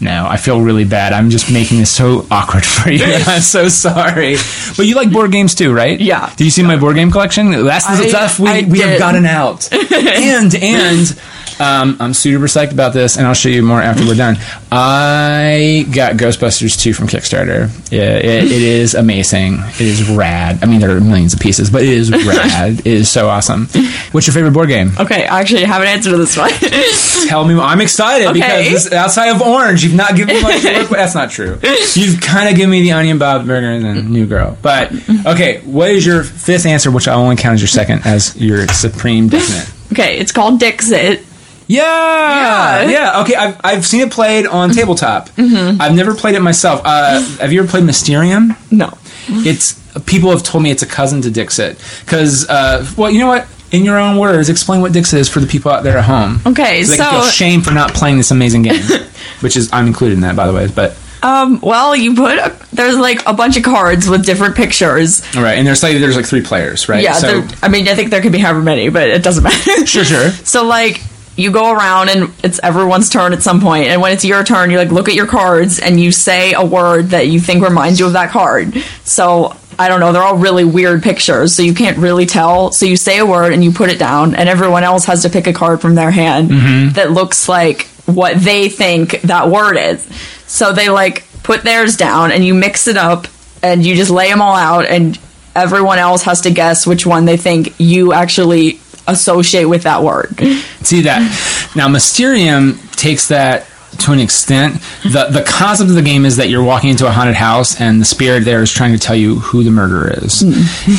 No, 0.00 0.26
I 0.28 0.36
feel 0.36 0.60
really 0.60 0.84
bad. 0.84 1.12
I'm 1.12 1.30
just 1.30 1.52
making 1.52 1.78
this 1.78 1.88
so 1.92 2.26
awkward 2.28 2.64
for 2.66 2.90
you. 2.90 3.04
I'm 3.04 3.40
so 3.40 3.68
sorry. 3.68 4.34
But 4.76 4.86
you 4.86 4.96
like 4.96 5.12
board 5.12 5.30
games 5.30 5.54
too, 5.54 5.72
right? 5.72 6.00
Yeah. 6.00 6.34
Do 6.34 6.44
you 6.44 6.50
see 6.50 6.64
my 6.64 6.76
board 6.76 6.96
game 6.96 7.12
collection? 7.12 7.52
That's 7.52 7.86
the 7.86 8.06
I- 8.06 8.08
stuff 8.08 8.40
we, 8.40 8.48
I 8.48 8.62
we 8.68 8.80
have 8.80 8.98
gotten 8.98 9.24
out. 9.26 9.72
and 9.72 10.52
and 10.56 11.20
um, 11.60 11.96
I'm 12.00 12.14
super 12.14 12.46
psyched 12.46 12.72
about 12.72 12.92
this, 12.92 13.16
and 13.16 13.26
I'll 13.26 13.34
show 13.34 13.48
you 13.48 13.62
more 13.62 13.80
after 13.82 14.04
we're 14.06 14.14
done. 14.14 14.36
I 14.70 15.86
got 15.94 16.14
Ghostbusters 16.16 16.80
2 16.80 16.92
from 16.94 17.06
Kickstarter. 17.06 17.68
Yeah, 17.90 18.16
it, 18.16 18.44
it 18.44 18.50
is 18.62 18.94
amazing. 18.94 19.54
It 19.60 19.80
is 19.80 20.08
rad. 20.10 20.62
I 20.62 20.66
mean, 20.66 20.80
there 20.80 20.96
are 20.96 21.00
millions 21.00 21.34
of 21.34 21.40
pieces, 21.40 21.70
but 21.70 21.82
it 21.82 21.88
is 21.88 22.10
rad. 22.26 22.80
it 22.80 22.86
is 22.86 23.10
so 23.10 23.28
awesome. 23.28 23.66
What's 24.12 24.26
your 24.26 24.34
favorite 24.34 24.52
board 24.52 24.68
game? 24.68 24.92
okay, 24.98 25.26
I 25.26 25.40
actually 25.40 25.64
have 25.64 25.82
an 25.82 25.88
answer 25.88 26.10
to 26.10 26.16
this 26.16 26.36
one. 26.36 26.50
Tell 27.28 27.44
me. 27.44 27.54
more. 27.54 27.64
I'm 27.64 27.80
excited 27.80 28.28
Okay. 28.28 28.64
because 28.64 28.84
this, 28.84 28.92
outside 28.92 29.28
of 29.28 29.40
Orange, 29.42 29.84
you've 29.84 29.94
not 29.94 30.16
given 30.16 30.34
me 30.36 30.42
much 30.42 30.64
work. 30.64 30.88
That's 30.90 31.14
not 31.14 31.30
true. 31.30 31.58
You've 31.94 32.20
kind 32.20 32.48
of 32.48 32.56
given 32.56 32.70
me 32.70 32.82
the 32.82 32.92
Onion 32.92 33.18
Bob 33.18 33.46
Burger 33.46 33.70
and 33.70 33.84
then 33.84 34.10
New 34.12 34.26
Girl. 34.26 34.56
But 34.62 34.92
okay, 35.26 35.60
what 35.64 35.90
is 35.90 36.04
your 36.04 36.22
fifth 36.24 36.66
answer, 36.66 36.90
which 36.90 37.06
I 37.08 37.14
only 37.14 37.36
count 37.36 37.54
as 37.54 37.60
your 37.60 37.68
second, 37.68 38.02
as 38.04 38.34
your 38.40 38.66
supreme 38.68 39.28
definite? 39.28 39.72
okay, 39.92 40.18
it's 40.18 40.32
called 40.32 40.58
Dixit. 40.58 41.24
Yeah, 41.72 42.82
Yeah. 42.82 42.90
yeah. 42.90 43.20
Okay, 43.22 43.34
I've, 43.34 43.60
I've 43.64 43.86
seen 43.86 44.00
it 44.02 44.12
played 44.12 44.46
on 44.46 44.70
tabletop. 44.70 45.28
Mm-hmm. 45.30 45.80
I've 45.80 45.94
never 45.94 46.14
played 46.14 46.34
it 46.34 46.40
myself. 46.40 46.80
Uh, 46.84 47.20
have 47.40 47.52
you 47.52 47.60
ever 47.60 47.68
played 47.68 47.84
Mysterium? 47.84 48.54
No. 48.70 48.96
It's 49.28 49.80
people 50.06 50.30
have 50.30 50.42
told 50.42 50.62
me 50.64 50.70
it's 50.70 50.82
a 50.82 50.86
cousin 50.86 51.22
to 51.22 51.30
Dixit 51.30 51.78
because, 52.04 52.48
uh, 52.48 52.86
well, 52.96 53.10
you 53.10 53.20
know 53.20 53.28
what? 53.28 53.46
In 53.70 53.84
your 53.84 53.98
own 53.98 54.18
words, 54.18 54.50
explain 54.50 54.82
what 54.82 54.92
Dixit 54.92 55.18
is 55.20 55.28
for 55.30 55.40
the 55.40 55.46
people 55.46 55.70
out 55.70 55.82
there 55.82 55.96
at 55.96 56.04
home. 56.04 56.40
Okay, 56.46 56.82
so 56.82 56.90
they 56.90 56.96
can 56.98 57.10
feel 57.10 57.22
shame 57.30 57.62
for 57.62 57.70
not 57.72 57.94
playing 57.94 58.18
this 58.18 58.30
amazing 58.30 58.62
game, 58.62 58.82
which 59.40 59.56
is 59.56 59.72
I'm 59.72 59.86
included 59.86 60.14
in 60.16 60.20
that, 60.22 60.36
by 60.36 60.46
the 60.46 60.52
way. 60.52 60.66
But 60.68 60.94
Um, 61.22 61.58
well, 61.62 61.96
you 61.96 62.14
put 62.14 62.36
a, 62.36 62.54
there's 62.74 62.98
like 62.98 63.22
a 63.26 63.32
bunch 63.32 63.56
of 63.56 63.62
cards 63.62 64.10
with 64.10 64.26
different 64.26 64.56
pictures. 64.56 65.22
all 65.36 65.42
right, 65.42 65.56
and 65.56 65.66
there's 65.66 65.82
like 65.82 65.96
there's 65.98 66.16
like 66.16 66.26
three 66.26 66.42
players, 66.42 66.86
right? 66.90 67.02
Yeah, 67.02 67.12
so 67.14 67.46
I 67.62 67.68
mean, 67.68 67.88
I 67.88 67.94
think 67.94 68.10
there 68.10 68.20
could 68.20 68.32
be 68.32 68.38
however 68.40 68.60
many, 68.60 68.90
but 68.90 69.08
it 69.08 69.22
doesn't 69.22 69.44
matter. 69.50 69.86
sure, 69.86 70.04
sure. 70.04 70.30
So 70.30 70.66
like 70.66 71.00
you 71.36 71.50
go 71.50 71.72
around 71.72 72.10
and 72.10 72.32
it's 72.44 72.60
everyone's 72.62 73.08
turn 73.08 73.32
at 73.32 73.42
some 73.42 73.60
point, 73.60 73.86
and 73.86 74.00
when 74.00 74.12
it's 74.12 74.24
your 74.24 74.44
turn, 74.44 74.70
you 74.70 74.78
like 74.78 74.90
look 74.90 75.08
at 75.08 75.14
your 75.14 75.26
cards 75.26 75.78
and 75.78 75.98
you 75.98 76.12
say 76.12 76.52
a 76.52 76.64
word 76.64 77.08
that 77.08 77.28
you 77.28 77.40
think 77.40 77.64
reminds 77.64 77.98
you 78.00 78.06
of 78.06 78.12
that 78.14 78.30
card. 78.30 78.74
So 79.04 79.56
I 79.78 79.88
don't 79.88 80.00
know, 80.00 80.12
they're 80.12 80.22
all 80.22 80.36
really 80.36 80.64
weird 80.64 81.02
pictures, 81.02 81.54
so 81.54 81.62
you 81.62 81.74
can't 81.74 81.98
really 81.98 82.26
tell. 82.26 82.72
So 82.72 82.86
you 82.86 82.96
say 82.96 83.18
a 83.18 83.26
word 83.26 83.52
and 83.52 83.64
you 83.64 83.72
put 83.72 83.90
it 83.90 83.98
down, 83.98 84.34
and 84.34 84.48
everyone 84.48 84.84
else 84.84 85.06
has 85.06 85.22
to 85.22 85.30
pick 85.30 85.46
a 85.46 85.52
card 85.52 85.80
from 85.80 85.94
their 85.94 86.10
hand 86.10 86.50
mm-hmm. 86.50 86.92
that 86.94 87.10
looks 87.10 87.48
like 87.48 87.86
what 88.06 88.36
they 88.38 88.68
think 88.68 89.22
that 89.22 89.48
word 89.48 89.76
is. 89.76 90.04
So 90.46 90.72
they 90.72 90.88
like 90.88 91.24
put 91.42 91.62
theirs 91.62 91.96
down 91.96 92.32
and 92.32 92.44
you 92.44 92.54
mix 92.54 92.86
it 92.86 92.96
up 92.96 93.26
and 93.62 93.84
you 93.84 93.94
just 93.94 94.10
lay 94.10 94.28
them 94.28 94.42
all 94.42 94.56
out 94.56 94.86
and 94.86 95.18
everyone 95.54 95.98
else 95.98 96.22
has 96.22 96.42
to 96.42 96.50
guess 96.50 96.86
which 96.86 97.06
one 97.06 97.24
they 97.24 97.36
think 97.36 97.74
you 97.78 98.12
actually 98.12 98.80
associate 99.06 99.64
with 99.64 99.82
that 99.84 100.02
word. 100.02 100.38
See 100.82 101.02
that 101.02 101.70
now, 101.74 101.88
Mysterium 101.88 102.78
takes 102.92 103.28
that 103.28 103.66
to 103.98 104.12
an 104.12 104.18
extent. 104.18 104.80
the 105.02 105.28
The 105.30 105.44
concept 105.46 105.90
of 105.90 105.96
the 105.96 106.02
game 106.02 106.24
is 106.24 106.36
that 106.36 106.48
you're 106.48 106.62
walking 106.62 106.90
into 106.90 107.06
a 107.06 107.10
haunted 107.10 107.34
house, 107.34 107.80
and 107.80 108.00
the 108.00 108.04
spirit 108.04 108.44
there 108.44 108.62
is 108.62 108.72
trying 108.72 108.92
to 108.92 108.98
tell 108.98 109.16
you 109.16 109.38
who 109.38 109.64
the 109.64 109.70
murderer 109.70 110.12
is. 110.22 110.42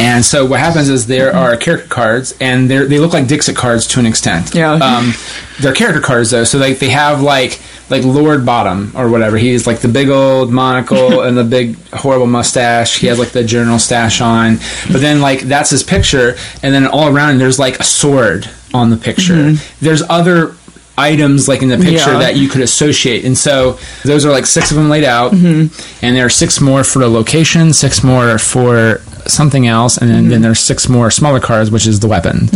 And 0.02 0.24
so, 0.24 0.46
what 0.46 0.60
happens 0.60 0.89
is 0.89 1.08
there 1.08 1.36
are 1.36 1.56
character 1.58 1.88
cards, 1.88 2.36
and 2.39 2.70
they 2.70 2.86
they 2.86 3.00
look 3.00 3.13
like 3.13 3.28
Dixit 3.28 3.56
cards 3.56 3.88
to 3.88 4.00
an 4.00 4.06
extent. 4.06 4.54
Yeah. 4.54 4.74
Um, 4.74 5.13
they're 5.60 5.74
character 5.74 6.02
cards 6.02 6.32
though, 6.32 6.44
so 6.44 6.58
like 6.58 6.80
they 6.80 6.89
have 6.89 7.22
like 7.22 7.62
like 7.89 8.04
Lord 8.04 8.46
Bottom 8.46 8.91
or 8.96 9.10
whatever. 9.10 9.38
He's 9.38 9.67
like 9.67 9.80
the 9.80 9.88
big 9.88 10.10
old 10.10 10.52
monocle 10.52 11.22
and 11.26 11.38
the 11.38 11.43
big 11.43 11.78
horrible 11.89 12.28
mustache. 12.28 13.00
He 13.00 13.08
has 13.08 13.19
like 13.19 13.30
the 13.30 13.43
general 13.43 13.80
stash 13.80 14.22
on, 14.22 14.58
but 14.91 15.02
then 15.02 15.22
like 15.22 15.41
that's 15.41 15.69
his 15.69 15.84
picture, 15.84 16.36
and 16.62 16.74
then 16.74 16.88
all 16.88 17.13
around 17.13 17.39
there's 17.39 17.60
like 17.60 17.80
a 17.80 17.84
sword 17.84 18.50
on 18.74 18.89
the 18.89 18.98
picture. 18.98 19.34
Mm-hmm. 19.34 19.86
There's 19.86 20.02
other 20.10 20.56
items 20.98 21.48
like 21.48 21.63
in 21.63 21.69
the 21.69 21.78
picture 21.78 22.13
Yeah. 22.13 22.19
that 22.19 22.36
you 22.36 22.48
could 22.50 22.62
associate, 22.62 23.26
and 23.26 23.38
so 23.38 23.80
those 24.04 24.26
are 24.26 24.32
like 24.32 24.46
six 24.46 24.72
of 24.72 24.78
them 24.78 24.89
laid 24.89 25.04
out, 25.04 25.32
mm-hmm. 25.32 26.06
and 26.06 26.15
there 26.15 26.26
are 26.26 26.30
six 26.30 26.62
more 26.62 26.84
for 26.84 27.00
the 27.00 27.10
location, 27.10 27.74
six 27.74 28.04
more 28.04 28.38
for 28.38 29.02
something 29.26 29.67
else, 29.67 29.98
and 29.98 30.10
then, 30.10 30.24
mm-hmm. 30.24 30.30
then 30.32 30.41
there's 30.41 30.60
six 30.60 30.89
more 30.89 31.10
smaller 31.10 31.39
cards, 31.39 31.72
which 31.72 31.88
is 31.88 32.00
the 32.00 32.08
weapon, 32.08 32.50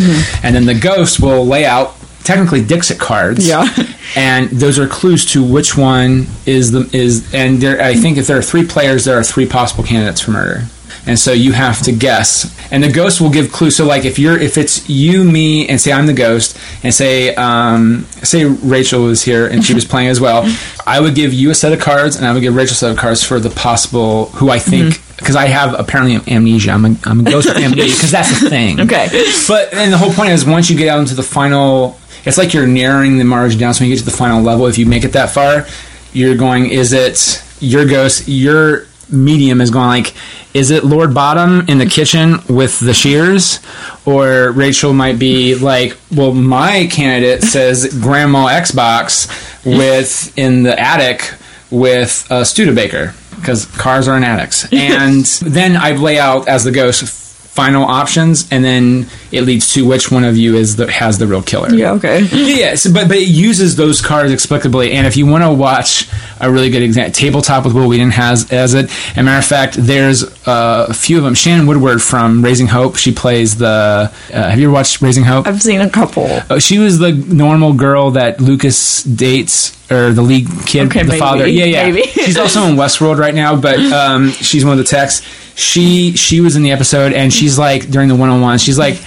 and 0.43 0.55
then 0.55 0.65
the 0.65 0.75
ghost 0.75 1.19
will 1.19 1.45
lay 1.45 1.65
out 1.65 1.95
technically 2.27 2.63
Dixit 2.63 2.99
cards. 2.99 3.47
Yeah. 3.47 3.65
and 4.15 4.49
those 4.49 4.77
are 4.77 4.87
clues 4.87 5.25
to 5.31 5.43
which 5.43 5.77
one 5.77 6.27
is 6.45 6.71
the 6.71 6.89
is 6.93 7.33
and 7.33 7.61
there 7.61 7.81
I 7.81 7.95
think 7.95 8.17
if 8.17 8.27
there 8.27 8.37
are 8.37 8.43
three 8.43 8.65
players 8.65 9.05
there 9.05 9.17
are 9.17 9.23
three 9.23 9.47
possible 9.47 9.83
candidates 9.83 10.21
for 10.21 10.31
murder. 10.31 10.65
And 11.05 11.17
so 11.17 11.31
you 11.31 11.53
have 11.53 11.81
to 11.83 11.93
guess. 11.93 12.53
And 12.69 12.83
the 12.83 12.91
ghost 12.91 13.21
will 13.21 13.29
give 13.29 13.49
clues. 13.49 13.77
So 13.77 13.85
like 13.85 14.03
if 14.03 14.19
you're 14.19 14.37
if 14.37 14.57
it's 14.57 14.89
you, 14.89 15.23
me, 15.23 15.65
and 15.69 15.79
say 15.79 15.93
I'm 15.93 16.05
the 16.05 16.13
ghost, 16.13 16.59
and 16.83 16.93
say 16.93 17.33
um, 17.35 18.03
say 18.23 18.43
Rachel 18.43 19.03
was 19.03 19.23
here 19.23 19.47
and 19.47 19.63
she 19.63 19.73
was 19.73 19.85
playing 19.93 20.09
as 20.09 20.19
well, 20.19 20.43
I 20.85 20.99
would 20.99 21.15
give 21.15 21.33
you 21.33 21.49
a 21.49 21.55
set 21.55 21.71
of 21.71 21.79
cards 21.79 22.17
and 22.17 22.25
I 22.25 22.33
would 22.33 22.41
give 22.41 22.53
Rachel 22.53 22.73
a 22.73 22.75
set 22.75 22.91
of 22.91 22.97
cards 22.97 23.23
for 23.23 23.39
the 23.39 23.49
possible 23.49 24.25
who 24.31 24.49
I 24.49 24.59
think 24.59 25.01
because 25.17 25.37
I 25.37 25.47
have 25.47 25.79
apparently 25.79 26.33
amnesia. 26.33 26.71
I'm 26.71 26.85
a, 26.85 26.95
I'm 27.05 27.21
a 27.21 27.23
ghost 27.23 27.47
with 27.47 27.57
amnesia 27.57 27.95
because 27.95 28.11
that's 28.11 28.41
the 28.41 28.49
thing. 28.49 28.79
Okay. 28.87 29.07
But 29.47 29.73
and 29.73 29.91
the 29.91 29.97
whole 29.97 30.13
point 30.13 30.31
is 30.31 30.45
once 30.45 30.69
you 30.69 30.77
get 30.77 30.87
out 30.87 30.99
into 30.99 31.15
the 31.15 31.23
final, 31.23 31.97
it's 32.27 32.37
like 32.37 32.53
you're 32.53 32.67
narrowing 32.67 33.17
the 33.17 33.23
margin 33.23 33.59
down. 33.59 33.73
So 33.73 33.81
when 33.81 33.89
you 33.89 33.95
get 33.95 33.99
to 34.03 34.09
the 34.09 34.15
final 34.15 34.41
level, 34.41 34.67
if 34.67 34.77
you 34.77 34.85
make 34.85 35.03
it 35.03 35.13
that 35.13 35.29
far, 35.29 35.65
you're 36.13 36.35
going. 36.35 36.69
Is 36.69 36.93
it 36.93 37.43
your 37.59 37.85
ghost? 37.85 38.27
Your 38.27 38.85
medium 39.09 39.61
is 39.61 39.71
going 39.71 39.87
like. 39.87 40.13
Is 40.53 40.71
it 40.71 40.83
Lord 40.83 41.13
Bottom 41.13 41.65
in 41.67 41.77
the 41.77 41.85
kitchen 41.85 42.37
with 42.49 42.79
the 42.79 42.93
shears, 42.93 43.59
or 44.05 44.51
Rachel 44.51 44.91
might 44.91 45.19
be 45.19 45.55
like, 45.55 45.97
well, 46.15 46.33
my 46.33 46.87
candidate 46.91 47.43
says 47.43 47.97
Grandma 48.01 48.47
Xbox 48.47 49.27
with 49.65 50.35
in 50.37 50.63
the 50.63 50.79
attic 50.79 51.33
with 51.69 52.25
a 52.31 52.43
Studebaker 52.43 53.13
because 53.35 53.65
cars 53.65 54.07
are 54.07 54.17
in 54.17 54.23
attics, 54.23 54.67
and 54.73 55.25
then 55.25 55.77
I 55.77 55.91
lay 55.91 56.17
out 56.17 56.47
as 56.47 56.63
the 56.63 56.71
ghost 56.71 57.26
final 57.57 57.83
options, 57.83 58.47
and 58.51 58.63
then 58.63 59.07
it 59.31 59.41
leads 59.41 59.73
to 59.73 59.83
which 59.83 60.11
one 60.11 60.23
of 60.23 60.37
you 60.37 60.55
is 60.55 60.75
the 60.75 60.89
has 60.91 61.17
the 61.17 61.25
real 61.25 61.41
killer. 61.41 61.73
Yeah, 61.73 61.93
okay. 61.93 62.19
yes, 62.31 62.85
but 62.85 63.07
but 63.07 63.17
it 63.17 63.27
uses 63.27 63.75
those 63.75 63.99
cards 63.99 64.31
explicably. 64.31 64.91
And 64.91 65.07
if 65.07 65.17
you 65.17 65.25
want 65.25 65.43
to 65.43 65.51
watch 65.51 66.07
a 66.39 66.51
really 66.51 66.69
good 66.69 66.83
example, 66.83 67.13
tabletop 67.13 67.65
with 67.65 67.73
Wil 67.73 67.87
Wheaton 67.87 68.11
has 68.11 68.51
as 68.51 68.75
it. 68.75 68.85
As 68.85 69.17
a 69.17 69.23
matter 69.23 69.39
of 69.39 69.45
fact, 69.45 69.73
there's 69.79 70.23
uh, 70.47 70.85
a 70.87 70.93
few 70.93 71.17
of 71.17 71.23
them. 71.23 71.33
Shannon 71.33 71.65
Woodward 71.65 71.99
from 71.99 72.45
Raising 72.45 72.67
Hope. 72.67 72.95
She 72.95 73.11
plays 73.11 73.57
the. 73.57 73.67
Uh, 73.67 74.07
have 74.31 74.59
you 74.59 74.67
ever 74.67 74.73
watched 74.73 75.01
Raising 75.01 75.23
Hope? 75.23 75.47
I've 75.47 75.59
seen 75.61 75.81
a 75.81 75.89
couple. 75.89 76.27
Uh, 76.49 76.59
she 76.59 76.77
was 76.77 76.99
the 76.99 77.11
normal 77.11 77.73
girl 77.73 78.11
that 78.11 78.39
Lucas 78.39 79.01
dates, 79.03 79.75
or 79.91 80.11
the 80.13 80.21
lead 80.21 80.47
kid, 80.67 80.89
Okay, 80.89 81.01
the 81.01 81.07
maybe, 81.09 81.19
father. 81.19 81.47
Yeah, 81.47 81.65
yeah. 81.65 82.01
she's 82.05 82.37
also 82.37 82.65
in 82.65 82.75
Westworld 82.83 83.17
right 83.17 83.33
now, 83.33 83.59
but 83.59 83.79
um, 83.79 84.29
she's 84.29 84.63
one 84.63 84.73
of 84.73 84.77
the 84.77 84.83
techs. 84.83 85.23
She 85.57 86.13
she 86.15 86.39
was 86.39 86.55
in 86.55 86.61
the 86.61 86.71
episode, 86.71 87.11
and 87.13 87.33
she's 87.33 87.57
like 87.57 87.89
during 87.89 88.07
the 88.07 88.15
one 88.15 88.29
on 88.29 88.39
one, 88.41 88.57
she's 88.59 88.77
like. 88.79 88.97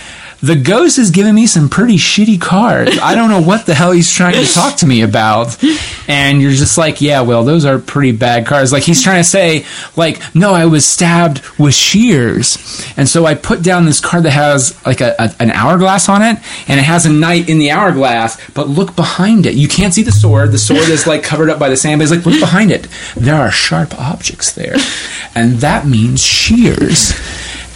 The 0.42 0.56
ghost 0.56 0.98
is 0.98 1.10
giving 1.10 1.34
me 1.34 1.46
some 1.46 1.68
pretty 1.68 1.96
shitty 1.96 2.40
cards. 2.40 2.98
I 2.98 3.14
don't 3.14 3.28
know 3.28 3.42
what 3.42 3.66
the 3.66 3.74
hell 3.74 3.92
he's 3.92 4.10
trying 4.10 4.34
to 4.42 4.50
talk 4.50 4.76
to 4.78 4.86
me 4.86 5.02
about. 5.02 5.62
And 6.08 6.40
you're 6.40 6.52
just 6.52 6.78
like, 6.78 7.02
yeah, 7.02 7.20
well, 7.20 7.44
those 7.44 7.66
are 7.66 7.78
pretty 7.78 8.12
bad 8.12 8.46
cards. 8.46 8.72
Like 8.72 8.82
he's 8.82 9.02
trying 9.02 9.20
to 9.22 9.28
say, 9.28 9.66
like, 9.96 10.18
no, 10.34 10.54
I 10.54 10.64
was 10.64 10.88
stabbed 10.88 11.42
with 11.58 11.74
shears. 11.74 12.56
And 12.96 13.06
so 13.06 13.26
I 13.26 13.34
put 13.34 13.62
down 13.62 13.84
this 13.84 14.00
card 14.00 14.22
that 14.22 14.30
has 14.30 14.74
like 14.86 15.02
a, 15.02 15.14
a- 15.18 15.34
an 15.40 15.50
hourglass 15.50 16.08
on 16.08 16.22
it, 16.22 16.38
and 16.68 16.80
it 16.80 16.84
has 16.84 17.04
a 17.04 17.12
knight 17.12 17.48
in 17.50 17.58
the 17.58 17.70
hourglass. 17.70 18.40
But 18.52 18.66
look 18.68 18.96
behind 18.96 19.44
it. 19.44 19.54
You 19.54 19.68
can't 19.68 19.92
see 19.92 20.02
the 20.02 20.10
sword. 20.12 20.52
The 20.52 20.58
sword 20.58 20.88
is 20.88 21.06
like 21.06 21.22
covered 21.22 21.50
up 21.50 21.58
by 21.58 21.68
the 21.68 21.76
sand. 21.76 21.98
But 21.98 22.08
he's 22.08 22.16
like, 22.16 22.24
look 22.26 22.40
behind 22.40 22.70
it. 22.70 22.88
There 23.14 23.34
are 23.36 23.50
sharp 23.50 23.94
objects 24.00 24.52
there, 24.54 24.76
and 25.34 25.58
that 25.58 25.86
means 25.86 26.22
shears. 26.22 27.12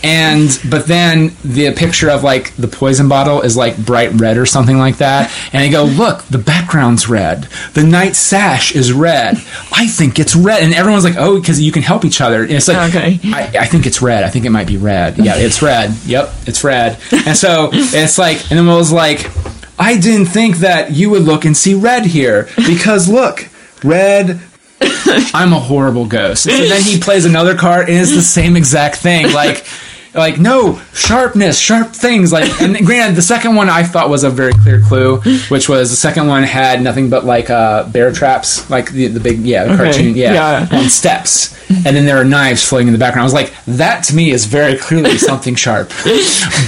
And 0.05 0.61
but 0.69 0.87
then 0.87 1.33
the 1.43 1.73
picture 1.73 2.11
of 2.11 2.23
like 2.23 2.55
the 2.57 2.69
poison 2.69 3.09
bottle 3.09 3.41
is 3.41 3.57
like 3.57 3.79
bright 3.79 4.13
red 4.13 4.37
or 4.37 4.45
something 4.45 4.77
like 4.77 4.99
that, 4.99 5.33
and 5.53 5.63
they 5.63 5.71
go, 5.71 5.85
"Look, 5.85 6.23
the 6.25 6.37
background's 6.37 7.09
red. 7.09 7.45
The 7.73 7.85
night 7.85 8.15
sash 8.15 8.75
is 8.75 8.93
red. 8.93 9.37
I 9.73 9.87
think 9.87 10.19
it's 10.19 10.37
red." 10.37 10.63
And 10.63 10.75
everyone's 10.75 11.05
like, 11.05 11.17
"Oh, 11.17 11.41
because 11.41 11.59
you 11.61 11.73
can 11.73 11.83
help 11.83 12.05
each 12.05 12.21
other." 12.21 12.43
And 12.43 12.53
it's 12.53 12.69
like, 12.69 12.95
Okay. 12.95 13.19
I, 13.33 13.61
I 13.61 13.67
think 13.67 13.87
it's 13.87 14.03
red. 14.03 14.25
I 14.25 14.29
think 14.29 14.45
it 14.45 14.51
might 14.51 14.67
be 14.67 14.77
red. 14.77 15.17
Yeah, 15.17 15.37
it's 15.37 15.63
red. 15.63 15.95
Yep, 16.05 16.33
it's 16.47 16.63
red. 16.63 16.99
And 17.11 17.35
so 17.37 17.71
it's 17.73 18.19
like, 18.19 18.51
and 18.51 18.59
then 18.59 18.67
was 18.67 18.93
like, 18.93 19.31
"I 19.79 19.97
didn't 19.97 20.27
think 20.27 20.59
that 20.59 20.91
you 20.93 21.09
would 21.11 21.23
look 21.23 21.47
and 21.47 21.57
see 21.57 21.73
red 21.73 22.05
here 22.05 22.49
because 22.57 23.09
look, 23.09 23.49
red." 23.83 24.39
I'm 25.33 25.53
a 25.53 25.61
horrible 25.61 26.05
ghost. 26.07 26.47
And 26.47 26.57
so 26.57 26.69
then 26.69 26.83
he 26.83 26.99
plays 26.99 27.25
another 27.25 27.55
card, 27.57 27.89
and 27.89 27.97
it's 27.99 28.15
the 28.15 28.21
same 28.21 28.57
exact 28.57 28.97
thing. 28.97 29.33
Like, 29.33 29.65
like 30.15 30.39
no 30.39 30.81
sharpness, 30.93 31.59
sharp 31.59 31.89
things. 31.93 32.33
Like, 32.33 32.61
and 32.61 32.77
granted, 32.87 33.17
the 33.17 33.23
second 33.23 33.55
one 33.55 33.69
I 33.69 33.83
thought 33.83 34.09
was 34.09 34.25
a 34.25 34.31
very 34.31 34.53
clear 34.53 34.81
clue, 34.81 35.21
which 35.49 35.69
was 35.69 35.91
the 35.91 35.97
second 35.97 36.29
one 36.29 36.43
had 36.43 36.83
nothing 36.83 37.11
but 37.11 37.25
like 37.25 37.51
uh, 37.51 37.89
bear 37.89 38.13
traps, 38.13 38.69
like 38.71 38.91
the, 38.91 39.09
the 39.09 39.21
big 39.21 39.41
yeah 39.41 39.65
the 39.65 39.77
cartoon 39.77 40.15
yeah, 40.15 40.67
yeah. 40.71 40.79
on 40.79 40.89
steps, 40.89 41.55
and 41.69 41.97
then 41.97 42.05
there 42.05 42.17
are 42.17 42.25
knives 42.25 42.67
floating 42.67 42.89
in 42.89 42.93
the 42.93 42.99
background. 42.99 43.23
I 43.23 43.25
was 43.25 43.35
like, 43.35 43.53
that 43.67 44.05
to 44.05 44.17
me 44.17 44.31
is 44.31 44.47
very 44.47 44.77
clearly 44.77 45.19
something 45.19 45.55
sharp. 45.55 45.91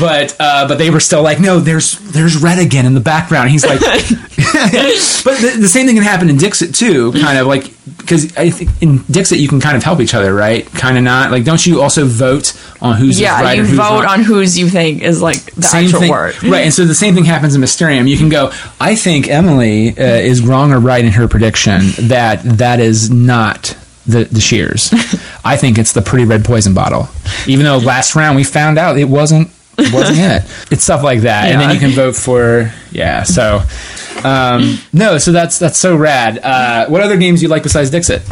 But 0.01 0.37
uh, 0.41 0.67
but 0.69 0.79
they 0.79 0.91
were 0.91 1.01
still 1.01 1.23
like, 1.23 1.41
no, 1.41 1.61
there's 1.61 1.99
there's 2.13 2.37
red 2.37 2.59
again 2.59 2.87
in 2.87 2.95
the 2.95 3.01
background. 3.01 3.51
He's 3.51 3.65
like, 3.65 3.81
but 3.81 5.39
the, 5.41 5.57
the 5.61 5.69
same 5.69 5.87
thing 5.87 5.97
can 5.97 6.05
happen 6.05 6.29
in 6.29 6.37
Dixit 6.37 6.75
too, 6.75 7.13
kind 7.13 7.39
of 7.39 7.47
like 7.47 7.76
because 7.99 8.37
I 8.37 8.51
think 8.51 8.71
in 8.83 8.99
Dixit 9.11 9.39
you 9.39 9.49
can 9.49 9.61
kind 9.61 9.77
of 9.77 9.83
help 9.85 10.01
each 10.01 10.15
other, 10.15 10.35
right? 10.35 10.67
Kind 10.73 10.99
of 10.99 11.05
not 11.05 11.31
like 11.31 11.45
don't 11.45 11.65
you 11.65 11.81
also 11.83 12.05
vote 12.05 12.53
on 12.81 12.97
who's 12.97 13.21
Yeah, 13.21 13.41
right 13.43 13.57
you 13.59 13.65
who's 13.65 13.77
vote 13.77 14.03
wrong? 14.03 14.07
on 14.07 14.23
who's 14.23 14.59
you 14.59 14.69
think 14.69 15.03
is 15.03 15.23
like 15.23 15.45
the 15.55 15.63
same 15.63 15.85
actual 15.87 16.01
thing, 16.01 16.11
word. 16.11 16.43
right? 16.45 16.65
And 16.65 16.75
so 16.75 16.85
the 16.85 16.95
same 16.95 17.15
thing 17.15 17.25
happens 17.25 17.55
in 17.55 17.61
Mysterium. 17.61 18.07
You 18.07 18.17
can 18.19 18.29
go, 18.29 18.51
I 18.81 18.97
think 18.97 19.29
Emily 19.29 19.91
uh, 19.91 20.03
is 20.03 20.43
wrong 20.43 20.73
or 20.73 20.81
right 20.81 21.05
in 21.05 21.13
her 21.13 21.29
prediction 21.29 21.81
that 22.09 22.43
that 22.45 22.81
is 22.81 23.11
not 23.11 23.77
the 24.07 24.25
the 24.25 24.41
shears. 24.41 24.91
I 25.45 25.57
think 25.57 25.79
it's 25.79 25.93
the 25.93 26.03
pretty 26.03 26.25
red 26.25 26.45
poison 26.45 26.75
bottle, 26.75 27.09
even 27.47 27.65
though 27.65 27.79
last 27.79 28.15
round 28.17 28.37
we 28.37 28.45
found 28.45 28.79
out 28.79 28.99
it 28.99 29.09
wasn't. 29.09 29.51
It 29.79 29.93
wasn't 29.93 30.19
it. 30.21 30.43
It's 30.73 30.83
stuff 30.85 31.03
like 31.03 31.21
that, 31.21 31.49
and 31.51 31.61
then 31.61 31.71
you 31.73 31.79
can 31.79 31.91
vote 31.91 32.17
for 32.17 32.73
yeah. 32.91 33.23
So 33.25 33.61
Um, 34.25 34.79
no, 34.93 35.19
so 35.19 35.33
that's 35.33 35.59
that's 35.59 35.79
so 35.79 35.97
rad. 35.97 36.39
Uh, 36.43 36.87
what 36.89 37.01
other 37.03 37.17
games 37.17 37.41
do 37.41 37.45
you 37.47 37.49
like 37.51 37.63
besides 37.63 37.91
Dixit? 37.91 38.23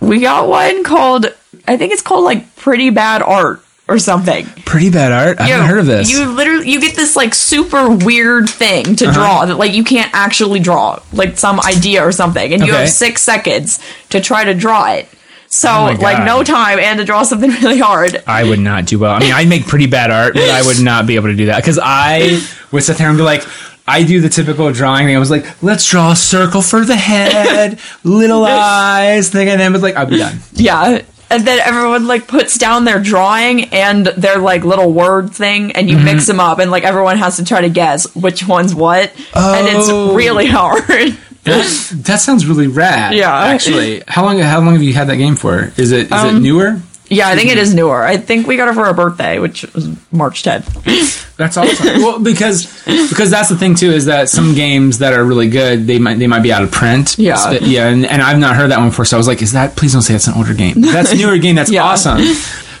We 0.00 0.20
got 0.20 0.48
one 0.48 0.84
called, 0.84 1.26
I 1.66 1.76
think 1.76 1.92
it's 1.92 2.02
called 2.02 2.24
like 2.24 2.54
Pretty 2.56 2.90
Bad 2.90 3.22
Art 3.22 3.62
or 3.88 3.98
something. 3.98 4.46
Pretty 4.64 4.90
bad 4.90 5.12
art. 5.12 5.40
I 5.40 5.46
You- 5.46 5.52
haven't 5.54 5.68
heard 5.68 5.78
of 5.80 5.86
this. 5.86 6.10
You 6.10 6.26
literally 6.26 6.70
you 6.70 6.80
get 6.80 6.94
this 6.96 7.16
like 7.16 7.34
super 7.34 7.88
weird 7.90 8.48
thing 8.48 8.86
Uh-huh. 8.86 8.94
to 8.96 9.12
draw 9.12 9.44
that 9.46 9.56
like 9.56 9.72
you 9.74 9.84
can't 9.84 10.10
actually 10.14 10.60
draw, 10.60 11.00
like 11.12 11.36
some 11.38 11.60
idea 11.60 12.02
or 12.02 12.12
something, 12.12 12.52
and 12.52 12.66
you 12.66 12.72
have 12.74 12.88
six 12.88 13.22
seconds 13.22 13.80
to 14.10 14.20
try 14.20 14.44
to 14.44 14.54
draw 14.54 14.92
it. 14.92 15.08
So 15.48 15.68
Oh 15.70 15.96
like 16.00 16.24
no 16.24 16.42
time 16.42 16.78
and 16.80 16.98
to 16.98 17.04
draw 17.04 17.22
something 17.22 17.50
really 17.62 17.78
hard. 17.78 18.22
I 18.26 18.42
would 18.44 18.58
not 18.58 18.86
do 18.86 18.98
well. 18.98 19.12
I 19.14 19.20
mean, 19.20 19.32
I 19.32 19.44
make 19.44 19.66
pretty 19.66 19.86
bad 19.86 20.10
art, 20.10 20.34
but 20.34 20.50
I 20.50 20.62
would 20.62 20.80
not 20.80 21.06
be 21.06 21.14
able 21.16 21.28
to 21.28 21.36
do 21.36 21.46
that 21.46 21.56
because 21.58 21.78
I 21.80 22.40
would 22.72 22.82
sit 22.82 22.96
there 22.96 23.08
and 23.08 23.16
be 23.16 23.22
like, 23.22 23.42
I 23.86 24.02
do 24.04 24.20
the 24.20 24.28
typical 24.30 24.72
drawing 24.72 25.06
thing. 25.06 25.16
I 25.16 25.18
was 25.18 25.30
like, 25.30 25.62
let's 25.62 25.88
draw 25.88 26.12
a 26.12 26.16
circle 26.16 26.62
for 26.62 26.84
the 26.84 26.96
head, 26.96 27.78
little 28.02 28.44
eyes 28.44 29.28
thing, 29.30 29.48
and 29.48 29.60
then 29.60 29.72
was 29.72 29.82
like, 29.82 29.94
I'll 29.96 30.06
be 30.06 30.16
done. 30.18 30.38
Yeah. 30.54 31.02
And 31.30 31.46
then 31.46 31.58
everyone 31.60 32.06
like 32.06 32.28
puts 32.28 32.56
down 32.58 32.84
their 32.84 33.00
drawing 33.02 33.64
and 33.74 34.06
their 34.06 34.38
like 34.38 34.64
little 34.64 34.92
word 34.92 35.32
thing, 35.34 35.72
and 35.72 35.88
you 35.90 35.96
Mm-hmm. 35.96 36.04
mix 36.04 36.26
them 36.26 36.38
up, 36.40 36.58
and 36.60 36.70
like 36.70 36.84
everyone 36.84 37.18
has 37.18 37.36
to 37.38 37.44
try 37.44 37.60
to 37.62 37.68
guess 37.70 38.14
which 38.14 38.46
one's 38.46 38.74
what, 38.74 39.10
and 39.34 39.66
it's 39.68 39.88
Oh. 39.90 40.14
really 40.14 40.46
hard. 40.46 41.16
That, 41.44 41.90
that 42.06 42.20
sounds 42.20 42.46
really 42.46 42.68
rad. 42.68 43.14
Yeah. 43.14 43.34
actually. 43.36 44.02
How 44.08 44.24
long? 44.24 44.38
How 44.38 44.60
long 44.60 44.72
have 44.74 44.82
you 44.82 44.94
had 44.94 45.08
that 45.08 45.16
game 45.16 45.36
for? 45.36 45.72
Is 45.76 45.92
it 45.92 46.06
is 46.06 46.12
Um, 46.12 46.36
it 46.36 46.40
newer? 46.40 46.80
Yeah, 47.14 47.28
I 47.28 47.36
think 47.36 47.50
it 47.50 47.58
is 47.58 47.74
newer. 47.74 48.02
I 48.04 48.16
think 48.16 48.46
we 48.46 48.56
got 48.56 48.68
it 48.68 48.74
for 48.74 48.84
our 48.84 48.94
birthday, 48.94 49.38
which 49.38 49.62
was 49.74 49.88
March 50.12 50.42
10th. 50.42 51.36
That's 51.36 51.56
awesome. 51.56 51.86
well, 52.02 52.18
because 52.20 52.66
because 52.84 53.30
that's 53.30 53.48
the 53.48 53.56
thing 53.56 53.74
too 53.74 53.90
is 53.90 54.04
that 54.06 54.28
some 54.28 54.54
games 54.54 54.98
that 54.98 55.12
are 55.14 55.24
really 55.24 55.48
good 55.50 55.84
they 55.84 55.98
might 55.98 56.18
they 56.20 56.28
might 56.28 56.44
be 56.44 56.52
out 56.52 56.62
of 56.62 56.70
print. 56.70 57.18
Yeah. 57.18 57.34
So- 57.34 57.50
yeah, 57.52 57.88
and, 57.88 58.06
and 58.06 58.22
I've 58.22 58.38
not 58.38 58.54
heard 58.54 58.70
that 58.70 58.78
one 58.78 58.90
before. 58.90 59.04
So 59.04 59.16
I 59.16 59.18
was 59.18 59.26
like, 59.26 59.42
is 59.42 59.52
that? 59.52 59.74
Please 59.76 59.92
don't 59.92 60.02
say 60.02 60.14
it's 60.14 60.28
an 60.28 60.34
older 60.36 60.54
game. 60.54 60.80
That's 60.80 61.10
a 61.12 61.16
newer 61.22 61.38
game. 61.38 61.56
That's 61.56 61.72
Yeah. 61.72 61.82
awesome. 61.84 62.20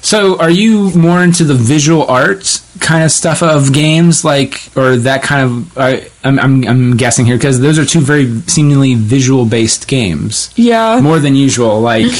So, 0.02 0.38
are 0.38 0.50
you 0.50 0.90
more 0.94 1.22
into 1.22 1.44
the 1.44 1.54
visual 1.54 2.04
art 2.06 2.60
kind 2.78 3.04
of 3.04 3.10
stuff 3.10 3.42
of 3.42 3.72
games, 3.72 4.22
like, 4.22 4.68
or 4.76 4.96
that 4.98 5.22
kind 5.22 5.42
of? 5.42 5.78
I, 5.78 6.10
I'm, 6.22 6.38
I'm, 6.38 6.68
I'm 6.68 6.96
guessing 6.98 7.24
here 7.24 7.38
because 7.38 7.58
those 7.58 7.78
are 7.78 7.86
two 7.86 8.00
very 8.00 8.26
seemingly 8.42 8.94
visual 8.96 9.46
based 9.46 9.88
games, 9.88 10.52
Yeah. 10.56 11.00
more 11.00 11.18
than 11.20 11.34
usual. 11.36 11.80
Like, 11.80 12.12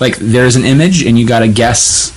like 0.00 0.16
there's 0.16 0.56
an 0.56 0.64
image 0.64 1.04
and 1.04 1.18
you 1.18 1.26
got 1.26 1.40
to 1.40 1.48
guess. 1.48 2.12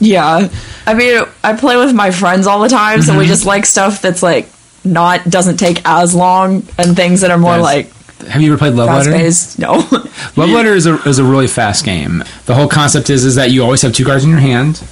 Yeah. 0.00 0.48
I 0.86 0.94
mean, 0.94 1.22
I 1.42 1.54
play 1.56 1.76
with 1.76 1.94
my 1.94 2.10
friends 2.10 2.46
all 2.46 2.60
the 2.60 2.68
time, 2.68 3.02
so 3.02 3.10
Mm-hmm. 3.12 3.18
we 3.20 3.26
just 3.26 3.46
like 3.46 3.66
stuff 3.66 4.02
that's 4.02 4.22
like 4.22 4.48
not 4.84 5.24
doesn't 5.28 5.56
take 5.56 5.80
as 5.84 6.14
long 6.14 6.62
and 6.78 6.94
things 6.94 7.22
that 7.22 7.30
are 7.30 7.38
more 7.38 7.56
Yes. 7.56 7.62
like 7.62 7.92
Have 8.28 8.40
you 8.42 8.52
ever 8.52 8.58
played 8.58 8.74
Love 8.74 9.06
Letter? 9.06 9.30
No. 9.58 9.72
Love 10.36 10.50
Letter 10.50 10.74
is 10.74 10.86
a, 10.86 10.94
is 11.08 11.18
a 11.18 11.24
really 11.24 11.46
fast 11.48 11.84
game. 11.84 12.22
The 12.46 12.54
whole 12.54 12.68
concept 12.68 13.10
is 13.10 13.24
is 13.24 13.34
that 13.36 13.50
you 13.50 13.62
always 13.64 13.82
have 13.82 13.92
two 13.92 14.04
cards 14.04 14.24
in 14.24 14.30
your 14.30 14.38
hand. 14.40 14.82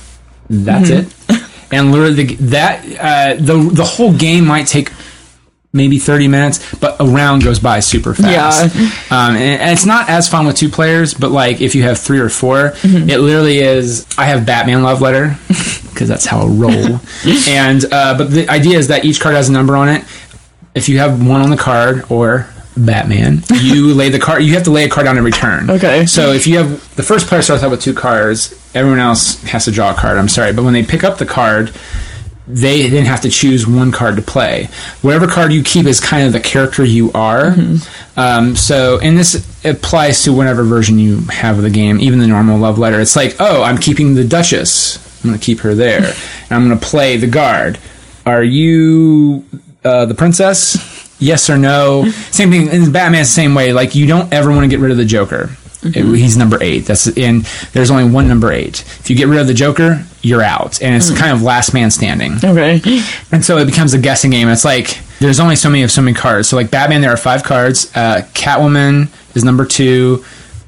That's 0.50 0.90
it. 0.90 1.06
And 1.70 1.90
literally, 1.90 2.24
the, 2.24 2.34
that 2.46 2.84
uh, 3.00 3.42
the 3.42 3.70
the 3.72 3.84
whole 3.84 4.12
game 4.12 4.44
might 4.46 4.66
take 4.66 4.90
maybe 5.74 5.98
thirty 5.98 6.28
minutes, 6.28 6.74
but 6.76 6.96
a 7.00 7.04
round 7.04 7.44
goes 7.44 7.58
by 7.58 7.80
super 7.80 8.14
fast. 8.14 8.74
Um, 9.10 9.36
and, 9.36 9.60
and 9.60 9.70
it's 9.72 9.84
not 9.86 10.08
as 10.08 10.28
fun 10.28 10.46
with 10.46 10.56
two 10.56 10.68
players, 10.68 11.14
but 11.14 11.30
like 11.30 11.60
if 11.60 11.74
you 11.74 11.82
have 11.82 11.98
three 12.00 12.18
or 12.18 12.28
4 12.28 12.72
it 12.82 13.18
literally 13.20 13.58
is. 13.58 14.06
I 14.18 14.24
have 14.24 14.44
Batman 14.46 14.82
Love 14.82 15.00
Letter 15.02 15.36
because 15.48 16.08
that's 16.08 16.24
how 16.24 16.40
I 16.40 16.46
roll. 16.46 17.00
and 17.48 17.84
uh, 17.92 18.16
but 18.18 18.30
the 18.30 18.48
idea 18.48 18.78
is 18.78 18.88
that 18.88 19.04
each 19.04 19.20
card 19.20 19.34
has 19.36 19.48
a 19.48 19.52
number 19.52 19.76
on 19.76 19.88
it. 19.88 20.04
If 20.74 20.88
you 20.88 20.98
have 20.98 21.24
one 21.24 21.42
on 21.42 21.50
the 21.50 21.56
card 21.56 22.04
or 22.10 22.48
Batman, 22.76 23.42
you 23.60 23.94
lay 23.94 24.08
the 24.08 24.18
card. 24.18 24.42
You 24.42 24.54
have 24.54 24.64
to 24.64 24.70
lay 24.72 24.84
a 24.84 24.88
card 24.88 25.04
down 25.04 25.16
every 25.18 25.30
turn. 25.30 25.70
Okay. 25.70 26.06
So 26.06 26.32
if 26.32 26.46
you 26.46 26.58
have 26.58 26.96
the 26.96 27.02
first 27.04 27.26
player 27.28 27.42
starts 27.42 27.62
out 27.62 27.70
with 27.70 27.82
two 27.82 27.94
cards, 27.94 28.52
everyone 28.74 28.98
else 28.98 29.40
has 29.44 29.66
to 29.66 29.70
draw 29.70 29.90
a 29.92 29.94
card. 29.94 30.18
I'm 30.18 30.28
sorry, 30.28 30.52
but 30.52 30.64
when 30.64 30.72
they 30.72 30.82
pick 30.84 31.04
up 31.04 31.18
the 31.18 31.26
card, 31.26 31.72
they 32.46 32.88
then 32.88 33.06
have 33.06 33.22
to 33.22 33.30
choose 33.30 33.66
one 33.66 33.90
card 33.90 34.16
to 34.16 34.22
play. 34.22 34.68
Whatever 35.00 35.26
card 35.26 35.52
you 35.52 35.62
keep 35.62 35.86
is 35.86 35.98
kind 35.98 36.26
of 36.26 36.32
the 36.32 36.40
character 36.40 36.84
you 36.84 37.10
are. 37.12 37.54
Um, 38.16 38.54
so, 38.54 38.98
and 39.00 39.16
this 39.16 39.64
applies 39.64 40.22
to 40.24 40.32
whatever 40.32 40.62
version 40.62 40.98
you 40.98 41.20
have 41.30 41.56
of 41.56 41.62
the 41.62 41.70
game, 41.70 42.00
even 42.00 42.18
the 42.18 42.26
normal 42.26 42.58
love 42.58 42.78
letter. 42.78 43.00
It's 43.00 43.16
like, 43.16 43.36
oh, 43.40 43.62
I'm 43.62 43.78
keeping 43.78 44.14
the 44.14 44.24
Duchess. 44.24 45.24
I'm 45.24 45.30
going 45.30 45.40
to 45.40 45.44
keep 45.44 45.60
her 45.60 45.74
there. 45.74 46.00
and 46.42 46.52
I'm 46.52 46.68
going 46.68 46.78
to 46.78 46.86
play 46.86 47.16
the 47.16 47.26
guard. 47.26 47.78
Are 48.26 48.42
you 48.42 49.44
uh, 49.82 50.04
the 50.04 50.14
princess? 50.14 51.16
Yes 51.18 51.48
or 51.48 51.56
no? 51.56 52.10
Same 52.30 52.50
thing 52.50 52.68
in 52.68 52.92
Batman's 52.92 53.28
the 53.28 53.34
same 53.34 53.54
way. 53.54 53.72
Like 53.72 53.94
you 53.94 54.06
don't 54.06 54.32
ever 54.32 54.50
want 54.50 54.64
to 54.64 54.68
get 54.68 54.80
rid 54.80 54.90
of 54.90 54.96
the 54.96 55.04
Joker. 55.04 55.50
It- 55.84 56.04
he's 56.16 56.36
number 56.36 56.58
eight. 56.62 56.86
That's 56.86 57.06
and 57.16 57.44
there's 57.72 57.90
only 57.90 58.04
one 58.04 58.28
number 58.28 58.52
eight. 58.52 58.80
If 59.00 59.10
you 59.10 59.16
get 59.16 59.28
rid 59.28 59.40
of 59.40 59.46
the 59.46 59.54
Joker, 59.54 60.04
you're 60.22 60.42
out, 60.42 60.80
and 60.82 60.94
it's 60.96 61.10
kind 61.10 61.32
of 61.32 61.42
last 61.42 61.74
man 61.74 61.90
standing. 61.90 62.36
okay. 62.42 62.80
And 63.32 63.44
so 63.44 63.58
it 63.58 63.66
becomes 63.66 63.94
a 63.94 63.98
guessing 63.98 64.30
game. 64.30 64.48
It's 64.48 64.64
like 64.64 64.98
there's 65.20 65.40
only 65.40 65.56
so 65.56 65.68
many 65.70 65.82
of 65.82 65.90
so 65.90 66.02
many 66.02 66.14
cards. 66.16 66.48
So 66.48 66.56
like 66.56 66.70
Batman, 66.70 67.00
there 67.00 67.10
are 67.12 67.16
five 67.16 67.42
cards. 67.44 67.90
Uh, 67.94 68.22
Catwoman 68.34 69.08
is 69.36 69.44
number 69.44 69.64
two. 69.66 70.24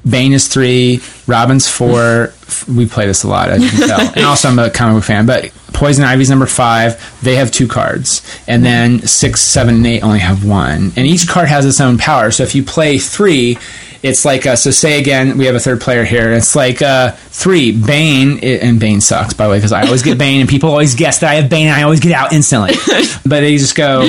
Bane 0.07 0.31
is 0.31 0.47
three. 0.47 1.01
Robin's 1.27 1.67
four. 1.67 2.31
We 2.73 2.85
play 2.85 3.07
this 3.07 3.23
a 3.23 3.27
lot, 3.27 3.49
as 3.49 3.61
you 3.61 3.69
can 3.69 3.87
tell. 3.89 3.99
and 4.15 4.23
also, 4.25 4.47
I'm 4.47 4.57
a 4.57 4.69
comic 4.69 4.95
book 4.95 5.03
fan. 5.03 5.25
But 5.25 5.51
Poison 5.73 6.05
Ivy's 6.05 6.29
number 6.29 6.45
five. 6.45 6.95
They 7.21 7.35
have 7.35 7.51
two 7.51 7.67
cards, 7.67 8.21
and 8.47 8.63
then 8.63 9.05
six, 9.05 9.41
seven, 9.41 9.75
and 9.75 9.85
eight 9.87 10.03
only 10.03 10.19
have 10.19 10.45
one. 10.45 10.93
And 10.95 11.05
each 11.05 11.27
card 11.27 11.49
has 11.49 11.65
its 11.65 11.81
own 11.81 11.97
power. 11.97 12.31
So 12.31 12.43
if 12.43 12.55
you 12.55 12.63
play 12.63 12.97
three. 12.99 13.57
It's 14.03 14.25
like 14.25 14.45
uh, 14.45 14.55
so. 14.55 14.71
Say 14.71 14.99
again, 14.99 15.37
we 15.37 15.45
have 15.45 15.55
a 15.55 15.59
third 15.59 15.81
player 15.81 16.03
here. 16.03 16.31
It's 16.33 16.55
like 16.55 16.81
uh, 16.81 17.11
three 17.11 17.71
Bane, 17.71 18.39
and 18.43 18.79
Bane 18.79 19.01
sucks 19.01 19.33
by 19.33 19.45
the 19.45 19.51
way 19.51 19.57
because 19.57 19.71
I 19.73 19.83
always 19.85 20.03
get 20.03 20.17
Bane, 20.19 20.41
and 20.41 20.49
people 20.49 20.69
always 20.69 20.95
guess 20.95 21.19
that 21.19 21.29
I 21.31 21.35
have 21.35 21.49
Bane, 21.49 21.67
and 21.67 21.75
I 21.75 21.83
always 21.83 21.99
get 21.99 22.11
out 22.11 22.33
instantly. 22.33 22.73
but 23.25 23.41
they 23.41 23.57
just 23.57 23.75
go, 23.75 24.01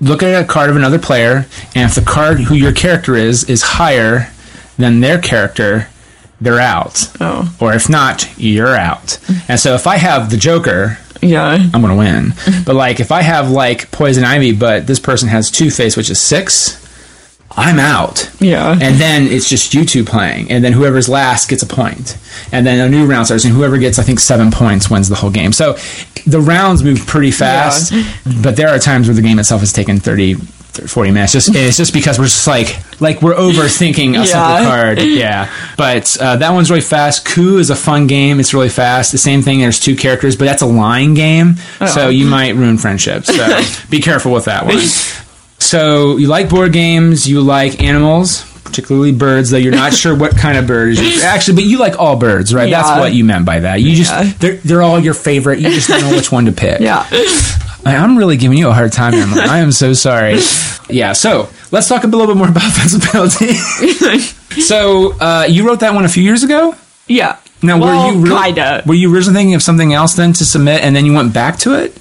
look 0.00 0.22
at 0.22 0.42
a 0.42 0.46
card 0.46 0.70
of 0.70 0.76
another 0.76 0.98
player, 0.98 1.46
and 1.74 1.88
if 1.88 1.94
the 1.94 2.02
card 2.02 2.40
who 2.40 2.54
your 2.54 2.72
character 2.72 3.14
is 3.14 3.44
is 3.44 3.62
higher 3.62 4.30
than 4.78 5.00
their 5.00 5.20
character, 5.20 5.88
they're 6.40 6.58
out. 6.60 7.08
Oh. 7.20 7.54
Or 7.60 7.72
if 7.72 7.88
not, 7.88 8.28
you're 8.38 8.74
out. 8.74 9.18
And 9.48 9.60
so 9.60 9.74
if 9.74 9.86
I 9.86 9.96
have 9.98 10.30
the 10.30 10.36
Joker, 10.36 10.98
Yeah. 11.20 11.44
I'm 11.72 11.80
gonna 11.80 11.94
win. 11.96 12.32
but 12.66 12.74
like 12.74 12.98
if 12.98 13.12
I 13.12 13.22
have 13.22 13.50
like 13.50 13.92
Poison 13.92 14.24
Ivy, 14.24 14.52
but 14.52 14.88
this 14.88 14.98
person 14.98 15.28
has 15.28 15.50
Two 15.52 15.70
Face, 15.70 15.96
which 15.96 16.10
is 16.10 16.18
six, 16.18 16.81
I'm 17.56 17.78
out. 17.78 18.30
Yeah. 18.40 18.70
And 18.72 18.96
then 18.96 19.26
it's 19.26 19.48
just 19.48 19.74
you 19.74 19.84
two 19.84 20.04
playing, 20.04 20.50
and 20.50 20.64
then 20.64 20.72
whoever's 20.72 21.08
last 21.08 21.48
gets 21.48 21.62
a 21.62 21.66
point, 21.66 22.16
and 22.50 22.66
then 22.66 22.80
a 22.80 22.88
new 22.88 23.06
round 23.06 23.26
starts, 23.26 23.44
and 23.44 23.54
whoever 23.54 23.78
gets 23.78 23.98
I 23.98 24.02
think 24.02 24.20
seven 24.20 24.50
points 24.50 24.88
wins 24.90 25.08
the 25.08 25.14
whole 25.16 25.30
game. 25.30 25.52
So 25.52 25.74
the 26.26 26.40
rounds 26.40 26.82
move 26.82 27.06
pretty 27.06 27.30
fast, 27.30 27.92
but 28.42 28.56
there 28.56 28.68
are 28.68 28.78
times 28.78 29.08
where 29.08 29.14
the 29.14 29.22
game 29.22 29.38
itself 29.38 29.60
has 29.60 29.72
taken 29.72 29.98
30, 30.00 30.34
40 30.34 31.10
minutes. 31.10 31.32
Just 31.32 31.54
it's 31.54 31.76
just 31.76 31.92
because 31.92 32.18
we're 32.18 32.24
just 32.24 32.46
like 32.46 32.78
like 33.00 33.20
we're 33.22 33.34
overthinking 33.34 34.18
a 34.20 34.26
simple 34.26 34.66
card. 34.66 34.98
Yeah, 35.02 35.52
but 35.76 36.16
uh, 36.20 36.36
that 36.36 36.52
one's 36.52 36.70
really 36.70 36.80
fast. 36.80 37.26
Coup 37.26 37.58
is 37.58 37.68
a 37.70 37.76
fun 37.76 38.06
game. 38.06 38.40
It's 38.40 38.54
really 38.54 38.68
fast. 38.70 39.12
The 39.12 39.18
same 39.18 39.42
thing. 39.42 39.60
There's 39.60 39.78
two 39.80 39.94
characters, 39.96 40.36
but 40.36 40.46
that's 40.46 40.62
a 40.62 40.66
lying 40.66 41.14
game, 41.14 41.56
so 41.92 42.08
you 42.08 42.26
might 42.26 42.54
ruin 42.54 42.78
friendships. 42.78 43.34
So 43.34 43.60
be 43.90 44.00
careful 44.00 44.32
with 44.32 44.46
that 44.46 44.64
one. 44.64 44.78
So 45.62 46.16
you 46.16 46.26
like 46.28 46.48
board 46.50 46.72
games, 46.72 47.28
you 47.28 47.40
like 47.40 47.82
animals, 47.82 48.44
particularly 48.64 49.12
birds, 49.12 49.50
though 49.50 49.58
you're 49.58 49.72
not 49.74 49.92
sure 50.02 50.14
what 50.16 50.36
kind 50.36 50.58
of 50.58 50.66
bird 50.66 50.90
is. 50.98 51.22
Actually, 51.22 51.54
but 51.54 51.64
you 51.64 51.78
like 51.78 51.98
all 51.98 52.16
birds, 52.16 52.52
right? 52.54 52.70
That's 52.70 52.98
what 52.98 53.14
you 53.14 53.24
meant 53.24 53.46
by 53.46 53.60
that. 53.60 53.80
You 53.80 53.94
just 53.94 54.10
Yeah. 54.12 54.32
they're 54.38 54.56
they're 54.56 54.82
all 54.82 54.98
your 54.98 55.14
favorite. 55.14 55.60
You 55.60 55.70
just 55.70 55.88
don't 55.88 56.00
know 56.02 56.10
which 56.10 56.32
one 56.32 56.46
to 56.46 56.52
pick. 56.52 56.80
Yeah. 56.80 57.06
I, 57.84 57.96
I'm 57.96 58.16
really 58.16 58.36
giving 58.36 58.58
you 58.58 58.68
a 58.68 58.72
hard 58.72 58.92
time, 58.92 59.14
Emily. 59.14 59.40
I 59.42 59.58
am 59.58 59.72
so 59.72 59.92
sorry. 59.92 60.38
Yeah. 60.88 61.12
So 61.14 61.48
let's 61.70 61.88
talk 61.88 62.04
a 62.04 62.06
little 62.06 62.26
bit 62.26 62.36
more 62.36 62.48
about 62.48 62.62
Pennsylvania. 62.74 64.18
so 64.62 65.14
uh, 65.18 65.46
you 65.48 65.66
wrote 65.66 65.80
that 65.80 65.94
one 65.94 66.04
a 66.04 66.08
few 66.08 66.22
years 66.22 66.42
ago. 66.44 66.74
Yeah. 67.08 67.38
Now, 67.64 67.78
well, 67.78 68.08
were 68.08 68.12
you 68.18 68.24
really, 68.24 68.42
kinda. 68.54 68.82
were 68.86 68.94
you 68.94 69.14
originally 69.14 69.38
thinking 69.38 69.54
of 69.54 69.62
something 69.62 69.92
else 69.92 70.14
then 70.14 70.32
to 70.32 70.44
submit, 70.44 70.82
and 70.82 70.96
then 70.96 71.06
you 71.06 71.12
went 71.12 71.32
back 71.32 71.58
to 71.58 71.74
it 71.74 71.96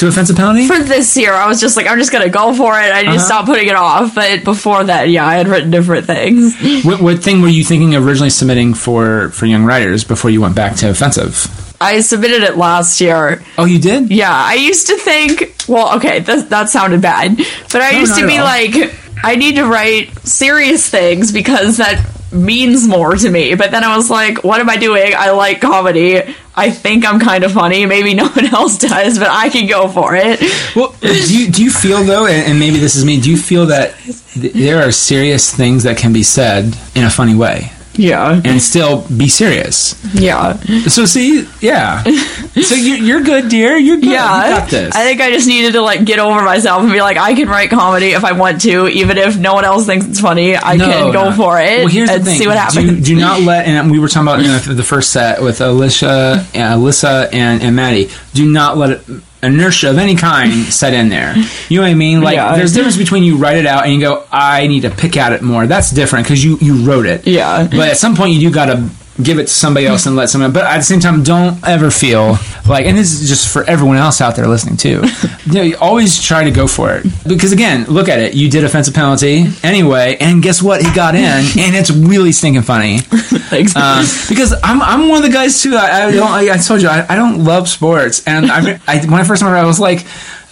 to 0.00 0.08
offensive 0.08 0.36
penalty? 0.36 0.66
For 0.66 0.78
this 0.78 1.16
year, 1.16 1.32
I 1.32 1.46
was 1.46 1.60
just 1.60 1.76
like, 1.76 1.86
I'm 1.86 1.98
just 1.98 2.12
gonna 2.12 2.28
go 2.28 2.52
for 2.54 2.78
it. 2.78 2.92
I 2.92 3.02
need 3.02 3.08
Uh-huh. 3.08 3.16
to 3.18 3.24
stop 3.24 3.46
putting 3.46 3.68
it 3.68 3.76
off. 3.76 4.14
But 4.14 4.44
before 4.44 4.82
that, 4.84 5.08
yeah, 5.08 5.24
I 5.26 5.36
had 5.36 5.48
written 5.48 5.70
different 5.70 6.06
things. 6.06 6.54
What, 6.84 7.00
what 7.00 7.22
thing 7.22 7.40
were 7.42 7.48
you 7.48 7.62
thinking 7.64 7.94
of 7.94 8.06
originally 8.06 8.30
submitting 8.30 8.74
for 8.74 9.30
for 9.30 9.46
young 9.46 9.64
writers 9.64 10.02
before 10.04 10.30
you 10.30 10.40
went 10.40 10.54
back 10.56 10.76
to 10.76 10.90
offensive? 10.90 11.46
I 11.80 12.00
submitted 12.02 12.42
it 12.42 12.56
last 12.58 13.00
year. 13.00 13.42
Oh, 13.56 13.64
you 13.64 13.78
did? 13.78 14.10
Yeah, 14.10 14.32
I 14.32 14.54
used 14.54 14.86
to 14.88 14.96
think. 14.96 15.54
Well, 15.68 15.96
okay, 15.96 16.20
that 16.20 16.50
that 16.50 16.68
sounded 16.68 17.00
bad, 17.00 17.36
but 17.72 17.80
I 17.80 17.92
No, 17.92 17.98
used 18.00 18.16
to 18.18 18.26
be 18.26 18.40
like, 18.40 18.74
I 19.22 19.36
need 19.36 19.56
to 19.56 19.64
write 19.66 20.10
serious 20.26 20.88
things 20.88 21.32
because 21.32 21.76
that 21.78 22.04
means 22.32 22.86
more 22.86 23.16
to 23.16 23.30
me. 23.30 23.54
But 23.54 23.70
then 23.70 23.84
I 23.84 23.96
was 23.96 24.10
like, 24.10 24.44
what 24.44 24.60
am 24.60 24.68
I 24.68 24.76
doing? 24.76 25.12
I 25.16 25.30
like 25.30 25.60
comedy. 25.60 26.22
I 26.54 26.70
think 26.70 27.06
I'm 27.06 27.20
kind 27.20 27.44
of 27.44 27.52
funny. 27.52 27.86
Maybe 27.86 28.14
no 28.22 28.28
one 28.28 28.46
else 28.46 28.78
does, 28.78 29.18
but 29.18 29.28
I 29.28 29.48
can 29.48 29.66
go 29.68 29.88
for 29.88 30.14
it. 30.14 30.40
Well, 30.74 30.94
do 31.00 31.38
you, 31.38 31.50
do 31.50 31.64
you 31.64 31.70
feel 31.70 32.02
though, 32.04 32.26
and, 32.26 32.58
maybe 32.58 32.78
this 32.78 32.96
is 32.96 33.04
me, 33.04 33.20
do 33.20 33.30
you 33.30 33.36
feel 33.36 33.66
that 33.66 33.96
th- 33.98 34.52
there 34.52 34.86
are 34.86 34.92
serious 34.92 35.54
things 35.54 35.84
that 35.84 35.96
can 35.96 36.12
be 36.12 36.22
said 36.22 36.76
in 36.94 37.04
a 37.04 37.10
funny 37.10 37.34
way 37.34 37.72
Yeah. 38.00 38.40
and 38.44 38.60
still 38.62 39.06
be 39.16 39.28
serious? 39.28 39.94
Yeah. 40.14 40.54
So 40.88 41.04
see, 41.04 41.46
yeah. 41.60 42.04
So 42.50 42.74
you're, 42.74 42.98
you're 42.98 43.20
good, 43.22 43.48
dear. 43.48 43.76
You're 43.76 43.96
good. 43.96 44.10
Yeah. 44.10 44.48
You 44.48 44.56
got 44.56 44.70
this. 44.70 44.94
I 44.94 45.04
think 45.04 45.20
I 45.20 45.30
just 45.30 45.46
needed 45.46 45.72
to 45.74 45.82
like 45.82 46.04
get 46.04 46.18
over 46.18 46.42
myself 46.42 46.82
and 46.82 46.90
be 46.92 47.00
like, 47.00 47.16
I 47.16 47.34
can 47.34 47.48
write 47.48 47.70
comedy 47.70 48.10
if 48.10 48.24
I 48.24 48.32
want 48.32 48.60
to, 48.62 48.88
even 48.88 49.18
if 49.18 49.38
no 49.38 49.54
one 49.54 49.64
else 49.64 49.86
thinks 49.86 50.06
it's 50.06 50.20
funny. 50.20 50.56
I 50.56 50.76
can 50.76 51.12
go 51.12 51.30
no. 51.30 51.32
for 51.36 51.60
it 51.60 51.78
Well, 51.78 51.86
here's 51.88 52.10
and 52.10 52.22
the 52.22 52.24
thing. 52.24 52.38
see 52.40 52.46
what 52.48 52.56
happens. 52.56 52.90
Do, 53.06 53.14
do 53.14 53.20
not 53.20 53.42
let, 53.42 53.66
and 53.66 53.90
we 53.90 53.98
were 54.00 54.08
talking 54.08 54.26
about 54.28 54.40
in 54.40 54.68
the, 54.68 54.74
the 54.74 54.82
first 54.82 55.10
set 55.10 55.40
with 55.42 55.60
Alicia, 55.60 56.08
uh, 56.08 56.44
Alyssa, 56.54 57.32
and, 57.32 57.62
and 57.62 57.76
Maddie. 57.76 58.10
Do 58.34 58.50
not 58.50 58.76
let 58.76 58.90
it, 58.90 59.00
inertia 59.42 59.90
of 59.90 59.98
any 59.98 60.16
kind 60.16 60.52
set 60.72 60.92
in 60.92 61.08
there. 61.08 61.34
You 61.68 61.76
know 61.78 61.82
what 61.82 61.90
I 61.90 61.94
mean? 61.94 62.20
Like, 62.20 62.36
Yeah. 62.36 62.56
there's 62.56 62.72
a 62.72 62.74
difference 62.74 62.96
between 62.96 63.22
you 63.22 63.36
write 63.36 63.56
it 63.56 63.66
out 63.66 63.84
and 63.84 63.92
you 63.94 64.00
go, 64.00 64.24
I 64.30 64.66
need 64.66 64.80
to 64.82 64.90
pick 64.90 65.16
at 65.16 65.32
it 65.32 65.42
more. 65.42 65.66
That's 65.66 65.90
different 65.90 66.26
because 66.26 66.44
you, 66.44 66.58
you 66.60 66.74
wrote 66.86 67.06
it. 67.06 67.26
Yeah. 67.26 67.66
But 67.70 67.88
at 67.88 67.96
some 67.96 68.16
point, 68.16 68.32
you 68.34 68.40
do 68.48 68.54
got 68.54 68.66
to 68.66 68.88
give 69.22 69.38
it 69.38 69.44
to 69.44 69.52
somebody 69.52 69.86
else 69.86 70.06
and 70.06 70.16
let 70.16 70.30
someone. 70.30 70.52
But 70.52 70.64
at 70.64 70.78
the 70.78 70.82
same 70.84 71.00
time, 71.00 71.22
don't 71.22 71.66
ever 71.66 71.90
feel 71.90 72.36
like, 72.68 72.86
and 72.86 72.96
this 72.96 73.12
is 73.12 73.28
just 73.28 73.52
for 73.52 73.64
everyone 73.64 73.96
else 73.96 74.20
out 74.20 74.36
there 74.36 74.46
listening 74.46 74.76
too. 74.76 75.02
you, 75.46 75.52
know, 75.52 75.62
you 75.62 75.76
always 75.78 76.20
try 76.22 76.44
to 76.44 76.50
go 76.50 76.66
for 76.66 76.92
it 76.92 77.06
because 77.26 77.52
again, 77.52 77.84
look 77.84 78.08
at 78.08 78.18
it. 78.18 78.34
You 78.34 78.50
did 78.50 78.64
offensive 78.64 78.94
penalty 78.94 79.46
anyway, 79.62 80.16
and 80.20 80.42
guess 80.42 80.62
what? 80.62 80.82
He 80.82 80.92
got 80.94 81.14
in, 81.14 81.22
and 81.24 81.76
it's 81.76 81.90
really 81.90 82.32
stinking 82.32 82.62
funny. 82.62 83.00
Um, 83.50 84.06
because 84.28 84.54
I'm, 84.62 84.80
I'm 84.80 85.08
one 85.08 85.24
of 85.24 85.28
the 85.28 85.34
guys 85.34 85.60
too. 85.60 85.74
I, 85.74 86.06
I 86.06 86.10
don't. 86.12 86.30
I, 86.30 86.54
I 86.54 86.56
told 86.58 86.82
you 86.82 86.88
I, 86.88 87.04
I 87.08 87.16
don't 87.16 87.42
love 87.42 87.68
sports, 87.68 88.24
and 88.24 88.46
I, 88.46 88.80
I 88.86 89.00
when 89.00 89.14
I 89.14 89.24
first 89.24 89.42
remember, 89.42 89.58
I 89.58 89.66
was 89.66 89.80
like. 89.80 90.06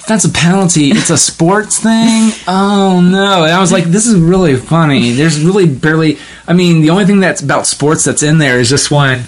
Offensive 0.09 0.33
penalty. 0.33 0.89
It's 0.91 1.11
a 1.11 1.19
sports 1.19 1.81
thing. 1.81 2.33
Oh 2.49 2.99
no! 3.05 3.45
And 3.45 3.53
I 3.53 3.61
was 3.61 3.71
like, 3.71 3.85
"This 3.85 4.07
is 4.07 4.19
really 4.19 4.57
funny." 4.57 5.13
There's 5.13 5.39
really 5.45 5.67
barely. 5.67 6.17
I 6.47 6.55
mean, 6.55 6.81
the 6.81 6.89
only 6.89 7.05
thing 7.05 7.21
that's 7.21 7.43
about 7.43 7.67
sports 7.67 8.05
that's 8.05 8.23
in 8.23 8.39
there 8.39 8.59
is 8.59 8.71
just 8.71 8.91
when 8.91 9.25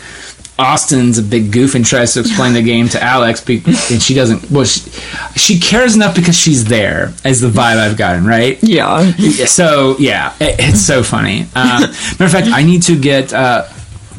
Austin's 0.59 1.19
a 1.19 1.23
big 1.23 1.53
goof 1.53 1.75
and 1.75 1.85
tries 1.85 2.15
to 2.15 2.21
explain 2.21 2.55
the 2.55 2.63
game 2.63 2.89
to 2.89 3.03
Alex, 3.03 3.47
and 3.47 4.03
she 4.03 4.15
doesn't. 4.15 4.51
Well, 4.51 4.65
she, 4.65 4.89
she 5.37 5.61
cares 5.61 5.97
enough 5.97 6.15
because 6.15 6.35
she's 6.35 6.65
there. 6.65 7.13
As 7.27 7.43
the 7.43 7.49
vibe 7.49 7.77
I've 7.77 7.99
gotten, 7.99 8.27
right? 8.27 8.59
yeah. 8.63 9.03
Yeah, 9.19 9.45
so 9.45 9.97
yeah, 9.99 10.35
it, 10.41 10.57
it's 10.61 10.81
so 10.81 11.03
funny. 11.03 11.43
Um, 11.55 11.83
matter 11.83 12.25
of 12.25 12.33
fact, 12.33 12.47
I 12.47 12.63
need 12.63 12.85
to 12.85 12.99
get 12.99 13.35
uh, 13.35 13.69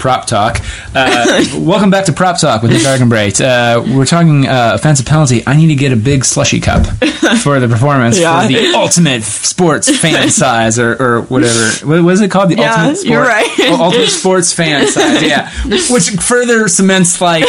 prop 0.01 0.25
talk. 0.25 0.57
Uh, 0.95 1.43
welcome 1.59 1.91
back 1.91 2.05
to 2.05 2.11
prop 2.11 2.39
talk 2.41 2.63
with 2.63 2.71
the 2.71 2.79
Dragon 2.79 3.07
Braid. 3.07 3.39
Uh, 3.39 3.83
we're 3.95 4.05
talking 4.05 4.47
uh, 4.47 4.71
offensive 4.73 5.05
penalty. 5.05 5.43
I 5.45 5.55
need 5.55 5.67
to 5.67 5.75
get 5.75 5.93
a 5.93 5.95
big 5.95 6.25
slushy 6.25 6.59
cup 6.59 6.85
for 7.43 7.59
the 7.59 7.67
performance 7.69 8.19
Yeah. 8.19 8.41
for 8.41 8.47
the 8.51 8.73
ultimate 8.75 9.21
sports 9.23 9.95
fan 9.99 10.29
size 10.31 10.79
or, 10.79 10.93
or 11.01 11.21
whatever. 11.21 11.85
What 11.87 12.03
was 12.03 12.19
it 12.21 12.31
called? 12.31 12.49
The 12.49 12.55
Yeah, 12.55 12.71
ultimate 12.73 12.95
sport, 12.97 13.11
you're 13.11 13.21
right. 13.21 13.47
Oh, 13.59 13.83
ultimate 13.85 14.07
sports 14.09 14.51
fan 14.53 14.87
size. 14.87 15.21
Yeah, 15.21 15.51
which 15.91 16.09
further 16.09 16.67
cements 16.67 17.21
like, 17.21 17.45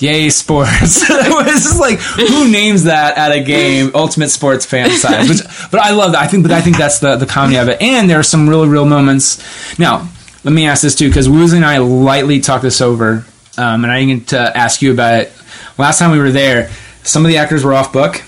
yay 0.00 0.28
sports. 0.28 1.08
it 1.08 1.32
was 1.32 1.46
just 1.62 1.80
like 1.80 1.98
who 1.98 2.50
names 2.50 2.84
that 2.84 3.16
at 3.16 3.32
a 3.32 3.42
game? 3.42 3.90
Ultimate 3.94 4.28
sports 4.28 4.66
fan 4.66 4.90
size. 4.90 5.28
Which, 5.30 5.40
but 5.70 5.80
I 5.80 5.92
love 5.92 6.12
that. 6.12 6.20
I 6.22 6.26
think, 6.26 6.42
but 6.42 6.52
I 6.52 6.60
think 6.60 6.76
that's 6.76 6.98
the 6.98 7.16
the 7.16 7.26
comedy 7.26 7.56
of 7.56 7.68
it. 7.68 7.80
And 7.80 8.08
there 8.10 8.18
are 8.20 8.22
some 8.22 8.48
really 8.50 8.68
real 8.68 8.84
moments. 8.84 9.42
Now, 9.78 10.08
let 10.46 10.52
me 10.54 10.66
ask 10.66 10.80
this 10.82 10.94
too, 10.94 11.08
because 11.08 11.28
Woozy 11.28 11.56
and 11.56 11.66
I 11.66 11.78
lightly 11.78 12.40
talked 12.40 12.62
this 12.62 12.80
over, 12.80 13.24
um, 13.58 13.82
and 13.84 13.86
I 13.92 13.98
didn't 14.00 14.18
get 14.20 14.28
to 14.28 14.56
ask 14.56 14.80
you 14.80 14.92
about 14.92 15.20
it 15.20 15.32
last 15.76 15.98
time 15.98 16.12
we 16.12 16.18
were 16.20 16.30
there. 16.30 16.70
Some 17.02 17.24
of 17.24 17.28
the 17.28 17.36
actors 17.38 17.64
were 17.64 17.74
off 17.74 17.92
book, 17.92 18.22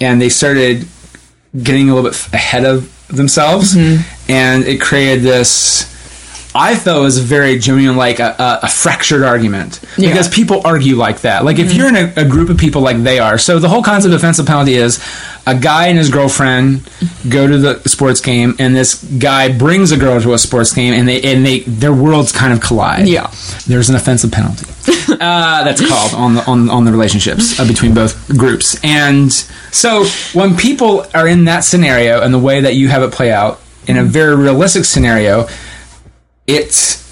and 0.00 0.20
they 0.22 0.30
started 0.30 0.88
getting 1.62 1.90
a 1.90 1.94
little 1.94 2.10
bit 2.10 2.18
ahead 2.32 2.64
of 2.64 2.90
themselves, 3.08 3.76
and 4.28 4.64
it 4.64 4.80
created 4.80 5.22
this. 5.22 5.93
I 6.54 6.76
felt 6.76 7.02
was 7.02 7.18
very 7.18 7.58
genuine, 7.58 7.96
like 7.96 8.20
a, 8.20 8.34
a, 8.38 8.60
a 8.64 8.68
fractured 8.68 9.22
argument 9.24 9.80
Yeah. 9.98 10.10
because 10.10 10.28
people 10.28 10.62
argue 10.64 10.94
like 10.96 11.22
that. 11.22 11.44
Like 11.44 11.58
if 11.58 11.72
you're 11.74 11.88
in 11.88 11.96
a, 11.96 12.12
a 12.16 12.24
group 12.24 12.48
of 12.48 12.58
people 12.58 12.80
like 12.82 13.02
they 13.02 13.18
are, 13.18 13.38
so 13.38 13.58
the 13.58 13.68
whole 13.68 13.82
concept 13.82 14.14
of 14.14 14.20
offensive 14.20 14.46
penalty 14.46 14.74
is 14.74 15.04
a 15.46 15.54
guy 15.58 15.88
and 15.88 15.98
his 15.98 16.10
girlfriend 16.10 16.88
go 17.28 17.46
to 17.46 17.58
the 17.58 17.80
sports 17.88 18.20
game, 18.20 18.54
and 18.58 18.74
this 18.74 19.02
guy 19.18 19.56
brings 19.56 19.90
a 19.92 19.96
girl 19.96 20.20
to 20.20 20.32
a 20.32 20.38
sports 20.38 20.72
game, 20.72 20.94
and 20.94 21.06
they 21.08 21.20
and 21.22 21.44
they 21.44 21.60
their 21.60 21.92
worlds 21.92 22.30
kind 22.32 22.52
of 22.52 22.60
collide. 22.60 23.08
Yeah. 23.08 23.30
there's 23.66 23.90
an 23.90 23.96
offensive 23.96 24.30
penalty. 24.32 24.66
uh, 25.12 25.64
that's 25.64 25.86
called 25.86 26.14
on 26.14 26.34
the 26.36 26.44
on, 26.46 26.70
on 26.70 26.84
the 26.84 26.92
relationships 26.92 27.58
uh, 27.58 27.66
between 27.66 27.94
both 27.94 28.28
groups. 28.38 28.78
And 28.84 29.32
so 29.32 30.04
when 30.34 30.56
people 30.56 31.04
are 31.14 31.26
in 31.26 31.44
that 31.46 31.60
scenario 31.64 32.22
and 32.22 32.32
the 32.32 32.38
way 32.38 32.60
that 32.60 32.74
you 32.74 32.88
have 32.88 33.02
it 33.02 33.12
play 33.12 33.32
out 33.32 33.60
in 33.86 33.96
a 33.98 34.04
very 34.04 34.34
realistic 34.36 34.84
scenario, 34.86 35.46
it 36.46 37.02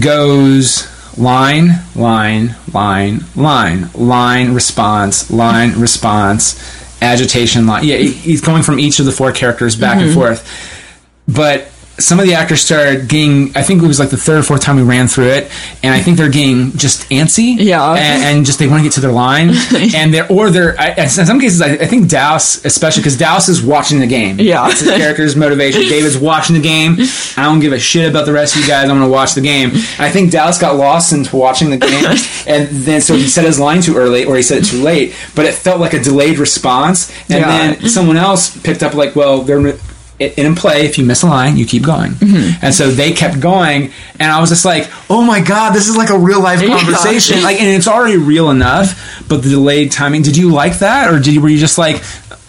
goes 0.00 0.88
line, 1.18 1.70
line, 1.94 2.54
line, 2.72 3.20
line, 3.36 3.90
line, 3.94 4.54
response, 4.54 5.30
line, 5.30 5.78
response, 5.78 7.02
agitation, 7.02 7.66
line. 7.66 7.84
Yeah, 7.84 7.96
he's 7.98 8.40
going 8.40 8.62
from 8.62 8.78
each 8.78 8.98
of 8.98 9.06
the 9.06 9.12
four 9.12 9.32
characters 9.32 9.76
back 9.76 9.96
and 9.96 10.10
mm-hmm. 10.10 10.14
forth. 10.14 10.80
But 11.26 11.70
some 11.98 12.18
of 12.18 12.26
the 12.26 12.34
actors 12.34 12.60
started 12.60 13.08
getting, 13.08 13.56
I 13.56 13.62
think 13.62 13.82
it 13.82 13.86
was 13.86 14.00
like 14.00 14.10
the 14.10 14.16
third 14.16 14.38
or 14.38 14.42
fourth 14.42 14.62
time 14.62 14.76
we 14.76 14.82
ran 14.82 15.06
through 15.06 15.28
it, 15.28 15.50
and 15.82 15.94
I 15.94 16.00
think 16.00 16.16
they're 16.16 16.28
getting 16.28 16.72
just 16.72 17.08
antsy. 17.10 17.56
Yeah. 17.58 17.92
And, 17.92 18.24
and 18.38 18.46
just 18.46 18.58
they 18.58 18.66
want 18.66 18.80
to 18.80 18.82
get 18.84 18.92
to 18.94 19.00
their 19.00 19.12
line. 19.12 19.50
and 19.94 20.12
they're, 20.12 20.30
or 20.30 20.50
they're, 20.50 20.78
I, 20.80 20.90
in 20.94 21.08
some 21.08 21.38
cases, 21.38 21.60
I, 21.62 21.74
I 21.74 21.86
think 21.86 22.08
Dallas, 22.08 22.64
especially 22.64 23.00
because 23.02 23.16
Dallas 23.16 23.48
is 23.48 23.62
watching 23.62 24.00
the 24.00 24.06
game. 24.06 24.38
Yeah. 24.40 24.68
It's 24.68 24.80
his 24.80 24.90
character's 24.90 25.36
motivation. 25.36 25.82
David's 25.88 26.18
watching 26.18 26.54
the 26.56 26.62
game. 26.62 26.96
I 27.36 27.44
don't 27.44 27.60
give 27.60 27.72
a 27.72 27.78
shit 27.78 28.10
about 28.10 28.26
the 28.26 28.32
rest 28.32 28.56
of 28.56 28.62
you 28.62 28.68
guys. 28.68 28.84
I'm 28.90 28.96
going 28.98 29.08
to 29.08 29.08
watch 29.08 29.34
the 29.34 29.40
game. 29.40 29.70
And 29.70 30.00
I 30.00 30.10
think 30.10 30.32
Dallas 30.32 30.58
got 30.58 30.76
lost 30.76 31.12
into 31.12 31.36
watching 31.36 31.70
the 31.70 31.76
game, 31.76 32.04
and 32.46 32.68
then 32.68 33.00
so 33.00 33.14
he 33.14 33.28
said 33.28 33.44
his 33.44 33.60
line 33.60 33.80
too 33.82 33.96
early, 33.96 34.24
or 34.24 34.36
he 34.36 34.42
said 34.42 34.58
it 34.58 34.64
too 34.66 34.82
late. 34.82 35.14
But 35.36 35.46
it 35.46 35.54
felt 35.54 35.80
like 35.80 35.92
a 35.94 36.00
delayed 36.02 36.38
response, 36.38 37.10
and 37.30 37.40
Yeah. 37.40 37.74
then 37.74 37.88
someone 37.88 38.16
else 38.16 38.56
picked 38.62 38.82
up 38.82 38.94
like, 38.94 39.14
well, 39.14 39.42
they're 39.42 39.74
in 40.18 40.54
play. 40.54 40.86
If 40.86 40.98
you 40.98 41.04
miss 41.04 41.22
a 41.22 41.26
line, 41.26 41.56
you 41.56 41.66
keep 41.66 41.82
going, 41.84 42.12
Mm-hmm. 42.12 42.64
and 42.64 42.74
so 42.74 42.90
they 42.90 43.12
kept 43.12 43.40
going, 43.40 43.90
and 44.20 44.30
I 44.32 44.40
was 44.40 44.50
just 44.50 44.64
like, 44.64 44.88
oh 45.10 45.22
my 45.22 45.40
god, 45.40 45.72
this 45.74 45.88
is 45.88 45.96
like 45.96 46.10
a 46.10 46.18
real 46.18 46.40
life 46.42 46.62
Yeah. 46.62 46.76
conversation. 46.78 47.42
Like, 47.42 47.60
and 47.60 47.68
it's 47.68 47.88
already 47.88 48.16
real 48.16 48.50
enough, 48.50 49.24
but 49.28 49.42
the 49.42 49.50
delayed 49.50 49.90
timing. 49.92 50.22
Did 50.22 50.36
you 50.36 50.50
like 50.50 50.78
that, 50.78 51.12
or 51.12 51.18
did 51.18 51.34
you, 51.34 51.40
were 51.40 51.48
you 51.48 51.58
just 51.58 51.78
like? 51.78 52.02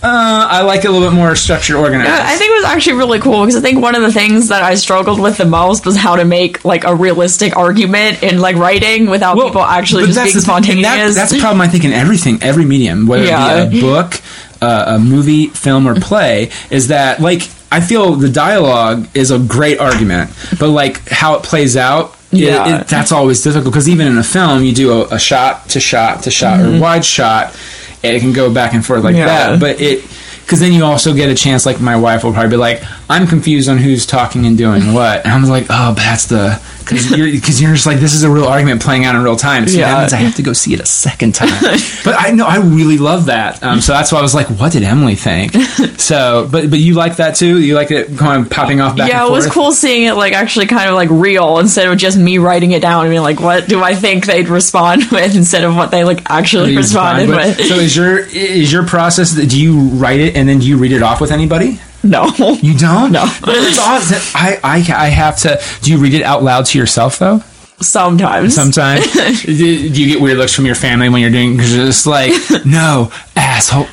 Uh, 0.04 0.48
I 0.52 0.62
like 0.62 0.86
it 0.86 0.88
a 0.88 0.92
little 0.92 1.08
bit 1.10 1.16
more 1.16 1.36
structured, 1.36 1.78
organized. 1.78 2.12
I 2.12 2.36
think 2.36 2.52
it 2.52 2.56
was 2.56 2.66
actually 2.66 2.98
really 2.98 3.18
cool 3.20 3.42
because 3.42 3.56
I 3.56 3.62
think 3.62 3.82
one 3.82 3.96
of 3.96 4.04
the 4.04 4.12
things 4.12 4.50
that 4.50 4.62
I 4.62 4.76
struggled 4.76 5.20
with 5.20 5.38
the 5.38 5.46
most 5.46 5.84
was 5.84 5.96
how 5.96 6.16
to 6.18 6.26
make 6.26 6.64
like 6.64 6.84
a 6.84 6.94
realistic 6.94 7.56
argument 7.58 8.22
in 8.22 8.40
like 8.40 8.56
writing 8.56 9.10
without 9.10 9.36
Well, 9.36 9.48
people 9.48 9.64
actually 9.64 10.06
just 10.06 10.18
being 10.18 10.28
and 10.28 10.36
that- 10.36 10.42
spontaneous. 10.44 11.16
that's 11.16 11.34
a 11.34 11.40
problem 11.40 11.62
I 11.62 11.70
think 11.70 11.86
in 11.86 11.92
everything, 11.94 12.38
every 12.44 12.66
medium, 12.66 13.08
whether 13.08 13.24
Yeah. 13.26 13.64
it 13.64 13.72
be 13.72 13.80
a 13.80 13.82
book, 13.82 14.22
uh, 14.66 14.96
a 14.96 15.00
movie, 15.00 15.48
film, 15.48 15.88
or 15.88 15.96
play, 15.96 16.50
is 16.70 16.88
that 16.88 17.20
like 17.22 17.42
I 17.72 17.80
feel 17.82 18.16
the 18.16 18.30
dialogue 18.30 19.08
is 19.14 19.32
a 19.32 19.40
great 19.40 19.80
argument, 19.80 20.32
but 20.60 20.70
like 20.70 21.08
how 21.10 21.36
it 21.38 21.44
plays 21.44 21.76
out. 21.78 22.16
Yeah. 22.32 22.82
it- 22.82 22.88
that's 22.88 23.12
always 23.12 23.42
difficult 23.44 23.72
because 23.74 23.88
even 23.88 24.08
in 24.08 24.18
a 24.18 24.24
film, 24.24 24.64
you 24.64 24.74
do 24.74 24.92
a, 25.02 25.16
a 25.16 25.20
shot 25.20 25.70
to 25.70 25.80
shot 25.80 26.24
to 26.24 26.32
shot 26.32 26.60
or 26.60 26.80
wide 26.80 27.06
shot, 27.06 27.56
and 28.04 28.16
it 28.16 28.20
can 28.20 28.34
go 28.34 28.54
back 28.54 28.74
and 28.74 28.86
forth 28.86 29.04
like 29.04 29.16
Mm-hmm. 29.16 29.28
Yeah. 29.28 29.50
that. 29.52 29.60
But 29.60 29.80
it 29.82 30.04
because 30.44 30.60
then 30.60 30.74
you 30.74 30.84
also 30.84 31.14
get 31.14 31.30
a 31.30 31.36
chance. 31.36 31.66
Like 31.66 31.80
my 31.82 31.96
wife 31.96 32.24
will 32.24 32.34
probably 32.34 32.52
be 32.52 32.58
like, 32.58 32.82
"I'm 33.10 33.28
confused 33.28 33.70
on 33.70 33.78
who's 33.78 34.06
talking 34.06 34.46
and 34.46 34.58
doing 34.58 34.94
what," 34.94 35.26
and 35.26 35.34
I'm 35.34 35.44
like, 35.44 35.66
"Oh, 35.70 35.94
but 35.94 36.04
that's 36.04 36.28
the." 36.28 36.62
Because 36.86 37.10
you're, 37.18 37.28
cause 37.42 37.60
you're 37.60 37.74
just 37.74 37.88
like 37.88 37.98
this 37.98 38.14
is 38.14 38.22
a 38.22 38.30
real 38.30 38.46
argument 38.46 38.80
playing 38.80 39.06
out 39.06 39.16
in 39.16 39.24
real 39.24 39.36
time. 39.36 39.68
So 39.68 39.80
Yeah. 39.80 39.90
that 39.90 40.00
means 40.02 40.14
I 40.14 40.18
have 40.18 40.36
to 40.36 40.44
go 40.44 40.54
see 40.54 40.76
it 40.76 40.80
a 40.80 40.86
second 40.86 41.34
time. 41.34 41.50
but 42.06 42.14
I 42.16 42.30
know 42.30 42.46
I 42.46 42.58
really 42.58 43.00
love 43.00 43.26
that. 43.26 43.64
Um, 43.64 43.82
so 43.82 43.92
that's 43.92 44.12
why 44.12 44.20
I 44.20 44.22
was 44.22 44.36
like, 44.36 44.46
what 44.60 44.72
did 44.72 44.84
Emily 44.84 45.16
think? 45.16 45.56
So, 45.98 46.48
but 46.52 46.70
but 46.70 46.78
you 46.78 46.94
like 46.94 47.16
that 47.16 47.34
too? 47.36 47.60
You 47.60 47.74
like 47.74 47.90
it 47.90 48.16
kind 48.16 48.40
of 48.40 48.52
popping 48.52 48.80
off 48.80 48.96
back 48.96 49.10
yeah, 49.10 49.26
it 49.26 49.32
was 49.32 49.48
cool 49.48 49.72
seeing 49.72 50.04
it 50.04 50.14
like 50.14 50.34
actually 50.34 50.68
kind 50.68 50.88
of 50.88 50.94
like 50.96 51.10
real 51.10 51.58
instead 51.58 51.88
of 51.88 51.98
just 51.98 52.16
me 52.16 52.38
writing 52.38 52.74
it 52.74 52.82
down 52.84 53.06
and 53.06 53.12
being 53.12 53.24
like, 53.24 53.40
what 53.40 53.68
do 53.68 53.82
I 53.82 53.96
think 53.96 54.28
they'd 54.28 54.48
respond 54.48 55.06
with 55.12 55.36
instead 55.36 55.64
of 55.64 55.76
what 55.76 55.90
they 55.90 56.04
like 56.04 56.30
actually 56.30 56.78
responded 56.78 57.30
respond, 57.30 57.58
with. 57.58 57.68
So 57.68 57.76
is 57.76 57.96
your 57.96 58.20
is 58.20 58.72
your 58.72 58.86
process? 58.86 59.34
Do 59.34 59.60
you 59.60 59.80
write 59.98 60.20
it 60.20 60.36
and 60.36 60.48
then 60.48 60.60
do 60.60 60.68
you 60.68 60.78
read 60.78 60.92
it 60.92 61.02
off 61.02 61.20
with 61.20 61.32
anybody? 61.32 61.80
no. 62.10 62.26
You 62.62 62.78
don't. 62.78 63.12
No. 63.12 63.24
It's 63.28 63.80
awesome. 63.80 64.22
I, 64.36 64.60
I 64.64 64.76
I 65.06 65.10
have 65.10 65.38
to. 65.40 65.62
Do 65.82 65.92
you 65.92 65.98
read 65.98 66.14
it 66.14 66.24
out 66.24 66.44
loud 66.44 66.66
to 66.68 66.78
yourself 66.80 67.20
though? 67.20 67.42
Sometimes. 67.82 68.56
Sometimes. 68.56 69.12
do, 69.44 69.54
do 69.54 70.02
you 70.04 70.14
get 70.14 70.22
weird 70.22 70.38
looks 70.38 70.54
from 70.54 70.66
your 70.66 70.76
family 70.76 71.10
when 71.10 71.22
you're 71.22 71.30
doing? 71.32 71.56
Because 71.58 71.74
it's 71.76 71.86
just 72.04 72.08
like, 72.08 72.32
no 72.66 73.12
asshole. 73.36 73.88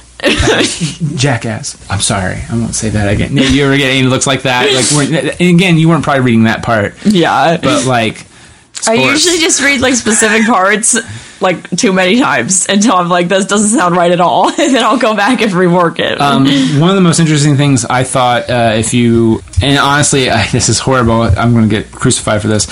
jackass. 1.16 1.84
I'm 1.90 2.00
sorry, 2.00 2.36
I 2.48 2.52
won't 2.56 2.74
say 2.74 2.90
that 2.90 3.12
again. 3.12 3.34
No, 3.34 3.42
you 3.42 3.64
ever 3.64 3.76
get 3.76 3.90
any 3.90 4.02
looks 4.06 4.26
like 4.26 4.42
that? 4.42 4.66
Like, 4.94 5.40
again, 5.40 5.78
you 5.78 5.88
weren't 5.88 6.04
probably 6.04 6.22
reading 6.22 6.44
that 6.44 6.62
part, 6.62 6.94
Yeah. 7.04 7.58
but 7.62 7.84
like, 7.86 8.24
I 8.88 8.94
usually 8.94 9.38
just 9.38 9.62
read 9.62 9.80
like 9.80 9.94
specific 9.94 10.46
parts 10.46 10.96
like 11.42 11.68
too 11.70 11.92
many 11.92 12.20
times 12.20 12.66
until 12.68 12.94
I'm 12.94 13.08
like, 13.08 13.28
this 13.28 13.44
doesn't 13.46 13.76
sound 13.76 13.96
right 13.96 14.10
at 14.10 14.20
all. 14.20 14.48
and 14.60 14.74
then 14.74 14.82
I'll 14.82 14.98
go 14.98 15.14
back 15.14 15.42
and 15.42 15.50
rework 15.52 15.98
it. 15.98 16.20
Um, 16.20 16.44
one 16.80 16.88
of 16.88 16.96
the 16.96 17.02
most 17.02 17.18
interesting 17.18 17.56
things 17.56 17.84
I 17.84 18.04
thought, 18.04 18.48
uh, 18.48 18.74
if 18.76 18.94
you, 18.94 19.42
and 19.60 19.78
honestly, 19.78 20.30
I, 20.30 20.46
this 20.52 20.68
is 20.68 20.78
horrible. 20.78 21.22
I'm 21.22 21.52
going 21.52 21.68
to 21.68 21.74
get 21.74 21.92
crucified 21.92 22.40
for 22.40 22.48
this. 22.48 22.68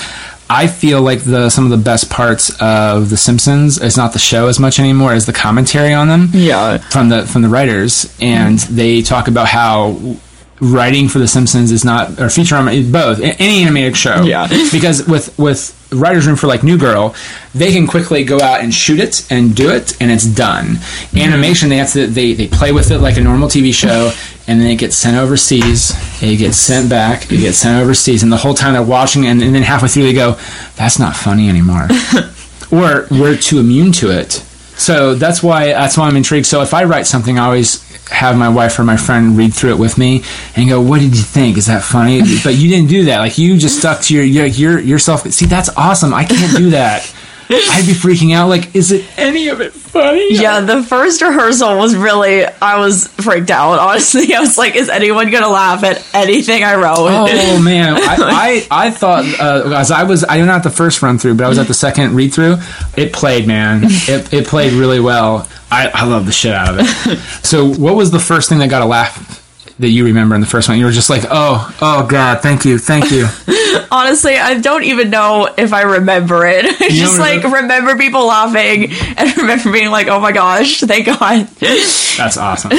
I 0.49 0.67
feel 0.67 1.01
like 1.01 1.23
the 1.23 1.49
some 1.49 1.63
of 1.63 1.71
the 1.71 1.77
best 1.77 2.09
parts 2.09 2.49
of 2.59 3.09
The 3.09 3.15
Simpsons 3.15 3.81
is 3.81 3.95
not 3.95 4.11
the 4.11 4.19
show 4.19 4.47
as 4.47 4.59
much 4.59 4.79
anymore 4.79 5.13
as 5.13 5.25
the 5.25 5.31
commentary 5.31 5.93
on 5.93 6.09
them. 6.09 6.27
yeah. 6.33 6.77
from 6.77 7.07
the 7.07 7.25
from 7.25 7.41
the 7.41 7.47
writers, 7.47 8.13
and 8.19 8.59
they 8.59 9.01
talk 9.01 9.29
about 9.29 9.47
how 9.47 10.17
writing 10.61 11.07
for 11.09 11.19
The 11.19 11.27
Simpsons 11.27 11.71
is 11.71 11.83
not 11.83 12.19
or 12.19 12.29
feature 12.29 12.55
on 12.55 12.65
both 12.91 13.19
any 13.19 13.63
animated 13.63 13.97
show. 13.97 14.21
Yeah. 14.21 14.47
because 14.71 15.07
with 15.07 15.37
with 15.37 15.77
writers 15.91 16.27
room 16.27 16.35
for 16.37 16.47
like 16.47 16.63
New 16.63 16.77
Girl, 16.77 17.15
they 17.53 17.73
can 17.73 17.87
quickly 17.87 18.23
go 18.23 18.39
out 18.39 18.61
and 18.61 18.73
shoot 18.73 18.99
it 18.99 19.29
and 19.29 19.55
do 19.55 19.71
it, 19.71 19.99
and 19.99 20.11
it's 20.11 20.25
done. 20.25 20.77
Animation, 21.15 21.69
they 21.69 21.77
have 21.77 21.91
to 21.93 22.07
they 22.07 22.33
they 22.33 22.47
play 22.47 22.71
with 22.71 22.91
it 22.91 22.99
like 22.99 23.17
a 23.17 23.21
normal 23.21 23.49
TV 23.49 23.73
show. 23.73 24.11
And 24.47 24.59
then 24.59 24.71
it 24.71 24.77
gets 24.77 24.97
sent 24.97 25.15
overseas. 25.15 25.93
It 26.21 26.37
gets 26.37 26.57
sent 26.57 26.89
back. 26.89 27.31
It 27.31 27.37
gets 27.37 27.59
sent 27.59 27.81
overseas. 27.81 28.23
And 28.23 28.31
the 28.31 28.37
whole 28.37 28.55
time 28.55 28.73
they're 28.73 28.81
watching, 28.81 29.27
and, 29.27 29.41
and 29.41 29.53
then 29.55 29.61
halfway 29.61 29.87
through 29.87 30.03
they 30.03 30.13
go, 30.13 30.37
"That's 30.75 30.99
not 30.99 31.15
funny 31.15 31.47
anymore." 31.47 31.87
or 32.71 33.07
we're 33.11 33.37
too 33.37 33.59
immune 33.59 33.91
to 33.93 34.09
it. 34.09 34.43
So 34.81 35.13
that's 35.13 35.43
why 35.43 35.67
that's 35.67 35.95
why 35.95 36.07
I'm 36.07 36.17
intrigued. 36.17 36.47
So 36.47 36.63
if 36.63 36.73
I 36.73 36.85
write 36.85 37.05
something, 37.05 37.37
I 37.37 37.45
always 37.45 37.90
have 38.11 38.37
my 38.37 38.49
wife 38.49 38.77
or 38.77 38.83
my 38.83 38.97
friend 38.97 39.37
read 39.37 39.53
through 39.53 39.71
it 39.71 39.79
with 39.79 39.97
me 39.97 40.23
and 40.55 40.69
go, 40.69 40.79
"What 40.81 40.99
did 40.99 41.15
you 41.15 41.23
think? 41.23 41.57
Is 41.57 41.67
that 41.67 41.83
funny?" 41.83 42.21
but 42.43 42.55
you 42.55 42.69
didn't 42.69 42.89
do 42.89 43.05
that. 43.05 43.19
Like 43.19 43.37
you 43.37 43.57
just 43.57 43.79
stuck 43.79 44.01
to 44.03 44.13
your 44.15 44.23
your, 44.23 44.45
your 44.45 44.79
yourself. 44.79 45.29
See, 45.31 45.45
that's 45.45 45.69
awesome. 45.75 46.13
I 46.13 46.25
can't 46.25 46.55
do 46.57 46.71
that. 46.71 47.11
I'd 47.71 47.85
be 47.85 47.93
freaking 47.93 48.33
out. 48.33 48.47
Like, 48.49 48.75
is 48.75 48.91
it 48.91 49.05
any 49.17 49.49
of 49.49 49.61
it 49.61 49.73
funny? 49.73 50.35
Yeah, 50.35 50.61
the 50.61 50.83
first 50.83 51.21
rehearsal 51.21 51.77
was 51.77 51.95
really, 51.95 52.45
I 52.45 52.79
was 52.79 53.07
freaked 53.07 53.51
out. 53.51 53.79
Honestly, 53.79 54.33
I 54.35 54.39
was 54.39 54.57
like, 54.57 54.75
is 54.75 54.89
anyone 54.89 55.31
going 55.31 55.43
to 55.43 55.49
laugh 55.49 55.83
at 55.83 56.07
anything 56.13 56.63
I 56.63 56.75
wrote? 56.75 56.95
Oh 56.97 57.61
man, 57.63 57.95
I, 57.97 58.67
I, 58.71 58.87
I 58.87 58.91
thought 58.91 59.25
uh, 59.39 59.75
as 59.75 59.91
I 59.91 60.03
was 60.03 60.23
I 60.27 60.39
know 60.39 60.45
not 60.45 60.63
the 60.63 60.69
first 60.69 61.01
run 61.01 61.17
through, 61.17 61.35
but 61.35 61.45
I 61.45 61.49
was 61.49 61.57
at 61.57 61.67
the 61.67 61.73
second 61.73 62.15
read 62.15 62.33
through. 62.33 62.57
It 62.95 63.13
played, 63.13 63.47
man. 63.47 63.81
It, 63.83 64.33
it 64.33 64.47
played 64.47 64.73
really 64.73 64.99
well. 64.99 65.47
I, 65.69 65.89
I 65.93 66.05
love 66.05 66.25
the 66.25 66.31
shit 66.31 66.53
out 66.53 66.69
of 66.69 66.79
it. 66.79 67.17
So, 67.45 67.65
what 67.65 67.95
was 67.95 68.11
the 68.11 68.19
first 68.19 68.49
thing 68.49 68.59
that 68.59 68.69
got 68.69 68.81
a 68.81 68.85
laugh 68.85 69.40
that 69.81 69.89
you 69.89 70.05
remember 70.05 70.35
in 70.35 70.41
the 70.41 70.47
first 70.47 70.69
one? 70.69 70.77
You 70.79 70.85
were 70.85 70.91
just 70.91 71.09
like, 71.09 71.23
oh, 71.29 71.75
oh 71.81 72.07
god, 72.07 72.41
thank 72.41 72.65
you, 72.65 72.77
thank 72.77 73.11
you. 73.11 73.25
Honestly, 73.91 74.37
I 74.37 74.59
don't 74.59 74.83
even 74.83 75.09
know 75.09 75.53
if 75.57 75.73
I 75.73 75.81
remember 75.81 76.45
it. 76.45 76.65
I 76.81 76.89
just 76.89 77.17
don't 77.17 77.19
like 77.19 77.43
remember 77.43 77.97
people 77.97 78.25
laughing 78.25 78.91
and 79.17 79.37
remember 79.37 79.71
being 79.71 79.91
like, 79.91 80.07
oh 80.07 80.19
my 80.19 80.31
gosh, 80.31 80.79
thank 80.81 81.07
God. 81.07 81.47
That's 81.47 82.37
awesome. 82.37 82.71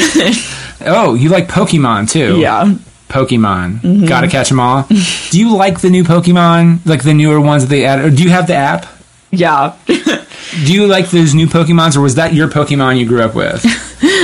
Oh, 0.84 1.14
you 1.14 1.28
like 1.28 1.48
Pokemon 1.48 2.11
too? 2.11 2.40
yeah. 2.40 2.74
Pokemon. 3.09 3.80
Mm-hmm. 3.80 4.07
Gotta 4.07 4.26
catch 4.26 4.48
them 4.48 4.59
all. 4.59 4.86
Do 4.88 5.38
you 5.38 5.55
like 5.55 5.80
the 5.82 5.90
new 5.90 6.03
Pokemon, 6.03 6.86
like 6.86 7.03
the 7.03 7.12
newer 7.12 7.38
ones 7.40 7.62
that 7.62 7.68
they 7.68 7.84
added? 7.84 8.07
Or 8.07 8.11
do 8.11 8.22
you 8.22 8.30
have 8.30 8.46
the 8.46 8.55
app? 8.55 8.86
Yeah. 9.30 9.76
Do 9.86 10.72
you 10.72 10.86
like 10.86 11.11
those 11.11 11.34
new 11.34 11.46
Pokemons, 11.46 11.96
or 11.96 12.00
was 12.00 12.14
that 12.14 12.32
your 12.32 12.48
Pokemon 12.48 12.98
you 12.98 13.07
grew 13.07 13.22
up 13.22 13.34
with? 13.34 13.62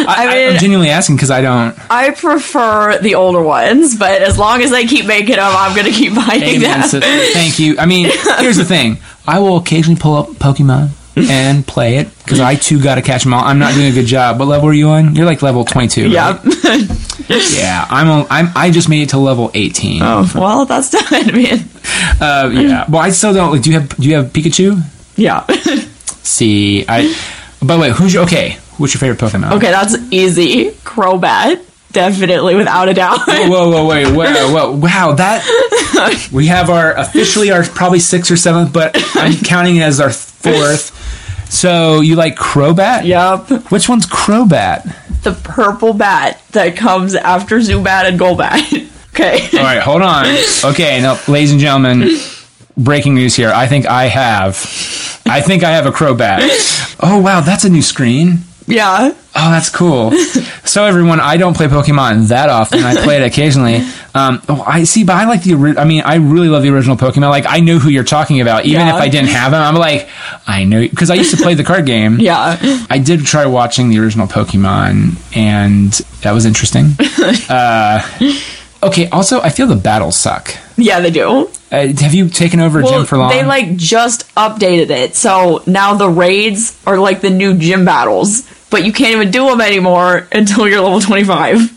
I, 0.08 0.26
mean- 0.28 0.54
am 0.54 0.58
genuinely 0.58 0.90
asking 0.90 1.16
because 1.16 1.30
I 1.30 1.40
don't. 1.42 1.76
I 1.90 2.10
prefer 2.10 2.98
the 2.98 3.14
older 3.16 3.42
ones, 3.42 3.96
but 3.98 4.22
as 4.22 4.38
long 4.38 4.62
as 4.62 4.70
they 4.70 4.86
keep 4.86 5.06
making 5.06 5.36
them, 5.36 5.52
I'm 5.56 5.74
going 5.74 5.86
to 5.90 5.92
keep 5.92 6.14
buying 6.14 6.42
Amen, 6.42 6.80
them. 6.80 7.00
Thank 7.32 7.58
you. 7.58 7.76
I 7.78 7.86
mean, 7.86 8.06
here's 8.38 8.56
the 8.56 8.64
thing. 8.64 8.98
I 9.26 9.38
will 9.40 9.56
occasionally 9.58 10.00
pull 10.00 10.14
up 10.14 10.28
Pokemon 10.30 10.90
and 11.16 11.66
play 11.66 11.96
it 11.96 12.08
because 12.18 12.38
I 12.40 12.54
too 12.54 12.80
got 12.82 12.94
to 12.94 13.02
catch 13.02 13.24
them 13.24 13.34
all. 13.34 13.44
I'm 13.44 13.58
not 13.58 13.74
doing 13.74 13.90
a 13.90 13.94
good 13.94 14.06
job. 14.06 14.38
What 14.38 14.46
level 14.48 14.68
are 14.68 14.72
you 14.72 14.88
on? 14.90 15.16
You're 15.16 15.26
like 15.26 15.42
level 15.42 15.64
22. 15.64 16.08
yeah. 16.10 16.40
Right? 16.64 16.88
Yeah. 17.28 17.86
I'm. 17.90 18.08
On, 18.08 18.26
I'm. 18.30 18.48
I 18.56 18.70
just 18.70 18.88
made 18.88 19.02
it 19.02 19.10
to 19.10 19.18
level 19.18 19.50
18. 19.52 20.00
oh, 20.02 20.30
well, 20.34 20.64
that's 20.64 20.88
done, 21.10 21.26
man. 21.34 21.68
Uh, 22.18 22.48
yeah. 22.50 22.86
Well, 22.88 23.02
I 23.02 23.10
still 23.10 23.34
don't. 23.34 23.52
Like, 23.52 23.60
do 23.60 23.70
you 23.70 23.78
have? 23.80 23.88
Do 23.96 24.08
you 24.08 24.14
have 24.16 24.26
Pikachu? 24.32 24.80
Yeah. 25.16 25.44
See, 26.22 26.86
I. 26.88 27.14
By 27.60 27.74
the 27.74 27.80
way, 27.82 27.90
who's 27.90 28.14
your 28.14 28.22
okay? 28.24 28.56
What's 28.78 28.94
your 28.94 29.00
favorite 29.00 29.18
Pokemon? 29.18 29.52
okay, 29.56 29.70
that's 29.70 29.96
easy. 30.10 30.70
Crobat. 30.70 31.64
Definitely, 31.90 32.54
without 32.54 32.88
a 32.90 32.94
doubt. 32.94 33.20
Whoa, 33.26 33.70
whoa, 33.70 33.86
wait, 33.86 34.06
whoa, 34.06 34.52
whoa, 34.52 34.72
wow! 34.76 35.12
That 35.14 36.28
we 36.32 36.46
have 36.48 36.68
our 36.68 36.92
officially 36.94 37.50
our 37.50 37.64
probably 37.64 37.98
sixth 37.98 38.30
or 38.30 38.36
seventh, 38.36 38.74
but 38.74 38.94
I'm 39.16 39.32
counting 39.44 39.76
it 39.76 39.80
as 39.82 39.98
our 39.98 40.10
fourth. 40.10 40.92
So 41.50 42.00
you 42.02 42.14
like 42.14 42.36
Crobat? 42.36 43.04
Yep. 43.06 43.70
Which 43.72 43.88
one's 43.88 44.06
Crobat? 44.06 45.22
The 45.22 45.32
purple 45.32 45.94
bat 45.94 46.42
that 46.52 46.76
comes 46.76 47.14
after 47.14 47.56
Zubat 47.56 48.04
and 48.04 48.20
Golbat. 48.20 48.60
okay. 49.14 49.48
All 49.58 49.64
right, 49.64 49.80
hold 49.80 50.02
on. 50.02 50.26
Okay, 50.72 51.00
now, 51.00 51.18
ladies 51.26 51.52
and 51.52 51.58
gentlemen, 51.60 52.18
breaking 52.76 53.14
news 53.14 53.34
here. 53.34 53.50
I 53.50 53.66
think 53.66 53.86
I 53.86 54.04
have. 54.08 54.56
I 55.26 55.40
think 55.40 55.64
I 55.64 55.70
have 55.70 55.86
a 55.86 55.90
Crobat. 55.90 56.96
Oh 57.00 57.18
wow, 57.22 57.40
that's 57.40 57.64
a 57.64 57.70
new 57.70 57.82
screen. 57.82 58.40
Yeah. 58.68 59.12
Oh, 59.34 59.50
that's 59.50 59.70
cool. 59.70 60.10
so 60.64 60.84
everyone, 60.84 61.20
I 61.20 61.36
don't 61.36 61.56
play 61.56 61.66
Pokemon 61.68 62.28
that 62.28 62.48
often. 62.50 62.80
I 62.84 62.94
play 63.02 63.16
it 63.16 63.22
occasionally. 63.22 63.76
Um, 64.14 64.42
oh, 64.48 64.62
I 64.66 64.84
see, 64.84 65.04
but 65.04 65.14
I 65.16 65.24
like 65.24 65.42
the. 65.42 65.54
ori- 65.54 65.78
I 65.78 65.84
mean, 65.84 66.02
I 66.04 66.16
really 66.16 66.48
love 66.48 66.62
the 66.62 66.70
original 66.70 66.96
Pokemon. 66.96 67.30
Like, 67.30 67.46
I 67.48 67.60
know 67.60 67.78
who 67.78 67.88
you're 67.88 68.04
talking 68.04 68.40
about, 68.40 68.64
even 68.66 68.86
Yeah. 68.86 68.96
if 68.96 69.00
I 69.00 69.08
didn't 69.08 69.30
have 69.30 69.52
them. 69.52 69.62
I'm 69.62 69.74
like, 69.76 70.08
I 70.46 70.64
know 70.64 70.80
because 70.80 71.08
I 71.10 71.14
used 71.14 71.30
to 71.36 71.42
play 71.42 71.54
the 71.54 71.64
card 71.64 71.86
game. 71.86 72.18
Yeah. 72.28 72.58
I 72.90 72.98
did 72.98 73.24
try 73.24 73.46
watching 73.46 73.88
the 73.90 73.98
original 74.00 74.26
Pokemon, 74.26 75.16
and 75.36 75.92
that 76.22 76.32
was 76.32 76.44
interesting. 76.44 76.92
uh, 77.48 78.02
okay. 78.82 79.08
Also, 79.08 79.40
I 79.40 79.50
feel 79.50 79.66
the 79.66 79.76
battles 79.76 80.16
suck. 80.18 80.54
Yeah, 80.76 81.00
they 81.00 81.10
do. 81.10 81.48
Uh, 81.70 81.88
have 82.00 82.14
you 82.14 82.28
taken 82.28 82.60
over 82.60 82.80
a 82.80 82.82
Well, 82.82 82.92
gym 83.00 83.06
for 83.06 83.18
long? 83.18 83.30
they 83.30 83.44
like 83.44 83.76
just 83.76 84.32
updated 84.36 84.90
it, 84.90 85.14
so 85.14 85.62
now 85.66 85.94
the 85.94 86.08
raids 86.08 86.76
are 86.86 86.98
like 86.98 87.20
the 87.20 87.30
new 87.30 87.54
gym 87.58 87.84
battles, 87.84 88.42
but 88.70 88.84
you 88.84 88.92
can't 88.92 89.12
even 89.14 89.30
do 89.30 89.46
them 89.46 89.60
anymore 89.60 90.26
until 90.32 90.68
you're 90.68 90.80
level 90.80 91.00
25. 91.00 91.76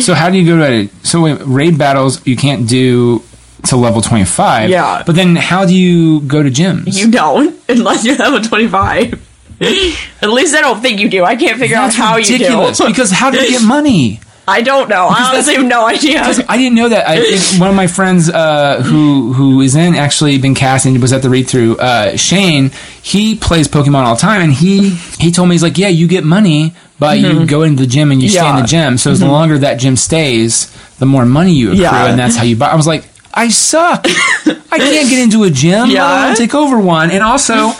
So 0.00 0.14
how 0.14 0.30
do 0.30 0.38
you 0.38 0.46
go 0.46 0.58
to 0.58 0.88
so 1.06 1.22
wait, 1.22 1.38
raid 1.44 1.78
battles? 1.78 2.26
You 2.26 2.36
can't 2.36 2.68
do 2.68 3.22
to 3.64 3.76
level 3.76 4.00
twenty 4.00 4.24
five. 4.24 4.70
Yeah. 4.70 5.02
But 5.04 5.14
then 5.16 5.36
how 5.36 5.64
do 5.66 5.74
you 5.74 6.20
go 6.20 6.42
to 6.42 6.50
gyms? 6.50 6.96
You 6.98 7.10
don't 7.10 7.54
unless 7.68 8.04
you're 8.04 8.16
level 8.16 8.40
25. 8.40 9.22
At 9.60 10.28
least 10.30 10.54
I 10.54 10.60
don't 10.60 10.80
think 10.80 11.00
you 11.00 11.08
do. 11.08 11.24
I 11.24 11.36
can't 11.36 11.58
figure 11.58 11.76
That's 11.76 11.98
out 11.98 12.04
how 12.10 12.16
ridiculous. 12.16 12.78
you 12.78 12.86
do. 12.86 12.90
because 12.92 13.10
how 13.10 13.30
do 13.30 13.38
you 13.38 13.50
get 13.50 13.62
money? 13.66 14.20
I 14.48 14.62
don't 14.62 14.88
know. 14.88 15.08
I 15.10 15.30
honestly 15.32 15.54
have 15.56 15.66
no 15.66 15.86
idea. 15.86 16.22
I 16.48 16.56
didn't 16.56 16.74
know 16.76 16.88
that. 16.88 17.08
I, 17.08 17.16
it- 17.18 17.58
one 17.60 17.68
of 17.68 17.74
my 17.74 17.86
friends 17.88 18.28
uh, 18.30 18.80
who 18.82 19.32
who 19.32 19.60
is 19.60 19.74
in 19.74 19.94
actually 19.96 20.38
been 20.38 20.54
cast 20.54 20.86
and 20.86 21.00
was 21.02 21.12
at 21.12 21.22
the 21.22 21.30
read 21.30 21.48
through. 21.48 21.76
Uh, 21.78 22.16
Shane, 22.16 22.70
he 23.02 23.34
plays 23.34 23.66
Pokemon 23.68 24.04
all 24.04 24.14
the 24.14 24.20
time, 24.20 24.40
and 24.42 24.52
he 24.52 24.90
he 25.18 25.32
told 25.32 25.48
me 25.48 25.54
he's 25.54 25.62
like, 25.64 25.78
yeah, 25.78 25.88
you 25.88 26.06
get 26.06 26.22
money, 26.24 26.74
but 27.00 27.18
you 27.18 27.44
go 27.46 27.62
into 27.62 27.82
the 27.82 27.88
gym 27.88 28.12
and 28.12 28.22
you 28.22 28.28
stay 28.28 28.38
in 28.40 28.44
Mm-hmm. 28.46 28.62
The 28.62 28.68
gym. 28.68 28.98
So 28.98 29.10
as 29.10 29.20
the 29.20 29.26
longer 29.28 29.58
that 29.58 29.80
gym 29.80 29.96
stays, 29.96 30.70
the 30.98 31.06
more 31.06 31.26
money 31.26 31.52
you 31.52 31.70
accrue, 31.72 31.82
Yeah. 31.82 32.06
and 32.10 32.18
that's 32.18 32.36
how 32.36 32.44
you 32.44 32.54
buy. 32.56 32.68
I 32.68 32.76
was 32.76 32.86
like, 32.86 33.04
I 33.34 33.48
suck. 33.48 34.06
I 34.06 34.78
can't 34.78 35.08
get 35.10 35.18
into 35.22 35.42
a 35.44 35.50
gym. 35.50 35.90
Yeah. 35.90 36.04
I 36.06 36.26
want 36.26 36.36
to 36.36 36.42
take 36.42 36.54
over 36.54 36.78
one, 36.80 37.10
and 37.10 37.22
also, 37.24 37.72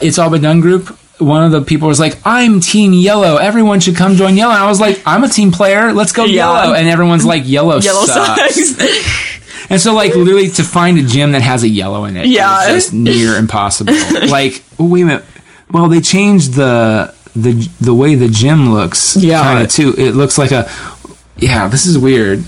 it's 0.00 0.18
all 0.18 0.30
been 0.30 0.42
done 0.42 0.60
group. 0.60 0.98
One 1.18 1.44
of 1.44 1.50
the 1.52 1.62
people 1.62 1.88
was 1.88 1.98
like, 1.98 2.18
"I'm 2.24 2.60
Team 2.60 2.92
Yellow. 2.92 3.36
Everyone 3.36 3.80
should 3.80 3.96
come 3.96 4.16
join 4.16 4.36
Yellow." 4.36 4.52
And 4.54 4.62
I 4.62 4.68
was 4.68 4.80
like, 4.80 5.00
"I'm 5.06 5.24
a 5.24 5.28
team 5.28 5.50
player. 5.50 5.92
Let's 5.92 6.12
go 6.12 6.24
Yeah. 6.24 6.34
Yellow." 6.62 6.74
And 6.74 6.88
everyone's 6.88 7.24
like, 7.24 7.42
"Yellow, 7.46 7.78
Yellow 7.80 8.04
sucks." 8.06 8.76
sucks. 8.76 9.22
And 9.68 9.80
so, 9.80 9.94
like, 9.94 10.14
literally, 10.14 10.48
to 10.50 10.62
find 10.62 10.96
a 10.96 11.02
gym 11.02 11.32
that 11.32 11.42
has 11.42 11.64
a 11.64 11.68
yellow 11.68 12.04
in 12.04 12.16
it, 12.16 12.26
Yeah. 12.26 12.68
is 12.68 12.84
just 12.84 12.92
near 12.94 13.34
impossible. 13.38 13.92
like, 14.28 14.62
oh, 14.78 14.86
wait 14.86 15.02
a 15.02 15.06
minute. 15.06 15.24
Well, 15.72 15.88
they 15.88 16.00
changed 16.00 16.52
the 16.54 17.12
the 17.34 17.68
the 17.80 17.92
way 17.92 18.14
the 18.14 18.28
gym 18.28 18.72
looks. 18.72 19.16
Yeah. 19.16 19.42
kind 19.42 19.64
of 19.64 19.70
too. 19.72 19.92
It 19.98 20.12
looks 20.14 20.38
like 20.38 20.52
a. 20.52 20.70
Yeah, 21.38 21.66
this 21.66 21.84
is 21.86 21.98
weird. 21.98 22.44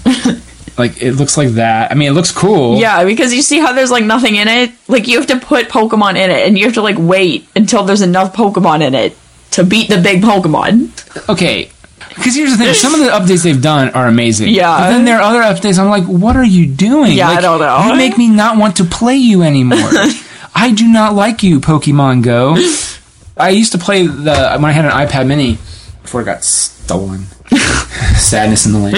Like, 0.78 1.02
it 1.02 1.12
looks 1.12 1.36
like 1.36 1.50
that. 1.50 1.90
I 1.90 1.94
mean, 1.94 2.08
it 2.08 2.12
looks 2.14 2.32
cool. 2.32 2.78
yeah, 2.78 3.04
because 3.04 3.32
you 3.34 3.42
see 3.42 3.58
how 3.58 3.72
there's 3.72 3.90
like 3.90 4.04
nothing 4.04 4.36
in 4.36 4.48
it? 4.48 4.72
Like 4.88 5.08
you 5.08 5.18
have 5.18 5.26
to 5.28 5.38
put 5.38 5.68
Pokemon 5.68 6.12
in 6.16 6.30
it 6.30 6.46
and 6.46 6.58
you 6.58 6.64
have 6.64 6.74
to 6.74 6.82
like 6.82 6.96
wait 6.98 7.48
until 7.56 7.84
there's 7.84 8.02
enough 8.02 8.34
Pokemon 8.34 8.82
in 8.86 8.94
it 8.94 9.16
to 9.52 9.64
beat 9.64 9.88
the 9.88 9.98
big 10.00 10.22
Pokemon. 10.22 11.28
Okay. 11.28 11.70
Because 12.10 12.34
here's 12.34 12.50
the 12.56 12.64
thing: 12.64 12.74
some 12.74 12.94
of 12.94 13.00
the 13.00 13.06
updates 13.06 13.44
they've 13.44 13.62
done 13.62 13.90
are 13.90 14.08
amazing. 14.08 14.48
Yeah. 14.48 14.76
But 14.78 14.90
then 14.90 15.04
there 15.04 15.18
are 15.18 15.22
other 15.22 15.40
updates. 15.40 15.78
I'm 15.78 15.88
like, 15.88 16.04
what 16.04 16.36
are 16.36 16.44
you 16.44 16.66
doing? 16.66 17.12
Yeah, 17.12 17.28
I 17.28 17.40
don't 17.40 17.60
know. 17.60 17.90
You 17.90 17.96
make 17.96 18.18
me 18.18 18.28
not 18.28 18.56
want 18.58 18.76
to 18.76 18.84
play 18.84 19.16
you 19.16 19.42
anymore. 19.42 19.78
I 20.54 20.72
do 20.72 20.88
not 20.88 21.14
like 21.14 21.42
you, 21.44 21.60
Pokemon 21.60 22.24
Go. 22.24 22.56
I 23.36 23.50
used 23.50 23.70
to 23.72 23.78
play 23.78 24.06
the 24.06 24.56
when 24.58 24.64
I 24.64 24.72
had 24.72 24.84
an 24.84 24.90
iPad 24.90 25.28
Mini 25.28 25.58
before 26.02 26.22
it 26.22 26.24
got 26.24 26.42
Stolen. 26.42 27.26
Sadness 28.16 28.66
in 28.66 28.72
the 28.72 28.78
Land. 28.78 28.96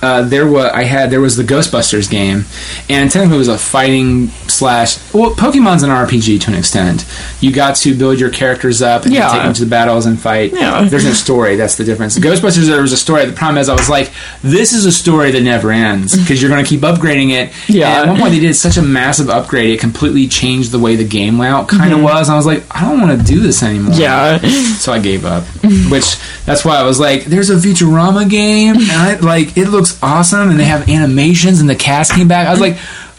Uh, 0.00 0.22
there 0.22 0.46
was 0.46 0.70
I 0.72 0.84
had 0.84 1.10
there 1.10 1.20
was 1.20 1.36
the 1.36 1.42
Ghostbusters 1.42 2.08
game, 2.10 2.44
and 2.88 3.10
technically 3.10 3.36
it 3.36 3.38
was 3.38 3.48
a 3.48 3.58
fighting 3.58 4.28
slash. 4.50 4.98
Well, 5.12 5.30
Pokemon's 5.32 5.82
an 5.82 5.90
RPG 5.90 6.40
to 6.42 6.50
an 6.50 6.56
extent. 6.56 7.04
You 7.40 7.52
got 7.52 7.76
to 7.76 7.94
build 7.94 8.18
your 8.20 8.30
characters 8.30 8.82
up 8.82 9.04
and 9.04 9.14
Yeah. 9.14 9.28
take 9.32 9.42
them 9.42 9.52
to 9.54 9.64
the 9.64 9.70
battles 9.70 10.06
and 10.06 10.20
fight. 10.20 10.52
Yeah. 10.52 10.82
There's 10.82 11.04
no 11.04 11.12
story. 11.12 11.56
That's 11.56 11.76
the 11.76 11.84
difference. 11.84 12.18
Ghostbusters, 12.18 12.66
there 12.66 12.82
was 12.82 12.92
a 12.92 12.96
story. 12.96 13.24
The 13.26 13.32
problem 13.32 13.58
is, 13.58 13.68
I 13.68 13.74
was 13.74 13.88
like, 13.88 14.10
this 14.42 14.72
is 14.72 14.84
a 14.84 14.92
story 14.92 15.30
that 15.32 15.42
never 15.42 15.70
ends 15.70 16.16
because 16.16 16.40
you're 16.40 16.50
going 16.50 16.64
to 16.64 16.68
keep 16.68 16.80
upgrading 16.80 17.30
it. 17.30 17.52
Yeah. 17.68 17.88
And 17.88 18.08
at 18.08 18.12
one 18.12 18.20
point, 18.20 18.32
they 18.32 18.40
did 18.40 18.54
such 18.54 18.76
a 18.76 18.82
massive 18.82 19.28
upgrade, 19.28 19.70
it 19.70 19.80
completely 19.80 20.26
changed 20.26 20.72
the 20.72 20.78
way 20.78 20.96
the 20.96 21.06
game 21.06 21.38
layout 21.38 21.68
kind 21.68 21.92
of 21.92 21.98
mm-hmm. 21.98 22.04
was. 22.04 22.28
And 22.28 22.34
I 22.34 22.36
was 22.36 22.46
like, 22.46 22.64
I 22.70 22.82
don't 22.82 23.00
want 23.00 23.18
to 23.18 23.26
do 23.26 23.40
this 23.40 23.62
anymore. 23.62 23.94
Yeah. 23.94 24.38
So 24.78 24.92
I 24.92 24.98
gave 24.98 25.24
up. 25.24 25.44
Which 25.90 26.16
that's 26.44 26.64
why 26.64 26.76
I 26.76 26.82
was 26.82 26.98
like, 26.98 27.24
"There's 27.24 27.50
a 27.50 27.56
Futurama 27.56 28.28
game, 28.28 28.76
and 28.76 28.90
I 28.90 29.16
like 29.16 29.56
it 29.56 29.68
looks 29.68 29.98
awesome, 30.02 30.50
and 30.50 30.58
they 30.58 30.64
have 30.64 30.88
animations, 30.88 31.60
and 31.60 31.68
the 31.68 31.76
cast 31.76 32.12
came 32.14 32.28
back." 32.28 32.46
I 32.46 32.50
was 32.50 32.60
like, 32.60 32.78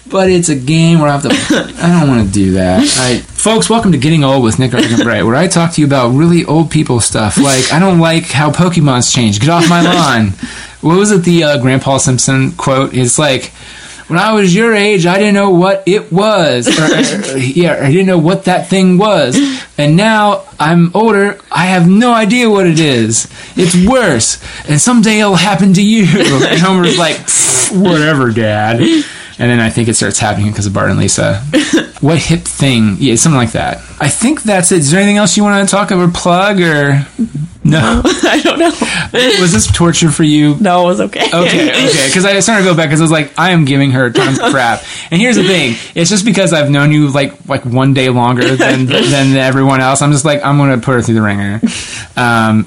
"But 0.09 0.29
it's 0.29 0.49
a 0.49 0.55
game 0.55 0.99
where 0.99 1.09
I 1.09 1.17
have 1.17 1.23
to. 1.23 1.29
I 1.83 1.99
don't 1.99 2.09
want 2.09 2.27
to 2.27 2.33
do 2.33 2.51
that." 2.53 2.81
I, 2.99 3.17
folks, 3.19 3.69
welcome 3.69 3.91
to 3.91 3.97
Getting 3.97 4.23
Old 4.23 4.43
with 4.43 4.59
Nick 4.59 4.73
Arkin 4.73 4.97
Bright, 5.03 5.23
where 5.23 5.35
I 5.35 5.47
talk 5.47 5.73
to 5.73 5.81
you 5.81 5.87
about 5.87 6.09
really 6.09 6.45
old 6.45 6.71
people 6.71 6.99
stuff. 6.99 7.37
Like 7.37 7.71
I 7.71 7.79
don't 7.79 7.99
like 7.99 8.25
how 8.25 8.51
Pokemon's 8.51 9.11
changed. 9.13 9.41
Get 9.41 9.49
off 9.49 9.69
my 9.69 9.81
lawn. 9.81 10.33
what 10.81 10.97
was 10.97 11.11
it? 11.11 11.23
The 11.23 11.43
uh, 11.43 11.61
Grandpa 11.61 11.97
Simpson 11.97 12.51
quote? 12.53 12.93
It's 12.93 13.19
like. 13.19 13.51
When 14.09 14.17
I 14.17 14.33
was 14.33 14.55
your 14.55 14.73
age, 14.73 15.05
I 15.05 15.19
didn't 15.19 15.35
know 15.35 15.51
what 15.51 15.83
it 15.85 16.11
was. 16.11 16.67
Or, 16.67 16.81
or- 17.35 17.37
yeah, 17.37 17.73
I 17.79 17.91
didn't 17.91 18.07
know 18.07 18.17
what 18.17 18.45
that 18.45 18.67
thing 18.67 18.97
was. 18.97 19.37
And 19.77 19.95
now 19.95 20.45
I'm 20.59 20.89
older, 20.95 21.39
I 21.51 21.65
have 21.67 21.87
no 21.87 22.11
idea 22.11 22.49
what 22.49 22.65
it 22.65 22.79
is. 22.79 23.27
It's 23.55 23.75
worse. 23.87 24.41
And 24.67 24.81
someday 24.81 25.19
it'll 25.19 25.35
happen 25.35 25.75
to 25.75 25.83
you. 25.85 26.05
And 26.07 26.59
Homer's 26.59 26.97
like, 26.97 27.19
whatever, 27.71 28.31
Dad. 28.31 28.79
And 29.39 29.49
then 29.49 29.59
I 29.59 29.69
think 29.69 29.87
it 29.87 29.95
starts 29.95 30.19
happening 30.19 30.51
because 30.51 30.65
of 30.65 30.73
Bart 30.73 30.89
and 30.89 30.99
Lisa. 30.99 31.43
What 32.01 32.17
hip 32.17 32.41
thing? 32.41 32.95
Yeah, 32.97 33.15
something 33.15 33.37
like 33.37 33.51
that. 33.51 33.79
I 33.99 34.07
think 34.07 34.43
that's 34.43 34.71
it. 34.71 34.79
Is 34.79 34.91
there 34.91 35.01
anything 35.01 35.17
else 35.17 35.35
you 35.35 35.43
want 35.43 35.67
to 35.67 35.69
talk 35.69 35.91
about, 35.91 36.07
or 36.07 36.11
plug, 36.11 36.61
or 36.61 37.05
no? 37.65 38.01
I 38.05 38.39
don't 38.41 38.57
know. 38.57 38.69
Was 39.41 39.51
this 39.51 39.69
torture 39.69 40.09
for 40.09 40.23
you? 40.23 40.55
No, 40.61 40.83
it 40.83 40.85
was 40.85 41.01
okay. 41.01 41.27
Okay, 41.27 41.69
okay. 41.69 42.05
Because 42.07 42.23
I 42.23 42.39
started 42.39 42.63
to 42.63 42.69
go 42.69 42.77
back 42.77 42.87
because 42.87 43.01
I 43.01 43.03
was 43.03 43.11
like, 43.11 43.37
I 43.37 43.49
am 43.49 43.65
giving 43.65 43.91
her 43.91 44.09
tons 44.11 44.39
of 44.39 44.51
crap. 44.51 44.81
And 45.11 45.19
here's 45.19 45.35
the 45.35 45.43
thing: 45.43 45.75
it's 45.93 46.09
just 46.09 46.23
because 46.23 46.53
I've 46.53 46.69
known 46.69 46.93
you 46.93 47.09
like 47.09 47.49
like 47.49 47.65
one 47.65 47.93
day 47.93 48.07
longer 48.07 48.55
than 48.55 48.85
than 48.85 49.35
everyone 49.35 49.81
else. 49.81 50.01
I'm 50.01 50.13
just 50.13 50.23
like, 50.23 50.41
I'm 50.41 50.57
going 50.57 50.79
to 50.79 50.85
put 50.85 50.93
her 50.93 51.01
through 51.01 51.15
the 51.15 51.21
ringer. 51.21 51.59
Um, 52.15 52.65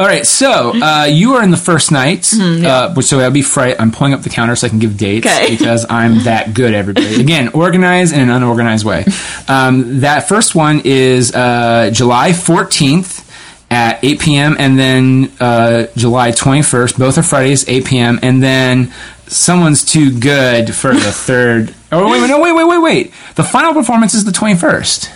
all 0.00 0.06
right, 0.06 0.26
so 0.26 0.72
uh, 0.82 1.04
you 1.04 1.34
are 1.34 1.42
in 1.42 1.50
the 1.50 1.58
first 1.58 1.92
night, 1.92 2.32
uh, 2.32 2.98
so 3.02 3.18
that'll 3.18 3.30
be 3.32 3.42
Friday. 3.42 3.76
I'm 3.78 3.92
pulling 3.92 4.14
up 4.14 4.22
the 4.22 4.30
counter 4.30 4.56
so 4.56 4.66
I 4.66 4.70
can 4.70 4.78
give 4.78 4.96
dates 4.96 5.26
Okay. 5.26 5.46
because 5.58 5.84
I'm 5.90 6.24
that 6.24 6.54
good. 6.54 6.72
Everybody, 6.72 7.20
again, 7.20 7.48
organized 7.48 8.14
in 8.14 8.20
an 8.20 8.30
unorganized 8.30 8.84
way. 8.86 9.04
Um, 9.48 10.00
that 10.00 10.28
first 10.28 10.54
one 10.54 10.80
is 10.84 11.34
uh, 11.34 11.90
July 11.92 12.30
14th 12.30 13.26
at 13.68 14.02
8 14.04 14.20
p.m. 14.20 14.56
and 14.58 14.78
then 14.78 15.32
uh, 15.40 15.86
July 15.96 16.30
21st. 16.30 16.96
Both 16.98 17.18
are 17.18 17.22
Fridays, 17.24 17.68
8 17.68 17.84
p.m. 17.84 18.18
And 18.22 18.40
then 18.40 18.92
someone's 19.26 19.84
too 19.84 20.16
good 20.18 20.72
for 20.74 20.94
the 20.94 21.00
third. 21.12 21.74
Oh 21.90 22.08
wait, 22.10 22.20
wait, 22.20 22.28
no, 22.28 22.40
wait, 22.40 22.52
wait, 22.52 22.64
wait, 22.64 22.78
wait. 22.78 23.12
The 23.34 23.42
final 23.42 23.74
performance 23.74 24.14
is 24.14 24.24
the 24.24 24.30
21st, 24.32 25.10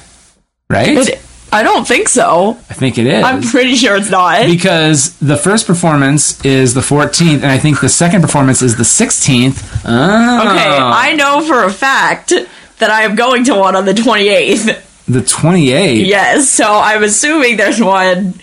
right? 0.68 0.98
It- 1.08 1.20
I 1.54 1.62
don't 1.62 1.86
think 1.86 2.08
so. 2.08 2.50
I 2.70 2.74
think 2.74 2.98
it 2.98 3.06
is. 3.06 3.22
I'm 3.24 3.42
pretty 3.42 3.74
sure 3.76 3.96
it's 3.96 4.10
not. 4.10 4.46
because 4.46 5.16
the 5.18 5.36
first 5.36 5.66
performance 5.66 6.44
is 6.44 6.74
the 6.74 6.80
14th, 6.80 7.34
and 7.42 7.46
I 7.46 7.58
think 7.58 7.80
the 7.80 7.88
second 7.88 8.22
performance 8.22 8.60
is 8.62 8.76
the 8.76 8.82
16th. 8.84 9.82
Oh, 9.86 10.48
Okay, 10.50 10.68
I 10.78 11.14
know 11.14 11.40
for 11.46 11.64
a 11.64 11.70
fact 11.70 12.32
that 12.78 12.90
I 12.90 13.02
am 13.02 13.14
going 13.14 13.44
to 13.44 13.54
one 13.54 13.76
on 13.76 13.84
the 13.84 13.92
28th. 13.92 14.82
the 15.06 15.20
28th. 15.20 16.06
Yes, 16.06 16.48
so 16.50 16.64
I'm 16.66 17.02
assuming 17.02 17.56
there's 17.56 17.80
one, 17.80 18.34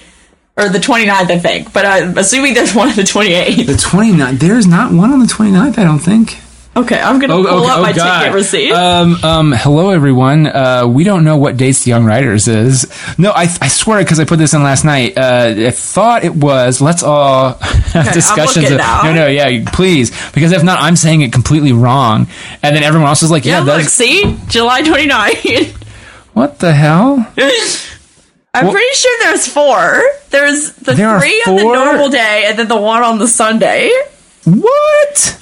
or 0.57 0.70
the 0.70 0.80
29th, 0.80 1.30
I 1.32 1.38
think, 1.39 1.74
but 1.74 1.86
I'm 1.86 2.18
assuming 2.18 2.53
there's 2.53 2.74
one 2.74 2.89
on 2.89 2.95
the 2.95 3.01
28th. 3.03 3.66
The 3.66 3.74
29th. 3.74 4.39
There's 4.39 4.68
not 4.68 4.93
one 4.93 5.12
on 5.12 5.20
the 5.20 5.26
29th, 5.26 5.78
I 5.78 5.84
don't 5.84 5.99
think. 5.99 6.38
Okay, 6.74 6.97
I'm 6.97 7.19
gonna 7.19 7.34
Oh, 7.36 7.43
pull 7.43 7.63
okay, 7.63 7.69
up 7.69 7.78
oh, 7.80 7.82
my 7.82 7.91
God. 7.91 8.19
ticket 8.19 8.34
receipt. 8.34 8.72
Um, 8.72 9.17
um, 9.26 9.51
hello, 9.51 9.89
everyone. 9.89 10.47
Uh, 10.47 10.88
we 10.88 11.03
don't 11.03 11.26
know 11.26 11.36
what 11.36 11.57
dates 11.57 11.86
Young 11.86 12.05
Writers 12.05 12.47
is. 12.47 12.86
No, 13.17 13.32
I, 13.32 13.41
I 13.59 13.67
swear 13.67 13.99
because 13.99 14.22
I 14.22 14.24
put 14.26 14.39
this 14.39 14.53
in 14.53 14.63
last 14.63 14.86
night. 14.86 15.17
Uh, 15.17 15.53
I 15.67 15.72
thought 15.72 16.24
it 16.24 16.34
was. 16.34 16.80
Let's 16.80 17.03
all 17.03 17.53
have 17.59 18.07
I'm 18.07 18.13
discussions. 18.13 18.72
of- 18.72 18.78
no, 18.78 19.13
no, 19.13 19.28
yeah, 19.28 19.65
please. 19.74 20.11
Because 20.32 20.53
if 20.53 20.63
not, 20.63 20.80
I'm 20.82 20.95
saying 20.95 21.19
it 21.22 21.34
completely 21.34 21.74
wrong, 21.74 22.28
and 22.63 22.74
then 22.74 22.84
everyone 22.84 23.09
else 23.09 23.22
is 23.22 23.32
like, 23.32 23.43
yeah, 23.43 23.57
"Yeah, 23.57 23.63
look, 23.65 23.82
that's 23.82 23.91
see? 23.91 24.38
July 24.47 24.82
29th. 24.82 25.72
what 26.34 26.59
the 26.59 26.72
hell." 26.72 27.15
I'm 28.53 28.65
Well- 28.65 28.74
pretty 28.74 28.93
sure 28.95 29.19
there's 29.24 29.45
four. 29.45 30.01
There's 30.30 30.72
the 30.74 30.93
There 30.93 31.19
three 31.19 31.43
on 31.47 31.57
the 31.57 31.63
normal 31.63 32.07
day, 32.07 32.45
and 32.47 32.57
then 32.57 32.69
the 32.69 32.80
one 32.80 33.03
on 33.03 33.19
the 33.19 33.28
Sunday. 33.28 33.91
What? 34.43 35.37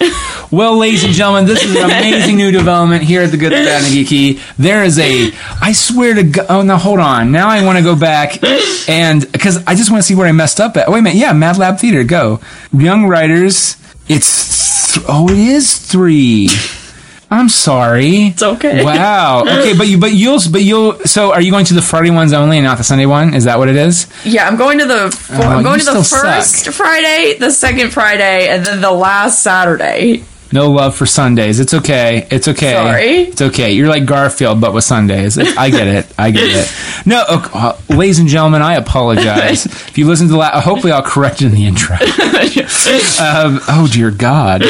well, 0.50 0.76
ladies 0.76 1.04
and 1.04 1.14
gentlemen, 1.14 1.46
this 1.46 1.64
is 1.64 1.74
an 1.74 1.84
amazing 1.84 2.36
new 2.36 2.50
development 2.50 3.02
here 3.02 3.22
at 3.22 3.30
the 3.30 3.38
Good, 3.38 3.52
the 3.52 3.56
Bad, 3.56 3.82
and 3.82 3.92
the 3.92 4.04
Geeky. 4.04 4.40
There 4.58 4.84
is 4.84 4.98
a, 4.98 5.32
I 5.60 5.72
swear 5.72 6.14
to 6.14 6.22
God, 6.22 6.46
oh, 6.50 6.62
now 6.62 6.76
hold 6.76 7.00
on. 7.00 7.32
Now 7.32 7.48
I 7.48 7.64
want 7.64 7.78
to 7.78 7.84
go 7.84 7.96
back 7.96 8.42
and, 8.88 9.30
because 9.32 9.64
I 9.66 9.74
just 9.74 9.90
want 9.90 10.02
to 10.02 10.06
see 10.06 10.14
where 10.14 10.26
I 10.26 10.32
messed 10.32 10.60
up 10.60 10.76
at. 10.76 10.88
Wait 10.90 10.98
a 10.98 11.02
minute, 11.02 11.18
yeah, 11.18 11.32
Mad 11.32 11.56
Lab 11.56 11.78
Theater, 11.78 12.04
go. 12.04 12.40
Young 12.74 13.06
Writers, 13.06 13.76
it's, 14.06 14.92
th- 14.94 15.06
oh, 15.08 15.30
it 15.30 15.38
is 15.38 15.78
three. 15.78 16.48
I'm 17.30 17.48
sorry. 17.48 18.26
It's 18.28 18.42
okay. 18.42 18.82
Wow. 18.84 19.44
Okay, 19.60 19.76
but 19.76 19.86
you, 19.88 19.98
but 19.98 20.12
you'll, 20.12 20.38
but 20.50 20.62
you'll. 20.62 20.98
So, 21.00 21.32
are 21.32 21.40
you 21.40 21.50
going 21.50 21.64
to 21.66 21.74
the 21.74 21.82
Friday 21.82 22.10
ones 22.10 22.32
only 22.32 22.56
and 22.58 22.64
not 22.64 22.78
the 22.78 22.84
Sunday 22.84 23.06
one? 23.06 23.34
Is 23.34 23.44
that 23.44 23.58
what 23.58 23.68
it 23.68 23.76
is? 23.76 24.06
Yeah, 24.24 24.46
I'm 24.48 24.56
going 24.56 24.78
to 24.78 24.84
the 24.86 25.10
four, 25.10 25.36
Oh, 25.44 25.48
I'm 25.48 25.62
going 25.62 25.78
to 25.80 25.84
the 25.86 25.92
first 26.04 26.64
suck. 26.64 26.74
Friday, 26.74 27.36
the 27.38 27.50
second 27.50 27.90
Friday, 27.90 28.48
and 28.48 28.64
then 28.64 28.80
the 28.80 28.90
last 28.90 29.42
Saturday. 29.42 30.24
No 30.52 30.70
love 30.72 30.96
for 30.96 31.06
Sundays. 31.06 31.60
It's 31.60 31.74
okay. 31.74 32.26
It's 32.30 32.48
okay. 32.48 32.72
Sorry. 32.72 33.06
It's 33.28 33.40
okay. 33.40 33.72
You're 33.72 33.86
like 33.88 34.04
Garfield, 34.04 34.60
but 34.60 34.72
with 34.74 34.82
Sundays. 34.82 35.38
It- 35.38 35.56
I 35.56 35.70
get 35.70 35.86
it. 35.86 36.06
I 36.18 36.32
get 36.32 36.48
it. 36.50 37.06
No, 37.06 37.24
okay, 37.30 37.50
uh, 37.54 37.76
ladies 37.88 38.18
and 38.18 38.28
gentlemen, 38.28 38.60
I 38.60 38.74
apologize. 38.74 39.66
if 39.88 39.96
you 39.96 40.08
listen 40.08 40.26
to 40.26 40.32
the 40.32 40.38
la- 40.38 40.60
hopefully 40.60 40.92
I'll 40.92 41.02
correct 41.02 41.40
it 41.42 41.46
in 41.46 41.52
the 41.52 41.66
intro. 41.66 41.94
um, 43.20 43.60
oh 43.68 43.88
dear 43.92 44.10
God. 44.10 44.64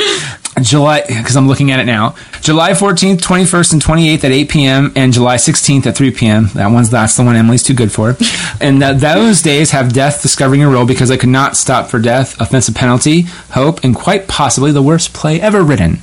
July, 0.65 1.03
because 1.07 1.37
I'm 1.37 1.49
looking 1.49 1.71
at 1.71 1.81
it 1.81 1.87
now. 1.87 2.15
July 2.41 2.73
14th, 2.73 3.19
21st, 3.19 3.73
and 3.75 3.83
28th 3.83 4.25
at 4.25 4.33
8 4.33 4.49
p.m., 4.49 4.93
and 4.97 5.13
July 5.13 5.37
16th 5.37 5.87
at 5.87 5.97
3 5.97 6.11
p.m. 6.11 6.49
That 6.55 6.69
one's 6.69 6.91
that's 6.91 7.17
the 7.17 7.25
one 7.25 7.37
Emily's 7.37 7.63
too 7.63 7.75
good 7.75 7.93
for. 7.93 8.17
And 8.63 8.83
that 8.83 9.01
those 9.01 9.41
days 9.41 9.71
have 9.71 9.95
death 9.95 10.21
discovering 10.21 10.61
your 10.61 10.71
role 10.71 10.85
because 10.85 11.11
I 11.11 11.17
could 11.17 11.31
not 11.31 11.57
stop 11.57 11.87
for 11.87 11.99
death, 11.99 12.39
offensive 12.43 12.75
penalty, 12.75 13.23
hope, 13.53 13.83
and 13.85 13.97
quite 13.97 14.29
possibly 14.29 14.71
the 14.71 14.83
worst 14.83 15.15
play 15.15 15.41
ever 15.41 15.63
written. 15.63 15.99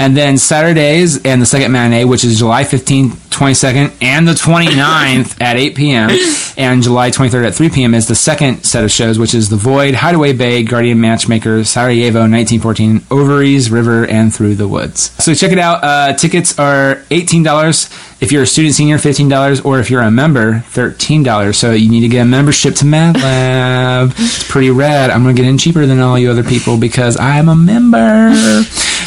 And 0.00 0.16
then 0.16 0.36
Saturdays 0.36 1.24
and 1.24 1.40
the 1.40 1.46
second 1.46 1.70
matinee, 1.70 2.04
which 2.04 2.24
is 2.24 2.36
July 2.38 2.64
15th, 2.64 3.10
22nd, 3.30 4.02
and 4.02 4.26
the 4.26 4.32
29th 4.32 5.40
at 5.40 5.56
8 5.56 5.76
p.m., 5.76 6.10
and 6.56 6.82
July 6.82 7.10
23rd 7.10 7.46
at 7.46 7.54
3 7.54 7.70
p.m. 7.70 7.94
is 7.94 8.08
the 8.08 8.14
second 8.14 8.64
set 8.64 8.82
of 8.84 8.90
shows, 8.90 9.18
which 9.18 9.34
is 9.34 9.48
The 9.48 9.56
Void, 9.56 9.94
Hideaway 9.94 10.32
Bay, 10.32 10.62
Guardian 10.62 11.00
Matchmaker, 11.00 11.64
Sarajevo, 11.64 12.20
1914, 12.20 13.02
Ovaries, 13.10 13.70
River, 13.70 13.99
and 14.04 14.34
Through 14.34 14.56
the 14.56 14.68
Woods. 14.68 15.10
So 15.22 15.34
check 15.34 15.52
it 15.52 15.58
out. 15.58 15.82
Uh, 15.82 16.12
tickets 16.14 16.58
are 16.58 16.96
$18 17.10 18.20
if 18.20 18.32
you're 18.32 18.42
a 18.42 18.46
student 18.46 18.74
senior, 18.74 18.98
$15, 18.98 19.64
or 19.64 19.78
if 19.80 19.90
you're 19.90 20.02
a 20.02 20.10
member, 20.10 20.60
$13. 20.72 21.54
So 21.54 21.72
you 21.72 21.90
need 21.90 22.00
to 22.00 22.08
get 22.08 22.22
a 22.22 22.24
membership 22.26 22.74
to 22.76 22.86
Mad 22.86 23.16
Lab. 23.16 24.12
it's 24.16 24.48
pretty 24.50 24.70
rad. 24.70 25.10
I'm 25.10 25.22
going 25.22 25.34
to 25.34 25.42
get 25.42 25.48
in 25.48 25.58
cheaper 25.58 25.86
than 25.86 26.00
all 26.00 26.18
you 26.18 26.30
other 26.30 26.44
people 26.44 26.76
because 26.76 27.16
I'm 27.18 27.48
a 27.48 27.56
member. 27.56 28.32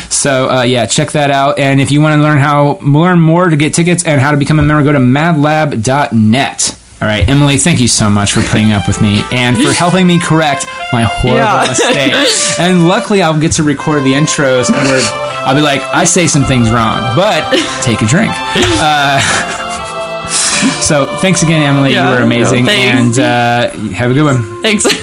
So 0.09 0.49
uh, 0.49 0.61
yeah, 0.63 0.85
check 0.85 1.11
that 1.11 1.31
out. 1.31 1.59
And 1.59 1.81
if 1.81 1.91
you 1.91 2.01
want 2.01 2.17
to 2.17 2.23
learn 2.23 2.37
how 2.37 2.77
learn 2.81 3.19
more 3.19 3.49
to 3.49 3.55
get 3.57 3.73
tickets 3.73 4.05
and 4.05 4.21
how 4.21 4.31
to 4.31 4.37
become 4.37 4.59
a 4.59 4.63
member, 4.63 4.83
go 4.83 4.93
to 4.93 4.99
madlab.net. 4.99 6.79
All 7.03 7.09
right, 7.09 7.27
Emily, 7.27 7.57
thank 7.57 7.81
you 7.81 7.89
so 7.89 8.09
much 8.09 8.31
for 8.31 8.41
putting 8.43 8.71
up 8.71 8.87
with 8.87 9.01
me 9.01 9.23
and 9.33 9.57
for 9.61 9.73
helping 9.73 10.07
me 10.07 10.21
correct 10.21 10.65
my 10.93 11.03
horrible 11.03 11.35
Yeah. 11.37 11.65
mistake. 11.67 12.13
And 12.57 12.87
luckily, 12.87 13.21
I'll 13.21 13.37
get 13.37 13.51
to 13.53 13.63
record 13.63 14.05
the 14.05 14.13
intros, 14.13 14.69
and 14.69 14.87
we're, 14.87 15.01
I'll 15.45 15.53
be 15.53 15.59
like, 15.59 15.81
I 15.81 16.05
say 16.05 16.27
some 16.27 16.45
things 16.45 16.71
wrong, 16.71 17.01
but 17.13 17.43
take 17.81 18.01
a 18.01 18.05
drink. 18.05 18.31
Uh, 18.85 19.19
so 20.81 21.05
thanks 21.17 21.43
again, 21.43 21.61
Emily. 21.61 21.91
Yeah, 21.91 22.09
you 22.09 22.15
were 22.19 22.23
amazing, 22.23 22.65
thanks. 22.65 23.17
and 23.17 23.19
uh, 23.19 23.69
have 23.93 24.11
a 24.11 24.13
good 24.13 24.23
one. 24.23 24.61
Thanks. 24.61 24.83
Get 24.85 24.93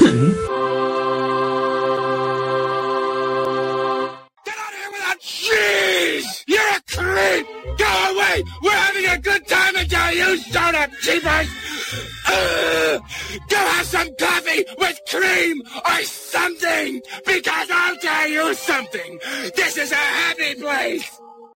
out 4.56 4.72
of 4.72 4.78
here 4.78 4.90
without 4.90 5.20
cheese! 5.20 6.44
You're 6.46 6.60
a 6.60 6.80
creep! 6.88 7.46
Go 7.78 8.14
away! 8.14 8.42
We're 8.62 8.70
having 8.72 9.06
a 9.06 9.18
good 9.18 9.46
time 9.46 9.76
until 9.76 10.12
you 10.12 10.38
start 10.38 10.74
up, 10.74 10.90
cheapers! 11.02 11.48
Go 13.48 13.56
have 13.56 13.86
some 13.86 14.14
coffee 14.16 14.64
with 14.78 15.00
cream 15.08 15.62
or 15.84 16.02
something, 16.04 17.02
because 17.26 17.68
I'll 17.70 17.96
tell 17.96 18.28
you 18.28 18.54
something. 18.54 19.18
This 19.56 19.76
is 19.76 19.92
a 19.92 19.96
happy 19.96 20.54
place. 20.54 21.20